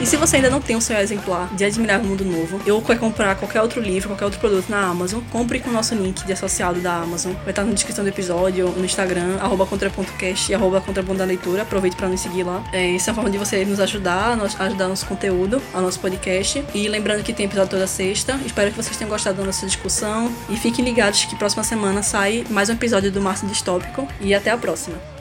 E 0.00 0.06
se 0.06 0.16
você 0.16 0.36
ainda 0.36 0.48
não 0.48 0.62
tem 0.62 0.76
o 0.76 0.80
seu 0.80 0.96
exemplar 0.96 1.54
de 1.54 1.62
Admirável 1.62 2.08
Mundo 2.08 2.24
Novo, 2.24 2.58
ou 2.70 2.80
quer 2.80 2.98
comprar 2.98 3.34
qualquer 3.34 3.60
outro 3.60 3.82
livro, 3.82 4.08
qualquer 4.08 4.24
outro 4.24 4.40
produto 4.40 4.70
na 4.70 4.80
Amazon, 4.86 5.20
compre 5.30 5.60
com 5.60 5.68
o 5.68 5.72
nosso 5.74 5.94
link 5.94 6.24
de 6.24 6.32
associado 6.32 6.80
da 6.80 6.94
Amazon. 6.94 7.34
Vai 7.44 7.50
estar 7.50 7.64
na 7.64 7.72
descrição 7.74 8.02
do 8.02 8.08
episódio, 8.08 8.70
no 8.70 8.82
Instagram, 8.82 9.36
arroba 9.40 9.66
contra.cast 9.66 10.50
e 10.50 10.54
arroba 10.54 10.82
da 11.14 11.24
leitura. 11.26 11.62
Aproveite 11.62 11.96
para 11.96 12.08
nos 12.08 12.20
seguir 12.20 12.44
lá. 12.44 12.64
É, 12.72 12.94
essa 12.94 13.10
é 13.10 13.12
a 13.12 13.14
forma 13.14 13.28
de 13.28 13.36
você 13.36 13.62
nos 13.66 13.78
ajudar, 13.78 14.38
nos 14.38 14.58
ajudar 14.58 14.88
nosso 14.88 15.04
conteúdo, 15.04 15.60
ao 15.74 15.82
nosso 15.82 16.00
podcast. 16.00 16.64
E 16.74 16.88
lembrando 16.88 17.22
que 17.22 17.34
tem 17.34 17.44
episódio 17.44 17.72
toda 17.72 17.86
sexta. 17.86 18.40
Espero 18.46 18.70
que 18.70 18.76
vocês 18.78 18.96
tenham 18.96 19.10
gostado 19.10 19.36
da 19.36 19.44
nossa 19.44 19.66
discussão. 19.66 20.32
E 20.48 20.56
fiquem 20.56 20.82
ligados 20.82 21.26
que 21.26 21.36
próxima 21.36 21.62
semana 21.62 22.02
sai 22.02 22.46
mais 22.48 22.70
um 22.70 22.72
episódio 22.72 23.12
do 23.12 23.20
Márcio 23.20 23.46
Distópico. 23.46 24.08
E 24.18 24.34
até 24.34 24.50
a 24.50 24.56
próxima. 24.56 25.19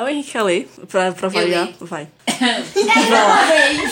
Ah, 0.00 0.04
o 0.04 0.08
Henrique 0.08 0.30
quer 0.30 0.42
ler, 0.42 0.68
pra, 0.88 1.10
pra 1.10 1.28
variar. 1.28 1.68
Vai. 1.80 2.06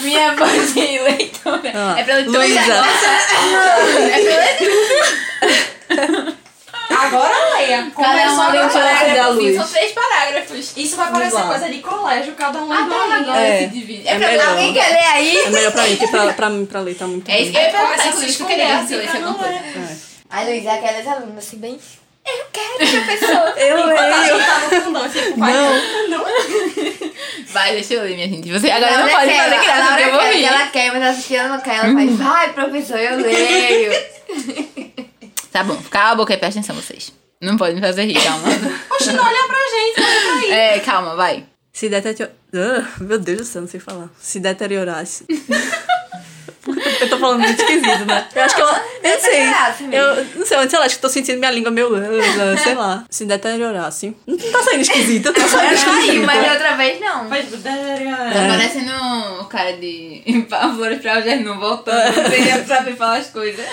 Minha 0.03 0.35
voz 0.37 0.73
de 0.73 0.99
leitora. 1.01 1.73
Ah, 1.75 1.97
É 1.99 2.05
pra 2.05 2.15
ler 2.15 2.25
tudo 2.27 2.39
Luísa. 2.39 2.61
É 2.61 4.21
pra 4.23 4.37
ler 5.97 6.37
Agora 6.89 7.55
leia. 7.57 7.91
Cada 7.95 8.33
uma 8.33 8.49
um 8.49 8.53
parágrafo. 8.53 8.75
da 8.79 8.81
parágrafo. 8.85 9.33
luz. 9.33 9.57
São 9.57 9.69
três 9.69 9.93
parágrafos. 9.93 10.73
Isso 10.77 10.97
vai 10.97 11.11
parecer 11.11 11.43
coisa 11.43 11.69
de 11.69 11.79
colégio, 11.81 12.35
cada 12.35 12.59
um 12.63 12.73
Ah, 12.73 12.87
tá, 12.89 13.17
agora 13.17 13.41
É. 13.41 13.59
se 13.59 13.67
divide. 13.75 14.07
É, 14.09 14.13
É 14.13 14.19
pra 14.19 14.29
melhor. 14.29 14.49
Alguém 14.51 14.73
quer 14.73 14.89
ler 14.93 15.05
aí? 15.13 15.37
É 15.39 15.51
melhor 15.51 15.73
pra 15.73 15.83
mim, 15.83 15.97
porque 15.97 16.07
pra, 16.09 16.33
pra 16.33 16.51
mim, 16.51 16.67
pra 16.67 16.81
ler 16.81 16.95
tá 16.95 17.07
muito 17.09 17.29
É 17.31 17.41
isso 17.41 17.51
que 17.53 17.59
ruim. 17.59 17.67
eu 17.67 17.73
ia 17.73 17.73
perguntar, 17.73 17.91
Começa 17.91 18.03
a 18.03 18.07
inclusive, 18.09 18.33
se 18.33 18.41
eu 18.43 18.47
queria 18.47 18.65
esconder 18.65 18.81
que 18.81 18.89
você 18.89 18.95
assim 18.95 19.03
lesse 19.03 19.17
pra 19.19 19.27
alguma 19.29 19.49
não 19.49 19.61
coisa. 19.61 19.91
É. 19.91 19.97
A 20.31 20.43
Luísa 20.43 20.71
é 20.71 20.75
aquelas 20.75 21.07
alunas 21.07 21.39
assim, 21.39 21.57
bem. 21.59 21.79
Eu 22.27 22.45
quero 22.53 22.79
que 22.79 22.97
a 22.97 23.05
pessoa. 23.07 23.51
Eu 23.59 23.79
Enquanto 23.79 24.01
leio. 24.01 24.35
gente 24.37 24.47
tá 24.47 24.61
no 24.77 24.83
fundão, 24.83 25.09
tipo, 25.09 25.39
vai. 25.39 25.53
Não. 26.09 26.25
Vai, 27.49 27.73
deixa 27.73 27.95
eu 27.95 28.03
ler, 28.03 28.15
minha 28.17 28.29
gente. 28.29 28.53
Você 28.53 28.71
agora 28.71 28.91
Laura 28.93 29.07
não 29.07 29.15
pode 29.19 29.31
quer, 29.31 29.45
fazer 29.45 29.65
graça, 29.65 29.87
porque 29.89 30.03
eu 30.03 30.11
vou 30.11 30.21
quer, 30.21 30.35
rir. 30.35 30.45
Ela 30.45 30.67
quer, 30.67 30.93
mas 30.93 31.03
ela 31.03 31.15
que 31.23 31.37
ela 31.37 31.49
não 31.49 31.61
quer. 31.61 31.77
Ela 31.77 31.95
faz, 31.95 32.17
vai, 32.17 32.53
professor, 32.53 32.99
eu 32.99 33.17
leio. 33.19 33.93
Tá 35.53 35.65
bom, 35.65 35.81
cala 35.89 36.11
a 36.11 36.15
boca 36.17 36.35
e 36.35 36.37
presta 36.37 36.61
atenção, 36.61 36.77
vocês. 36.77 37.11
Não 37.41 37.57
pode 37.57 37.77
me 37.77 37.81
fazer 37.81 38.05
rir, 38.05 38.23
calma. 38.23 38.47
Oxe, 38.93 39.11
não 39.13 39.25
olha 39.25 39.47
pra 39.47 39.57
gente, 39.57 40.01
olha 40.01 40.21
pra 40.21 40.35
aí. 40.35 40.51
É, 40.53 40.81
calma, 40.81 41.17
vai. 41.17 41.47
Se 41.73 41.89
deteriorar. 41.89 42.35
meu 43.01 43.19
Deus 43.19 43.39
do 43.39 43.45
céu, 43.47 43.63
não 43.63 43.69
sei 43.69 43.81
falar. 43.81 44.11
Se 44.21 44.39
deteriorasse. 44.39 45.25
eu 47.01 47.09
tô 47.09 47.19
falando 47.19 47.41
muito 47.41 47.61
esquisito, 47.61 48.05
né? 48.05 48.27
Eu 48.35 48.43
acho 48.43 48.55
que 48.55 48.61
eu. 48.63 48.67
Eu 48.67 48.73
não 48.75 49.21
sei. 49.21 49.31
Deteriorasse 49.31 49.83
mesmo. 49.85 49.95
Eu 49.97 50.25
não 50.37 50.47
sei, 50.47 50.69
sei 50.69 50.79
lá, 50.79 50.85
acho 50.85 50.95
que 50.97 51.01
tô 51.03 51.09
sentindo 51.09 51.39
minha 51.39 51.51
língua 51.51 51.71
meio. 51.71 51.89
Sei 52.63 52.75
lá. 52.75 53.05
Se 53.11 53.25
deteriorasse. 53.25 54.17
Não 54.27 54.37
tá 54.37 54.63
saindo 54.63 54.83
esquisito, 54.83 55.33
tá 55.33 55.47
saindo 55.47 55.75
esquisito. 55.75 56.27
Mas 56.27 56.53
outra 56.53 56.77
vez 56.77 57.01
não. 57.01 57.29
Vai, 57.29 57.43
tipo, 57.43 57.57
Tá 57.59 58.49
parecendo 58.49 58.93
o 59.41 59.45
cara 59.47 59.73
de 59.77 60.23
Flores 60.77 61.01
pra 61.01 61.17
Algernon 61.17 61.59
voltando. 61.59 62.23
Não 62.23 62.31
queria 62.31 62.65
saber 62.67 62.97
falar 62.97 63.19
as 63.19 63.31
coisas. 63.31 63.65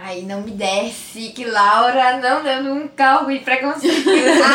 Aí 0.00 0.22
não 0.22 0.42
me 0.42 0.52
desce, 0.52 1.32
que 1.34 1.44
Laura 1.44 2.18
não 2.18 2.42
dando 2.44 2.72
um 2.72 2.86
cargo 2.86 3.32
de 3.32 3.40
preconceito. 3.40 4.08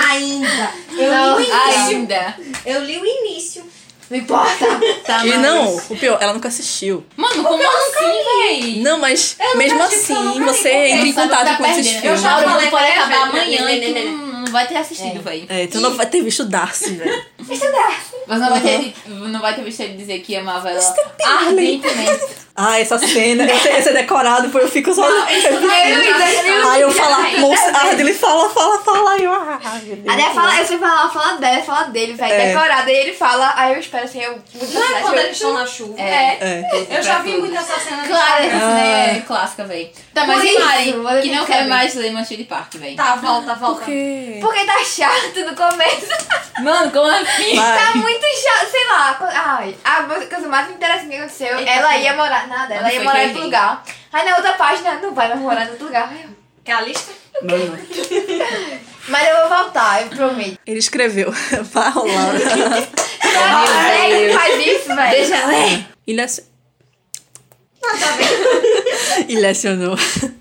Ainda. 0.10 0.72
Eu 0.98 1.12
Não, 1.12 1.38
li 1.38 1.46
o 1.46 1.50
início. 1.50 1.90
Ainda. 1.90 2.36
Eu 2.66 2.84
li 2.86 2.98
o 2.98 3.06
início. 3.06 3.66
Não 4.14 4.20
importa. 4.20 4.66
Tá, 5.04 5.26
E 5.26 5.30
mas- 5.30 5.40
não, 5.40 5.76
o 5.76 5.98
pior, 5.98 6.20
ela 6.22 6.34
nunca 6.34 6.48
assistiu. 6.48 7.04
Mano, 7.18 7.44
como 7.44 7.64
assim, 7.64 8.24
véi? 8.48 8.80
Não, 8.80 9.00
mas 9.00 9.36
mesmo 9.56 9.82
assim, 9.82 10.40
você 10.44 10.70
entra 10.70 11.08
em 11.08 11.14
contato 11.14 11.50
que 11.50 11.58
com 11.58 11.64
tá 11.64 11.72
esses 11.72 11.88
filmes. 11.94 12.04
Eu 12.06 12.18
já 12.18 12.38
falei 12.44 12.70
pode 12.70 12.86
acabar 12.86 13.30
amanhã 13.30 13.62
não 14.44 14.52
vai 14.52 14.68
ter 14.68 14.78
assistido, 14.78 15.20
véi. 15.24 15.48
É, 15.50 15.66
tu 15.66 15.80
não 15.80 15.96
vai 15.96 16.06
ter 16.06 16.22
visto 16.22 16.46
Darcy, 16.46 16.92
velho. 16.92 17.26
Isso 17.50 17.72
dá. 17.72 17.96
Você 18.28 18.40
não 18.40 18.50
vai, 18.50 18.62
ter, 18.62 18.94
não 19.08 19.42
vai 19.42 19.56
ter 19.56 19.64
visto 19.64 19.80
ele 19.80 19.98
dizer 19.98 20.20
que 20.20 20.36
amava 20.36 20.70
ela 20.70 20.96
ardentemente. 21.26 22.24
Ah, 22.56 22.80
essa 22.80 23.00
cena, 23.00 23.46
esse, 23.52 23.68
esse 23.68 23.90
é 23.90 23.94
decorado, 23.94 24.48
pô, 24.50 24.60
eu 24.60 24.70
fico 24.70 24.94
só. 24.94 25.04
Aí 25.04 26.82
eu 26.82 26.92
falo, 26.92 27.40
moça, 27.40 27.72
a 27.76 27.88
Ardley 27.88 28.14
fala, 28.14 28.48
fala, 28.50 28.78
fala, 28.84 29.12
aí 29.14 29.24
eu. 29.24 29.34
Ah. 29.34 29.60
Aí 30.08 30.34
fala, 30.36 30.60
eu 30.60 30.66
sempre 30.66 30.88
falo, 30.88 31.10
fala 31.12 31.38
dela, 31.38 31.64
fala 31.64 31.84
dele, 31.86 32.14
velho, 32.14 32.32
É. 32.32 32.48
decorada. 32.50 32.90
Aí 32.92 32.96
ele 32.96 33.14
fala, 33.14 33.54
aí 33.56 33.74
eu 33.74 33.80
espero 33.80 34.06
assim, 34.06 34.22
eu 34.22 34.34
mudo 34.34 34.72
Não 34.74 34.84
é 34.98 35.02
quando 35.02 35.16
eu- 35.16 35.24
eles 35.24 35.32
estão 35.36 35.54
na 35.54 35.66
chuva. 35.66 36.00
É. 36.00 36.38
É. 36.40 36.88
Eu 36.92 37.02
já 37.02 37.20
vi 37.20 37.38
muito 37.38 37.58
essa 37.58 37.80
cena. 37.80 38.04
Claro, 38.08 38.44
essa 38.44 38.60
cena 38.60 38.82
Ah. 38.84 39.18
é 39.18 39.24
clássica, 39.26 39.64
véi. 39.66 39.92
Tá, 40.14 40.28
mas 40.28 40.38
Por 40.38 40.46
e 40.46 40.50
isso, 40.50 40.60
Mari, 40.64 41.22
que 41.24 41.32
não 41.36 41.46
que 41.46 41.52
quer 41.52 41.68
mais 41.68 41.96
ler 41.96 42.12
Manchester 42.12 42.46
Park, 42.46 42.76
véi. 42.76 42.96
Tá, 42.96 43.16
volta, 43.16 43.56
volta. 43.56 43.78
Porque. 43.80 44.38
Porque 44.40 44.66
tá 44.66 44.84
chato 44.86 45.40
no 45.40 45.56
começo. 45.56 46.08
Mano, 46.62 46.92
como 46.92 47.08
assim? 47.08 47.56
Tá 47.56 47.92
muito 47.96 48.22
chato, 48.22 48.70
sei 48.70 48.86
lá. 48.92 49.18
Ai, 49.58 49.76
a 49.84 50.04
coisa 50.04 50.48
mais 50.48 50.70
interessante 50.70 51.08
que 51.10 51.16
aconteceu, 51.16 51.58
ela 51.68 51.98
ia 51.98 52.14
morar, 52.14 52.43
nada, 52.48 52.74
ela 52.74 52.88
Onde 52.88 52.96
ia 52.96 53.04
morar 53.04 53.20
em 53.20 53.22
outro 53.24 53.38
errei? 53.38 53.44
lugar. 53.46 53.84
Aí 54.12 54.26
na 54.30 54.36
outra 54.38 54.54
página, 54.54 55.00
não 55.00 55.14
vai 55.14 55.28
mais 55.30 55.40
morar 55.40 55.66
em 55.66 55.70
outro 55.72 55.86
lugar. 55.86 56.14
Eu- 56.14 56.44
Quer 56.64 56.74
a 56.74 56.82
lista? 56.82 57.12
Mano, 57.42 57.78
Mas 59.10 59.28
eu 59.28 59.36
vou 59.50 59.58
voltar, 59.58 60.02
eu 60.04 60.08
prometo. 60.10 60.58
ele 60.66 60.80
escreveu. 60.80 61.30
Vai 61.74 61.90
rolar. 61.92 62.34
É 63.24 64.28
que 64.28 64.34
faz 64.34 64.66
isso, 64.68 64.96
velho. 64.96 65.10
Deixa 65.12 65.36
eu 65.42 65.48
ler. 65.48 65.86
Ele 66.08 66.22
ass- 66.22 66.50
Ah, 67.84 67.98
tá 67.98 68.12
bem. 68.14 69.26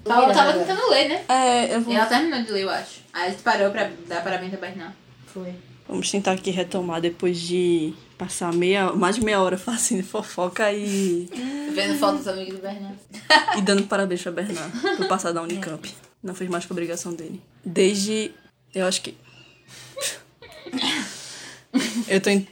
Ela 0.04 0.32
tava 0.34 0.52
tentando 0.52 0.90
ler, 0.90 1.08
né? 1.08 1.24
É, 1.28 1.74
eu 1.74 1.78
E 1.80 1.82
vou... 1.82 1.94
ela 1.94 2.06
terminou 2.06 2.42
de 2.42 2.52
ler, 2.52 2.62
eu 2.62 2.70
acho. 2.70 3.00
Aí 3.12 3.26
a 3.26 3.30
gente 3.30 3.42
parou 3.42 3.70
pra 3.70 3.90
dar 4.06 4.22
parabéns 4.22 4.50
pra 4.56 4.68
Bernard. 4.68 4.94
Foi. 5.32 5.54
Vamos 5.88 6.10
tentar 6.10 6.32
aqui 6.32 6.50
retomar 6.50 7.00
depois 7.00 7.38
de 7.40 7.94
passar 8.22 8.52
meia, 8.52 8.92
mais 8.92 9.16
de 9.16 9.24
meia 9.24 9.40
hora 9.40 9.58
fazendo 9.58 10.04
fofoca 10.04 10.72
e, 10.72 11.28
Vendo 11.74 11.98
foto 11.98 12.18
dos 12.18 12.28
amigos 12.28 12.54
do 12.54 12.62
Bernard. 12.62 12.96
e 13.58 13.62
dando 13.62 13.82
parabéns 13.84 14.22
pra 14.22 14.30
Bernard 14.30 14.78
por 14.96 15.08
passar 15.08 15.32
da 15.32 15.42
Unicamp. 15.42 15.92
Não 16.22 16.34
fez 16.34 16.48
mais 16.48 16.64
que 16.64 16.72
obrigação 16.72 17.12
dele. 17.12 17.42
Desde. 17.64 18.30
Eu 18.72 18.86
acho 18.86 19.02
que. 19.02 19.16
Eu 22.06 22.20
tô 22.20 22.30
em. 22.30 22.46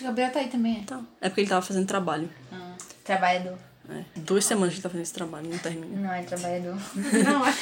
Gabriel 0.00 0.30
tá 0.30 0.38
aí 0.38 0.48
também, 0.48 0.84
Tá. 0.84 1.00
É 1.20 1.28
porque 1.28 1.40
ele 1.40 1.48
tava 1.48 1.62
fazendo 1.66 1.86
trabalho. 1.86 2.30
Trabalhador. 3.02 3.58
É. 3.90 4.04
Duas 4.20 4.44
semanas 4.44 4.74
que 4.74 4.76
ele 4.76 4.82
tá 4.82 4.90
fazendo 4.90 5.02
esse 5.02 5.14
trabalho, 5.14 5.48
não 5.48 5.58
termina. 5.58 6.00
Não 6.00 6.12
é 6.12 6.22
trabalhador. 6.22 6.76
Não, 6.94 7.46
é. 7.46 7.52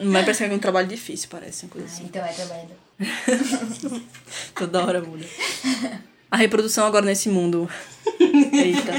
Mas 0.00 0.24
parece 0.24 0.44
que 0.44 0.50
é 0.52 0.56
um 0.56 0.58
trabalho 0.58 0.88
difícil, 0.88 1.28
parece, 1.30 1.66
uma 1.66 1.72
coisa 1.72 1.86
assim. 1.86 2.04
Então 2.04 2.24
é 2.24 2.32
trabalhador. 2.32 2.76
Toda 4.54 4.84
hora 4.84 5.00
muda. 5.00 5.24
A 6.30 6.36
reprodução 6.36 6.86
agora 6.86 7.04
nesse 7.06 7.28
mundo. 7.28 7.68
Eita. 8.18 8.92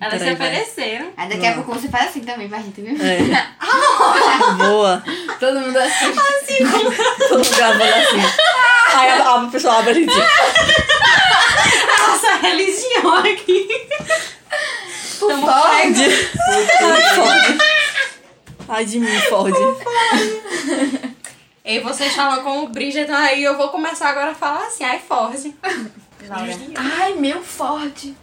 Elas 0.00 0.18
se 0.18 0.24
Peraí, 0.24 0.34
vai. 0.36 0.50
ofereceram. 0.50 1.12
Aí 1.16 1.28
daqui 1.30 1.46
a 1.46 1.54
pouco 1.54 1.72
você 1.72 1.88
faz 1.88 2.08
assim 2.10 2.20
também 2.20 2.48
pra 2.48 2.58
gente, 2.58 2.80
viu? 2.80 2.94
É. 3.00 3.18
Boa. 4.58 5.02
Todo 5.40 5.60
mundo 5.60 5.78
assim. 5.78 6.12
Todo 7.28 7.38
mundo 7.38 7.56
gravando 7.56 7.84
assim. 7.84 8.20
Aí 8.94 9.10
a, 9.10 9.34
a 9.34 9.46
pessoa 9.46 9.78
abre 9.78 9.90
a 9.90 9.94
gente. 9.94 10.12
Nossa 11.98 12.34
religião 12.42 13.14
aqui. 13.18 13.68
Tamo 15.20 15.46
Ford. 15.46 15.96
Ai, 16.50 17.14
Ford. 17.14 17.58
Ai, 18.68 18.84
de 18.84 18.98
mim, 18.98 19.20
Ford. 19.28 19.54
E 21.64 21.80
vocês 21.80 22.14
falam 22.14 22.44
com 22.44 22.64
o 22.64 22.68
Bridget, 22.68 23.10
aí 23.10 23.42
eu 23.42 23.56
vou 23.56 23.70
começar 23.70 24.10
agora 24.10 24.32
a 24.32 24.34
falar 24.34 24.66
assim, 24.66 24.84
ai, 24.84 24.98
Ford. 24.98 25.54
Laura. 26.28 26.52
Ai, 26.76 27.14
meu 27.14 27.42
forte. 27.42 28.14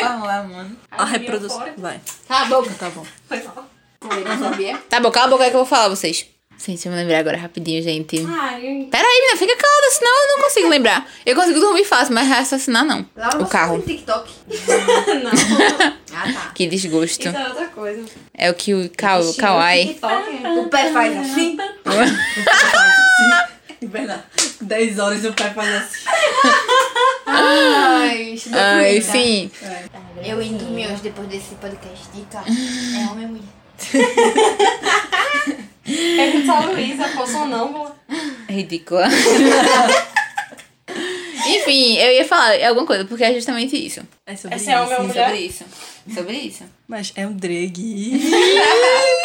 Vamos 0.00 0.26
lá, 0.26 0.42
mano. 0.44 0.76
A 0.90 1.04
reprodução. 1.04 1.66
Vai. 1.76 2.00
Cala 2.28 2.42
a 2.42 2.48
boca. 2.48 2.70
Tá 2.78 2.90
bom. 2.90 3.04
Foi 3.26 3.42
mal. 3.42 3.66
Tá 4.88 5.00
bom, 5.00 5.10
cala 5.10 5.26
a 5.26 5.30
boca 5.30 5.44
que 5.44 5.56
eu 5.56 5.60
vou 5.60 5.66
falar 5.66 5.88
vocês. 5.88 6.31
Gente, 6.64 6.86
eu 6.86 6.92
me 6.92 6.98
lembrar 6.98 7.18
agora 7.18 7.36
rapidinho, 7.36 7.82
gente. 7.82 8.24
Ai, 8.28 8.86
Pera 8.90 9.04
aí, 9.08 9.20
menina, 9.20 9.36
fica 9.36 9.56
calada, 9.56 9.90
senão 9.90 10.22
eu 10.22 10.28
não 10.36 10.44
consigo 10.44 10.68
lembrar. 10.68 11.10
Eu 11.26 11.34
consigo 11.34 11.58
dormir 11.58 11.84
fácil, 11.84 12.14
mas 12.14 12.28
raciocinar 12.28 12.84
não. 12.84 13.04
Laura, 13.16 13.42
O 13.42 13.46
carro. 13.48 13.82
tem 13.82 13.96
TikTok? 13.96 14.30
não. 15.24 15.32
Ah, 16.14 16.32
tá. 16.32 16.52
Que 16.54 16.68
desgosto. 16.68 17.26
Isso 17.28 17.36
é 17.36 17.48
outra 17.48 17.66
coisa. 17.66 18.04
É 18.32 18.48
o 18.50 18.54
que 18.54 18.74
o 18.74 18.88
Kau- 18.96 19.34
Kawaii. 19.34 19.88
TikTok. 19.88 20.22
O 20.62 20.68
pé 20.68 20.92
faz 20.92 21.16
assim. 21.16 21.56
Bernardo, 23.82 24.22
10 24.60 24.98
horas 25.00 25.24
e 25.24 25.28
o 25.28 25.32
pai 25.32 25.52
faz 25.52 25.74
assim. 25.74 26.04
Ai, 27.26 28.36
foi, 28.38 28.96
enfim. 28.98 29.50
tá? 29.60 30.00
Eu 30.24 30.40
ia 30.40 30.52
dormir 30.52 30.86
hoje 30.86 31.02
depois 31.02 31.26
desse 31.28 31.56
podcast. 31.56 32.06
Eita, 32.16 32.38
é 32.38 33.10
homem 33.10 33.26
ou 33.26 33.32
mulher? 33.32 33.52
Pergunta 35.84 36.52
a 36.52 36.60
Luísa, 36.66 37.08
pô, 37.16 37.26
sonâmbula. 37.26 37.96
Ridícula. 38.48 39.08
Enfim, 41.44 41.96
eu 41.96 42.12
ia 42.12 42.24
falar 42.24 42.54
alguma 42.68 42.86
coisa, 42.86 43.04
porque 43.04 43.24
é 43.24 43.34
justamente 43.34 43.76
isso. 43.76 44.00
É 44.26 44.36
sobre 44.36 44.56
Esse 44.56 44.70
é 44.70 44.80
o 44.80 44.84
isso. 44.84 44.90
meu- 44.90 45.00
Sim, 45.00 45.06
mulher? 45.08 45.26
sobre 45.28 45.40
isso. 45.40 45.64
Sobre 46.14 46.32
isso. 46.34 46.64
Mas 46.86 47.12
é 47.16 47.26
um 47.26 47.32
drag. 47.32 47.76